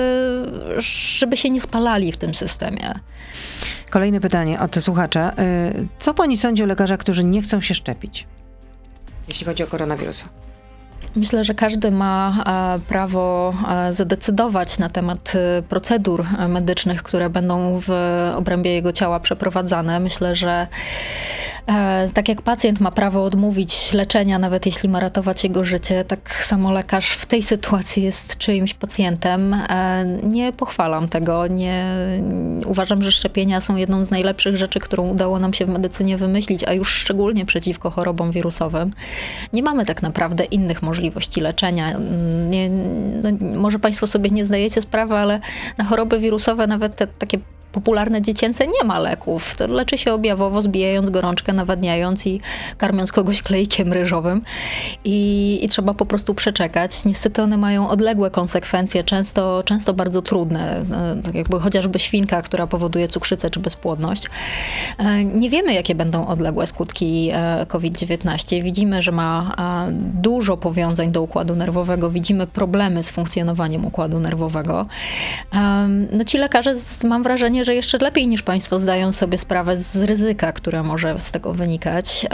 żeby 1.18 1.36
się 1.36 1.50
nie 1.50 1.60
spalali 1.60 2.12
w 2.12 2.16
tym 2.16 2.34
systemie. 2.34 2.94
Kolejne 3.90 4.20
pytanie 4.20 4.60
od 4.60 4.76
słuchacza. 4.80 5.32
Y, 5.32 5.88
co 5.98 6.14
pani 6.14 6.36
sądzi 6.36 6.62
o 6.62 6.66
lekarzach, 6.66 6.98
którzy 6.98 7.24
nie 7.24 7.42
chcą 7.42 7.60
się 7.60 7.74
szczepić, 7.74 8.26
jeśli 9.28 9.46
chodzi 9.46 9.62
o 9.62 9.66
koronawirusa? 9.66 10.28
Myślę, 11.16 11.44
że 11.44 11.54
każdy 11.54 11.90
ma 11.90 12.44
e, 12.76 12.88
prawo 12.88 13.54
e, 13.68 13.92
zadecydować 13.92 14.78
na 14.78 14.90
temat 14.90 15.32
e, 15.34 15.62
procedur 15.62 16.24
medycznych, 16.48 17.02
które 17.02 17.30
będą 17.30 17.80
w 17.80 17.90
obrębie 18.36 18.74
jego 18.74 18.92
ciała 18.92 19.20
przeprowadzane. 19.20 20.00
Myślę, 20.00 20.36
że 20.36 20.66
tak 22.14 22.28
jak 22.28 22.42
pacjent 22.42 22.80
ma 22.80 22.90
prawo 22.90 23.24
odmówić 23.24 23.92
leczenia, 23.92 24.38
nawet 24.38 24.66
jeśli 24.66 24.88
ma 24.88 25.00
ratować 25.00 25.44
jego 25.44 25.64
życie, 25.64 26.04
tak 26.04 26.44
samo 26.44 26.72
lekarz 26.72 27.10
w 27.10 27.26
tej 27.26 27.42
sytuacji 27.42 28.02
jest 28.02 28.38
czyimś 28.38 28.74
pacjentem. 28.74 29.56
Nie 30.22 30.52
pochwalam 30.52 31.08
tego. 31.08 31.46
Nie, 31.46 31.84
uważam, 32.66 33.02
że 33.02 33.12
szczepienia 33.12 33.60
są 33.60 33.76
jedną 33.76 34.04
z 34.04 34.10
najlepszych 34.10 34.56
rzeczy, 34.56 34.80
którą 34.80 35.08
udało 35.08 35.38
nam 35.38 35.54
się 35.54 35.66
w 35.66 35.68
medycynie 35.68 36.16
wymyślić, 36.16 36.64
a 36.64 36.72
już 36.72 36.88
szczególnie 36.88 37.46
przeciwko 37.46 37.90
chorobom 37.90 38.30
wirusowym. 38.30 38.90
Nie 39.52 39.62
mamy 39.62 39.84
tak 39.84 40.02
naprawdę 40.02 40.44
innych 40.44 40.82
możliwości 40.82 40.87
możliwości 40.88 41.40
leczenia. 41.40 41.98
Nie, 42.50 42.70
no, 43.22 43.30
może 43.58 43.78
Państwo 43.78 44.06
sobie 44.06 44.30
nie 44.30 44.44
zdajecie 44.46 44.82
sprawy, 44.82 45.14
ale 45.14 45.40
na 45.78 45.84
choroby 45.84 46.18
wirusowe 46.18 46.66
nawet 46.66 46.96
te 46.96 47.06
takie 47.06 47.38
popularne 47.72 48.22
dziecięce 48.22 48.66
nie 48.66 48.84
ma 48.84 48.98
leków. 48.98 49.54
To 49.54 49.66
leczy 49.66 49.98
się 49.98 50.12
objawowo, 50.12 50.62
zbijając 50.62 51.10
gorączkę, 51.10 51.52
nawadniając 51.52 52.26
i 52.26 52.40
karmiąc 52.78 53.12
kogoś 53.12 53.42
klejkiem 53.42 53.92
ryżowym. 53.92 54.42
I, 55.04 55.58
I, 55.62 55.68
trzeba 55.68 55.94
po 55.94 56.06
prostu 56.06 56.34
przeczekać. 56.34 57.04
Niestety 57.04 57.42
one 57.42 57.56
mają 57.56 57.88
odległe 57.88 58.30
konsekwencje, 58.30 59.04
często, 59.04 59.62
często 59.64 59.94
bardzo 59.94 60.22
trudne. 60.22 60.84
No, 60.88 60.96
tak 61.24 61.34
jakby 61.34 61.60
chociażby 61.60 61.98
świnka, 61.98 62.42
która 62.42 62.66
powoduje 62.66 63.08
cukrzycę 63.08 63.50
czy 63.50 63.60
bezpłodność. 63.60 64.24
E, 64.98 65.24
nie 65.24 65.50
wiemy, 65.50 65.74
jakie 65.74 65.94
będą 65.94 66.26
odległe 66.26 66.66
skutki 66.66 67.30
e, 67.32 67.66
COVID-19. 67.68 68.62
Widzimy, 68.62 69.02
że 69.02 69.12
ma 69.12 69.56
dużo 70.00 70.56
powiązań 70.56 71.12
do 71.12 71.22
układu 71.22 71.56
nerwowego. 71.56 72.10
Widzimy 72.10 72.46
problemy 72.46 73.02
z 73.02 73.10
funkcjonowaniem 73.10 73.86
układu 73.86 74.20
nerwowego. 74.20 74.86
No 76.12 76.24
ci 76.24 76.38
lekarze, 76.38 76.74
mam 77.04 77.22
wrażenie, 77.22 77.57
że 77.64 77.74
jeszcze 77.74 77.98
lepiej 77.98 78.26
niż 78.26 78.42
Państwo 78.42 78.80
zdają 78.80 79.12
sobie 79.12 79.38
sprawę 79.38 79.76
z 79.76 79.96
ryzyka, 79.96 80.52
które 80.52 80.82
może 80.82 81.20
z 81.20 81.32
tego 81.32 81.54
wynikać. 81.54 82.26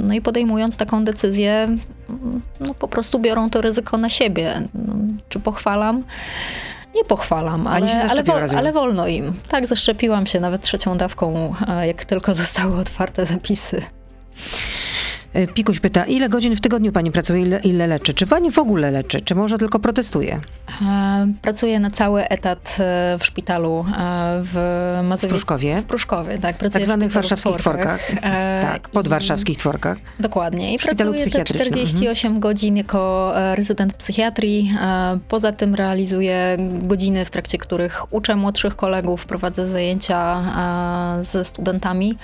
No 0.00 0.14
i 0.14 0.20
podejmując 0.20 0.76
taką 0.76 1.04
decyzję, 1.04 1.78
no 2.60 2.74
po 2.74 2.88
prostu 2.88 3.18
biorą 3.18 3.50
to 3.50 3.60
ryzyko 3.60 3.96
na 3.96 4.08
siebie. 4.08 4.62
No, 4.74 4.94
czy 5.28 5.40
pochwalam? 5.40 6.04
Nie 6.94 7.04
pochwalam, 7.04 7.66
ale, 7.66 8.08
ale, 8.08 8.22
wol, 8.22 8.42
ale, 8.56 8.72
wolno 8.72 9.08
im. 9.08 9.32
Tak, 9.48 9.66
zaszczepiłam 9.66 10.26
się 10.26 10.40
nawet 10.40 10.62
trzecią 10.62 10.96
dawką, 10.96 11.54
jak 11.86 12.04
tylko 12.04 12.34
zostały 12.44 12.80
otwarte 12.80 13.26
zapisy. 13.26 13.82
E, 15.34 15.46
Pikuś 15.46 15.80
pyta, 15.80 16.04
ile 16.04 16.28
godzin 16.28 16.56
w 16.56 16.60
tygodniu 16.60 16.92
pani 16.92 17.10
pracuje, 17.12 17.42
ile, 17.42 17.60
ile 17.60 17.86
leczy? 17.86 18.14
Czy 18.14 18.26
pani 18.26 18.50
w 18.50 18.58
ogóle 18.58 18.90
leczy, 18.90 19.20
czy 19.20 19.34
może 19.34 19.58
tylko 19.58 19.78
protestuje? 19.78 20.40
E, 20.82 21.32
pracuję 21.42 21.78
na 21.80 21.90
cały 21.90 22.28
etat 22.28 22.76
e, 22.80 23.16
w 23.18 23.26
szpitalu 23.26 23.84
w 24.42 24.54
Mazowiecku. 25.04 25.28
W 25.28 25.30
Pruszkowie? 25.30 25.80
W 25.80 25.84
Pruszkowie, 25.84 26.38
tak. 26.38 26.56
Pracuję 26.56 26.80
tak 26.80 26.84
zwanych 26.84 27.12
warszawskich 27.12 27.56
tworkach. 27.56 28.10
tak, 28.60 28.88
podwarszawskich 28.88 29.58
tworkach. 29.58 29.98
Dokładnie. 30.20 30.74
I 30.74 30.78
pracuję 30.78 31.30
te 31.30 31.44
48 31.44 32.28
mhm. 32.28 32.40
godzin 32.40 32.76
jako 32.76 33.32
rezydent 33.54 33.92
psychiatrii. 33.92 34.74
Poza 35.28 35.52
tym 35.52 35.74
realizuję 35.74 36.56
godziny, 36.82 37.24
w 37.24 37.30
trakcie 37.30 37.58
których 37.58 38.12
uczę 38.12 38.36
młodszych 38.36 38.76
kolegów, 38.76 39.26
prowadzę 39.26 39.66
zajęcia 39.66 40.42
ze 41.22 41.44
studentami. 41.44 42.18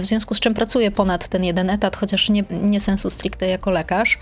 W 0.00 0.04
związku 0.04 0.34
z 0.34 0.40
czym 0.40 0.54
pracuję 0.54 0.90
ponad 0.90 1.28
ten 1.28 1.44
jeden 1.44 1.70
etat, 1.70 1.96
choć 1.96 2.09
chociaż 2.10 2.28
nie, 2.28 2.44
nie 2.62 2.80
sensu 2.80 3.10
stricte 3.10 3.46
jako 3.46 3.70
lekarz. 3.70 4.18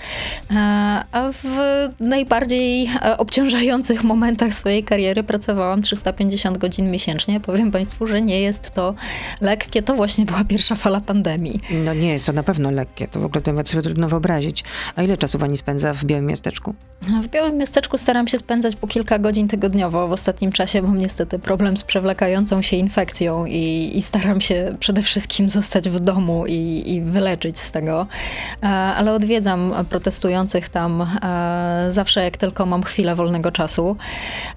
A 1.12 1.30
w 1.32 1.58
najbardziej 2.00 2.90
obciążających 3.18 4.04
momentach 4.04 4.54
swojej 4.54 4.84
kariery 4.84 5.22
pracowałam 5.22 5.82
350 5.82 6.58
godzin 6.58 6.90
miesięcznie. 6.90 7.40
Powiem 7.40 7.70
Państwu, 7.70 8.06
że 8.06 8.22
nie 8.22 8.40
jest 8.40 8.70
to 8.70 8.94
lekkie. 9.40 9.82
To 9.82 9.94
właśnie 9.94 10.24
była 10.24 10.44
pierwsza 10.44 10.74
fala 10.74 11.00
pandemii. 11.00 11.60
No 11.84 11.94
nie 11.94 12.12
jest 12.12 12.26
to 12.26 12.32
na 12.32 12.42
pewno 12.42 12.70
lekkie. 12.70 13.08
To 13.08 13.20
w 13.20 13.24
ogóle 13.24 13.42
nawet 13.46 13.68
sobie 13.68 13.82
trudno 13.82 14.08
wyobrazić. 14.08 14.64
A 14.96 15.02
ile 15.02 15.16
czasu 15.16 15.38
pani 15.38 15.56
spędza 15.56 15.94
w 15.94 16.04
Białym 16.04 16.26
Miasteczku? 16.26 16.74
W 17.22 17.28
Białym 17.28 17.56
Miasteczku 17.56 17.98
staram 17.98 18.28
się 18.28 18.38
spędzać 18.38 18.76
po 18.76 18.86
kilka 18.86 19.18
godzin 19.18 19.48
tygodniowo. 19.48 20.08
W 20.08 20.12
ostatnim 20.12 20.52
czasie 20.52 20.82
mam 20.82 20.98
niestety 20.98 21.38
problem 21.38 21.76
z 21.76 21.84
przewlekającą 21.84 22.62
się 22.62 22.76
infekcją 22.76 23.46
i, 23.46 23.92
i 23.94 24.02
staram 24.02 24.40
się 24.40 24.76
przede 24.80 25.02
wszystkim 25.02 25.50
zostać 25.50 25.88
w 25.88 26.00
domu 26.00 26.46
i, 26.46 26.82
i 26.86 27.00
wyleczyć 27.00 27.58
z 27.58 27.70
tego. 27.70 27.77
E, 27.86 28.66
ale 28.68 29.12
odwiedzam 29.12 29.74
protestujących 29.90 30.68
tam 30.68 31.02
e, 31.02 31.86
zawsze, 31.88 32.24
jak 32.24 32.36
tylko 32.36 32.66
mam 32.66 32.82
chwilę 32.82 33.14
wolnego 33.14 33.52
czasu. 33.52 33.96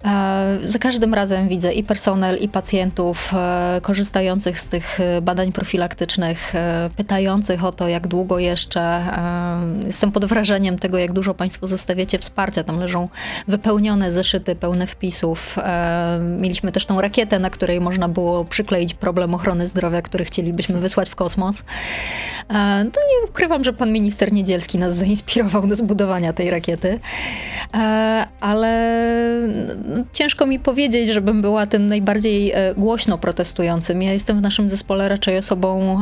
E, 0.06 0.58
za 0.64 0.80
każdym 0.80 1.14
razem 1.14 1.48
widzę 1.48 1.74
i 1.74 1.84
personel, 1.84 2.38
i 2.38 2.50
pacjentów 2.50 3.34
korzystających 3.82 4.60
z 4.60 4.70
tych 4.70 5.00
badań 5.22 5.52
profilaktycznych, 5.52 6.54
pytających 6.96 7.66
o 7.66 7.72
to, 7.72 7.88
jak 7.88 8.08
długo 8.08 8.40
jeszcze. 8.40 9.04
Jestem 9.86 10.12
pod 10.12 10.26
wrażeniem 10.26 10.80
tego, 10.80 10.98
jak 10.98 11.14
dużo 11.14 11.34
Państwo 11.34 11.68
zostawiacie 11.68 12.20
wsparcia. 12.20 12.64
Tam 12.64 12.80
leżą 12.80 13.10
wypełnione 13.48 14.12
zeszyty 14.12 14.56
pełne 14.56 14.88
wpisów. 14.88 15.56
Mieliśmy 16.40 16.72
też 16.72 16.86
tą 16.86 17.02
rakietę, 17.02 17.40
na 17.40 17.50
której 17.50 17.82
można 17.82 18.08
było 18.10 18.46
przykleić 18.46 18.94
problem 18.94 19.34
ochrony 19.36 19.68
zdrowia, 19.68 20.02
który 20.02 20.26
chcielibyśmy 20.26 20.80
wysłać 20.80 21.10
w 21.10 21.16
kosmos. 21.16 21.64
To 22.94 23.00
nie 23.12 23.30
ukrywam, 23.30 23.64
że 23.64 23.74
pan 23.74 23.92
minister 23.92 24.34
Niedzielski 24.34 24.78
nas 24.78 24.96
zainspirował 24.96 25.68
do 25.68 25.76
zbudowania 25.76 26.34
tej 26.34 26.50
rakiety, 26.50 27.00
ale 28.40 28.72
no, 29.86 30.04
ciężko 30.14 30.46
mi 30.46 30.60
powiedzieć, 30.60 31.10
żebym 31.10 31.42
była 31.42 31.68
tym 31.68 31.88
najbardziej 31.88 32.52
e, 32.52 32.76
głośno 32.78 33.18
protestującym. 33.18 34.02
Ja 34.02 34.14
jestem 34.14 34.38
w 34.38 34.42
naszym 34.42 34.70
zespole 34.70 35.10
raczej 35.10 35.38
osobą, 35.38 36.02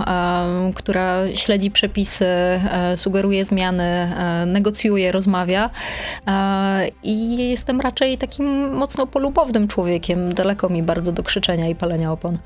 która 0.76 1.36
śledzi 1.36 1.72
przepisy, 1.72 2.26
e, 2.26 2.98
sugeruje 2.98 3.46
zmiany, 3.46 3.84
e, 3.84 4.46
negocjuje, 4.46 5.12
rozmawia 5.12 5.70
i 7.04 7.50
jestem 7.50 7.82
raczej 7.82 8.18
takim 8.18 8.74
mocno 8.74 9.08
polubownym 9.08 9.68
człowiekiem. 9.68 10.34
Daleko 10.34 10.70
mi 10.70 10.84
bardzo 10.84 11.12
do 11.12 11.24
krzyczenia 11.24 11.70
i 11.70 11.76
palenia 11.76 12.12
opon. 12.12 12.38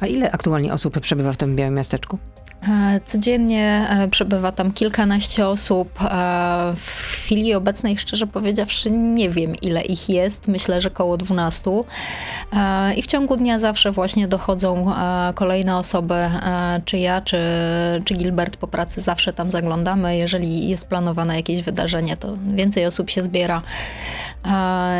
A 0.00 0.06
ile 0.06 0.32
aktualnie 0.32 0.72
osób 0.72 1.00
przebywa 1.00 1.32
w 1.32 1.36
tym 1.36 1.56
białym 1.56 1.74
miasteczku? 1.74 2.18
E, 2.62 3.00
codziennie 3.04 3.86
e, 3.90 4.08
przebywa 4.08 4.52
tam 4.52 4.72
kilkanaście 4.72 5.48
osób. 5.48 6.02
E, 6.02 6.72
w 6.76 6.90
chwili 6.90 7.54
obecnej, 7.54 7.98
szczerze 7.98 8.26
powiedziawszy, 8.26 8.90
nie 8.90 9.30
wiem 9.30 9.56
ile 9.62 9.82
ich 9.82 10.08
jest. 10.08 10.48
Myślę, 10.48 10.80
że 10.80 10.88
około 10.88 11.16
12. 11.16 11.70
I 12.96 13.02
w 13.02 13.06
ciągu 13.06 13.36
dnia 13.36 13.58
zawsze 13.58 13.92
właśnie 13.92 14.28
dochodzą 14.28 14.92
kolejne 15.34 15.76
osoby, 15.76 16.14
czy 16.84 16.98
ja, 16.98 17.20
czy, 17.20 17.38
czy 18.04 18.14
Gilbert 18.14 18.56
po 18.56 18.68
pracy 18.68 19.00
zawsze 19.00 19.32
tam 19.32 19.50
zaglądamy. 19.50 20.16
Jeżeli 20.16 20.68
jest 20.68 20.88
planowane 20.88 21.36
jakieś 21.36 21.62
wydarzenie, 21.62 22.16
to 22.16 22.36
więcej 22.54 22.86
osób 22.86 23.10
się 23.10 23.24
zbiera. 23.24 23.62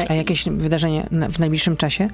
A 0.08 0.14
jakieś 0.14 0.44
wydarzenie 0.44 1.06
w 1.10 1.38
najbliższym 1.38 1.76
czasie? 1.76 2.08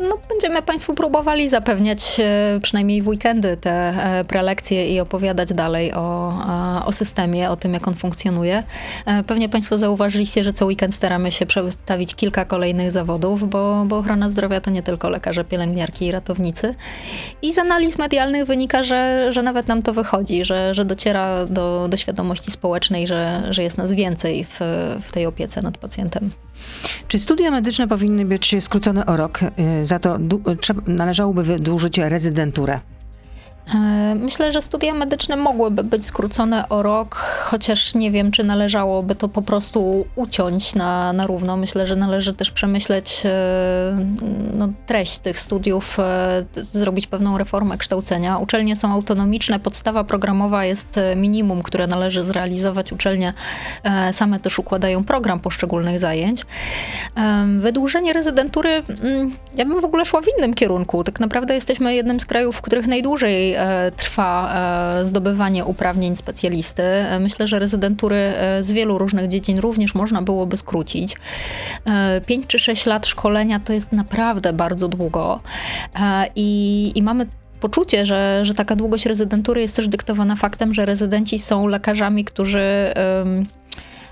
No, 0.00 0.18
będziemy 0.28 0.62
Państwu 0.62 0.94
próbowali 0.94 1.48
zapewniać 1.48 2.20
e, 2.20 2.60
przynajmniej 2.62 3.02
w 3.02 3.08
weekendy 3.08 3.56
te 3.56 3.70
e, 3.70 4.24
prelekcje 4.24 4.94
i 4.94 5.00
opowiadać 5.00 5.54
dalej 5.54 5.92
o, 5.92 6.32
e, 6.80 6.84
o 6.84 6.92
systemie, 6.92 7.50
o 7.50 7.56
tym, 7.56 7.74
jak 7.74 7.88
on 7.88 7.94
funkcjonuje. 7.94 8.62
Pewnie 9.26 9.48
Państwo 9.48 9.78
zauważyliście, 9.78 10.44
że 10.44 10.52
co 10.52 10.66
weekend 10.66 10.94
staramy 10.94 11.32
się 11.32 11.46
przedstawić 11.46 12.14
kilka 12.14 12.44
kolejnych 12.44 12.90
zawodów, 12.90 13.50
bo, 13.50 13.84
bo 13.86 13.98
ochrona 13.98 14.28
zdrowia 14.28 14.60
to 14.60 14.70
nie 14.70 14.82
tylko 14.82 15.08
lekarze, 15.08 15.44
pielęgniarki 15.44 16.06
i 16.06 16.12
ratownicy. 16.12 16.74
I 17.42 17.52
z 17.52 17.58
analiz 17.58 17.98
medialnych 17.98 18.44
wynika, 18.44 18.82
że, 18.82 19.32
że 19.32 19.42
nawet 19.42 19.68
nam 19.68 19.82
to 19.82 19.92
wychodzi, 19.92 20.44
że, 20.44 20.74
że 20.74 20.84
dociera 20.84 21.46
do, 21.46 21.88
do 21.88 21.96
świadomości 21.96 22.50
społecznej, 22.50 23.06
że, 23.06 23.42
że 23.50 23.62
jest 23.62 23.78
nas 23.78 23.92
więcej 23.92 24.44
w, 24.44 24.58
w 25.02 25.12
tej 25.12 25.26
opiece 25.26 25.62
nad 25.62 25.78
pacjentem. 25.78 26.30
Czy 27.08 27.18
studia 27.18 27.50
medyczne 27.50 27.88
powinny 27.88 28.24
być 28.24 28.54
skrócone 28.60 29.06
o 29.06 29.16
rok? 29.16 29.40
Za 29.82 29.98
to 29.98 30.18
należałoby 30.86 31.42
wydłużyć 31.42 31.98
rezydenturę. 31.98 32.80
E, 33.74 34.14
myślę, 34.14 34.52
że 34.52 34.62
studia 34.62 34.94
medyczne 34.94 35.36
mogłyby 35.36 35.84
być 35.84 36.06
skrócone 36.06 36.68
o 36.68 36.82
rok, 36.82 37.14
chociaż 37.44 37.94
nie 37.94 38.10
wiem, 38.10 38.30
czy 38.30 38.44
należałoby 38.44 39.14
to 39.14 39.28
po 39.28 39.42
prostu 39.42 40.06
uciąć 40.16 40.74
na, 40.74 41.12
na 41.12 41.26
równo. 41.26 41.56
Myślę, 41.56 41.86
że 41.86 41.96
należy 41.96 42.32
też 42.32 42.50
przemyśleć 42.50 43.22
e, 43.24 43.96
no, 44.54 44.68
treść 44.86 45.18
tych 45.18 45.40
studiów, 45.40 45.98
e, 45.98 46.42
zrobić 46.54 47.06
pewną 47.06 47.38
reformę 47.38 47.78
kształcenia. 47.78 48.38
Uczelnie 48.38 48.76
są 48.76 48.92
autonomiczne, 48.92 49.60
podstawa 49.60 50.04
programowa 50.04 50.64
jest 50.64 51.00
minimum, 51.16 51.62
które 51.62 51.86
należy 51.86 52.22
zrealizować. 52.22 52.92
Uczelnie 52.92 53.32
same 54.12 54.40
też 54.40 54.58
układają 54.58 55.04
program 55.04 55.40
poszczególnych 55.40 55.98
zajęć. 55.98 56.46
Wydłużenie 57.60 58.12
rezydentury, 58.12 58.82
mm, 59.02 59.36
ja 59.54 59.64
bym 59.64 59.80
w 59.80 59.84
ogóle 59.84 60.04
szła 60.04 60.20
w 60.20 60.26
innym 60.38 60.54
kierunku. 60.54 61.04
Tak 61.04 61.20
naprawdę 61.20 61.54
jesteśmy 61.54 61.94
jednym 61.94 62.20
z 62.20 62.26
krajów, 62.26 62.56
w 62.56 62.60
których 62.60 62.86
najdłużej 62.86 63.56
trwa 63.96 64.54
e, 65.00 65.04
zdobywanie 65.04 65.64
uprawnień 65.64 66.16
specjalisty. 66.16 66.82
E, 66.82 67.18
myślę, 67.20 67.46
że 67.46 67.58
rezydentury 67.58 68.32
z 68.60 68.72
wielu 68.72 68.98
różnych 68.98 69.28
dziedzin 69.28 69.58
również 69.58 69.94
można 69.94 70.22
byłoby 70.22 70.56
skrócić. 70.56 71.16
5 72.26 72.46
czy 72.46 72.58
6 72.58 72.86
lat 72.86 73.06
szkolenia 73.06 73.60
to 73.60 73.72
jest 73.72 73.92
naprawdę 73.92 74.52
bardzo 74.52 74.88
długo 74.88 75.40
i, 76.36 76.92
i 76.94 77.02
mamy 77.02 77.26
poczucie, 77.60 78.06
że, 78.06 78.40
że 78.42 78.54
taka 78.54 78.76
długość 78.76 79.06
rezydentury 79.06 79.60
jest 79.60 79.76
też 79.76 79.88
dyktowana 79.88 80.36
faktem, 80.36 80.74
że 80.74 80.86
rezydenci 80.86 81.38
są 81.38 81.66
lekarzami, 81.66 82.24
którzy 82.24 82.94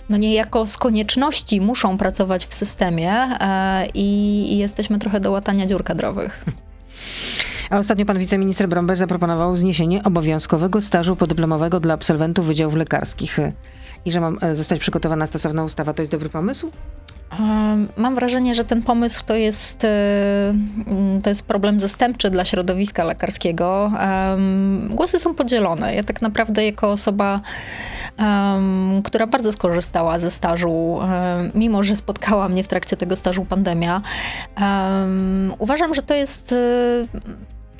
no 0.08 0.16
niejako 0.16 0.66
z 0.66 0.76
konieczności 0.76 1.60
muszą 1.60 1.98
pracować 1.98 2.46
w 2.46 2.54
systemie 2.54 3.14
i, 3.94 4.46
i 4.52 4.58
jesteśmy 4.58 4.98
trochę 4.98 5.20
do 5.20 5.30
łatania 5.30 5.66
dziur 5.66 5.84
kadrowych. 5.84 6.44
A 7.70 7.78
ostatnio 7.78 8.06
pan 8.06 8.18
wiceminister 8.18 8.68
Brąber 8.68 8.96
zaproponował 8.96 9.56
zniesienie 9.56 10.02
obowiązkowego 10.02 10.80
stażu 10.80 11.16
podyplomowego 11.16 11.80
dla 11.80 11.94
absolwentów 11.94 12.46
wydziałów 12.46 12.74
lekarskich. 12.74 13.38
I 14.04 14.12
że 14.12 14.20
mam 14.20 14.38
e, 14.40 14.54
zostać 14.54 14.80
przygotowana 14.80 15.26
stosowna 15.26 15.64
ustawa. 15.64 15.92
To 15.92 16.02
jest 16.02 16.12
dobry 16.12 16.28
pomysł? 16.28 16.70
Mam 17.96 18.14
wrażenie, 18.14 18.54
że 18.54 18.64
ten 18.64 18.82
pomysł 18.82 19.24
to 19.26 19.34
jest, 19.34 19.84
e, 19.84 19.88
mm, 20.86 21.22
to 21.22 21.30
jest 21.30 21.46
problem 21.46 21.80
zastępczy 21.80 22.30
dla 22.30 22.44
środowiska 22.44 23.04
lekarskiego. 23.04 23.92
Głosy 24.90 25.18
są 25.18 25.34
podzielone. 25.34 25.94
Ja 25.94 26.02
tak 26.02 26.22
naprawdę, 26.22 26.64
jako 26.64 26.90
osoba, 26.90 27.40
która 29.04 29.26
bardzo 29.26 29.52
skorzystała 29.52 30.18
ze 30.18 30.30
stażu, 30.30 30.98
mimo 31.54 31.82
że 31.82 31.96
spotkała 31.96 32.48
mnie 32.48 32.64
w 32.64 32.68
trakcie 32.68 32.96
tego 32.96 33.16
stażu 33.16 33.44
pandemia, 33.44 34.02
uważam, 35.58 35.94
że 35.94 36.02
to 36.02 36.14
jest 36.14 36.54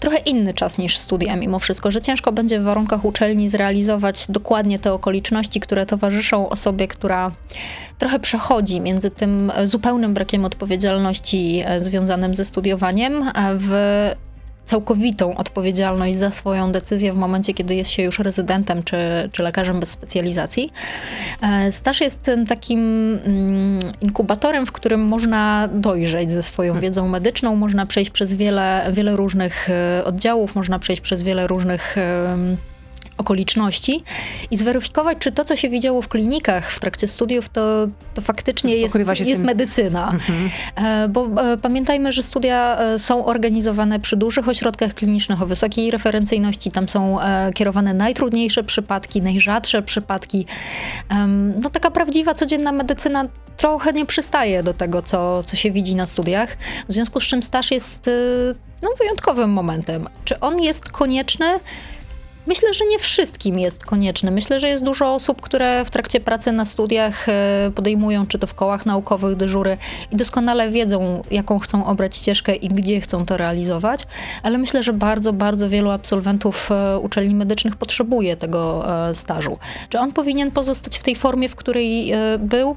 trochę 0.00 0.18
inny 0.18 0.54
czas 0.54 0.78
niż 0.78 0.98
studia 0.98 1.36
mimo 1.36 1.58
wszystko, 1.58 1.90
że 1.90 2.02
ciężko 2.02 2.32
będzie 2.32 2.60
w 2.60 2.62
warunkach 2.62 3.04
uczelni 3.04 3.48
zrealizować 3.48 4.26
dokładnie 4.28 4.78
te 4.78 4.92
okoliczności, 4.92 5.60
które 5.60 5.86
towarzyszą 5.86 6.48
osobie, 6.48 6.88
która 6.88 7.32
trochę 7.98 8.18
przechodzi 8.18 8.80
między 8.80 9.10
tym 9.10 9.52
zupełnym 9.64 10.14
brakiem 10.14 10.44
odpowiedzialności 10.44 11.62
e, 11.66 11.80
związanym 11.84 12.34
ze 12.34 12.44
studiowaniem, 12.44 13.30
w 13.54 13.72
całkowitą 14.68 15.36
odpowiedzialność 15.36 16.18
za 16.18 16.30
swoją 16.30 16.72
decyzję 16.72 17.12
w 17.12 17.16
momencie, 17.16 17.54
kiedy 17.54 17.74
jest 17.74 17.90
się 17.90 18.02
już 18.02 18.18
rezydentem 18.18 18.82
czy, 18.82 18.96
czy 19.32 19.42
lekarzem 19.42 19.80
bez 19.80 19.90
specjalizacji. 19.90 20.72
E, 21.42 21.72
staż 21.72 22.00
jest 22.00 22.30
takim 22.48 22.80
mm, 23.24 23.78
inkubatorem, 24.00 24.66
w 24.66 24.72
którym 24.72 25.00
można 25.00 25.68
dojrzeć 25.72 26.32
ze 26.32 26.42
swoją 26.42 26.72
hmm. 26.72 26.82
wiedzą 26.82 27.08
medyczną, 27.08 27.56
można 27.56 27.86
przejść 27.86 28.10
przez 28.10 28.34
wiele, 28.34 28.90
wiele 28.92 29.16
różnych 29.16 29.70
e, 29.70 30.04
oddziałów, 30.04 30.54
można 30.54 30.78
przejść 30.78 31.02
przez 31.02 31.22
wiele 31.22 31.46
różnych 31.46 31.96
okoliczności 33.18 34.04
i 34.50 34.56
zweryfikować, 34.56 35.18
czy 35.18 35.32
to, 35.32 35.44
co 35.44 35.56
się 35.56 35.68
widziało 35.68 36.02
w 36.02 36.08
klinikach 36.08 36.72
w 36.72 36.80
trakcie 36.80 37.08
studiów, 37.08 37.48
to, 37.48 37.88
to 38.14 38.22
faktycznie 38.22 38.76
jest, 38.76 38.96
jest 39.20 39.42
medycyna. 39.42 40.10
Mhm. 40.12 40.50
E, 40.76 41.08
bo 41.08 41.52
e, 41.52 41.56
pamiętajmy, 41.56 42.12
że 42.12 42.22
studia 42.22 42.78
e, 42.78 42.98
są 42.98 43.24
organizowane 43.24 44.00
przy 44.00 44.16
dużych 44.16 44.48
ośrodkach 44.48 44.94
klinicznych 44.94 45.42
o 45.42 45.46
wysokiej 45.46 45.90
referencyjności. 45.90 46.70
Tam 46.70 46.88
są 46.88 47.18
kierowane 47.54 47.94
najtrudniejsze 47.94 48.64
przypadki, 48.64 49.22
najrzadsze 49.22 49.82
przypadki. 49.82 50.46
No 51.62 51.70
taka 51.70 51.90
prawdziwa, 51.90 52.34
codzienna 52.34 52.72
medycyna 52.72 53.24
trochę 53.56 53.92
nie 53.92 54.06
przystaje 54.06 54.62
do 54.62 54.74
tego, 54.74 55.02
co, 55.02 55.42
co 55.42 55.56
się 55.56 55.70
widzi 55.70 55.94
na 55.94 56.06
studiach. 56.06 56.56
W 56.88 56.92
związku 56.92 57.20
z 57.20 57.24
czym 57.24 57.42
staż 57.42 57.70
jest 57.70 58.10
no, 58.82 58.88
wyjątkowym 58.98 59.50
momentem. 59.50 60.08
Czy 60.24 60.40
on 60.40 60.62
jest 60.62 60.88
konieczny? 60.88 61.60
Myślę, 62.48 62.74
że 62.74 62.86
nie 62.86 62.98
wszystkim 62.98 63.58
jest 63.58 63.86
konieczny. 63.86 64.30
Myślę, 64.30 64.60
że 64.60 64.68
jest 64.68 64.84
dużo 64.84 65.14
osób, 65.14 65.40
które 65.40 65.84
w 65.84 65.90
trakcie 65.90 66.20
pracy 66.20 66.52
na 66.52 66.64
studiach 66.64 67.28
e, 67.28 67.70
podejmują, 67.74 68.26
czy 68.26 68.38
to 68.38 68.46
w 68.46 68.54
kołach 68.54 68.86
naukowych, 68.86 69.36
dyżury 69.36 69.76
i 70.12 70.16
doskonale 70.16 70.70
wiedzą, 70.70 71.22
jaką 71.30 71.58
chcą 71.58 71.86
obrać 71.86 72.16
ścieżkę 72.16 72.54
i 72.54 72.68
gdzie 72.68 73.00
chcą 73.00 73.26
to 73.26 73.36
realizować, 73.36 74.02
ale 74.42 74.58
myślę, 74.58 74.82
że 74.82 74.92
bardzo, 74.92 75.32
bardzo 75.32 75.68
wielu 75.68 75.90
absolwentów 75.90 76.70
e, 76.72 76.98
uczelni 76.98 77.34
medycznych 77.34 77.76
potrzebuje 77.76 78.36
tego 78.36 78.84
e, 79.08 79.14
stażu. 79.14 79.58
Czy 79.88 79.98
on 79.98 80.12
powinien 80.12 80.50
pozostać 80.50 80.98
w 80.98 81.02
tej 81.02 81.16
formie, 81.16 81.48
w 81.48 81.56
której 81.56 82.12
był? 82.38 82.76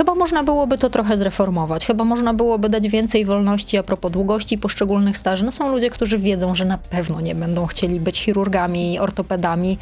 Chyba 0.00 0.14
można 0.14 0.44
byłoby 0.44 0.78
to 0.78 0.90
trochę 0.90 1.16
zreformować. 1.16 1.86
Chyba 1.86 2.04
można 2.04 2.34
byłoby 2.34 2.68
dać 2.68 2.88
więcej 2.88 3.24
wolności 3.24 3.76
a 3.76 3.82
propos 3.82 4.10
długości 4.10 4.58
poszczególnych 4.58 5.16
staży. 5.16 5.44
No 5.44 5.52
są 5.52 5.68
ludzie, 5.68 5.90
którzy 5.90 6.18
wiedzą, 6.18 6.54
że 6.54 6.64
na 6.64 6.78
pewno 6.78 7.20
nie 7.20 7.34
będą 7.34 7.66
chcieli 7.66 8.00
być 8.00 8.18
chirurgami, 8.18 8.98
ortopedami. 8.98 9.78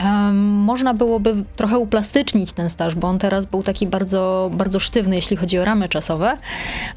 Um, 0.00 0.36
można 0.38 0.94
byłoby 0.94 1.34
trochę 1.56 1.78
uplastycznić 1.78 2.52
ten 2.52 2.70
staż, 2.70 2.94
bo 2.94 3.08
on 3.08 3.18
teraz 3.18 3.46
był 3.46 3.62
taki 3.62 3.86
bardzo, 3.86 4.50
bardzo 4.52 4.80
sztywny, 4.80 5.16
jeśli 5.16 5.36
chodzi 5.36 5.58
o 5.58 5.64
ramy 5.64 5.88
czasowe. 5.88 6.32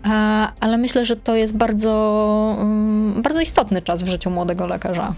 Uh, 0.06 0.12
ale 0.60 0.78
myślę, 0.78 1.06
że 1.06 1.16
to 1.16 1.36
jest 1.36 1.58
bardzo, 1.58 2.56
um, 2.60 3.22
bardzo 3.22 3.42
istotny 3.42 3.82
czas 3.82 4.04
w 4.04 4.08
życiu 4.08 4.30
młodego 4.30 4.68
lekarza. 4.68 5.14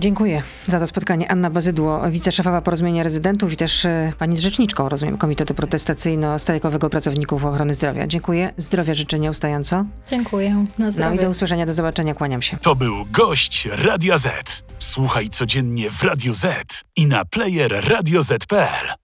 Dziękuję 0.00 0.42
za 0.68 0.80
to 0.80 0.86
spotkanie. 0.86 1.30
Anna 1.30 1.50
Bazydło, 1.50 2.10
wiceszefowa 2.10 2.62
porozumienia 2.62 3.02
rezydentów 3.02 3.52
i 3.52 3.56
też 3.56 3.84
e, 3.84 4.12
pani 4.18 4.36
z 4.36 4.40
rzeczniczką, 4.40 4.88
rozumiem, 4.88 5.18
Komitetu 5.18 5.54
Protestacyjno-Strajkowego 5.54 6.88
Pracowników 6.88 7.44
Ochrony 7.44 7.74
Zdrowia. 7.74 8.06
Dziękuję. 8.06 8.52
Zdrowia 8.56 8.94
życzę 8.94 9.18
nieustająco. 9.18 9.84
Dziękuję. 10.08 10.66
Na 10.78 10.90
zdrowie. 10.90 11.10
No 11.10 11.14
i 11.14 11.24
do 11.24 11.30
usłyszenia, 11.30 11.66
do 11.66 11.74
zobaczenia. 11.74 12.14
Kłaniam 12.14 12.42
się. 12.42 12.56
To 12.56 12.74
był 12.74 12.94
gość 13.10 13.68
Radia 13.72 14.18
Z. 14.18 14.62
Słuchaj 14.78 15.28
codziennie 15.28 15.90
w 15.90 16.02
Radio 16.02 16.34
Z 16.34 16.82
i 16.96 17.06
na 17.06 17.24
player 17.24 17.84
radioz.pl. 17.88 18.94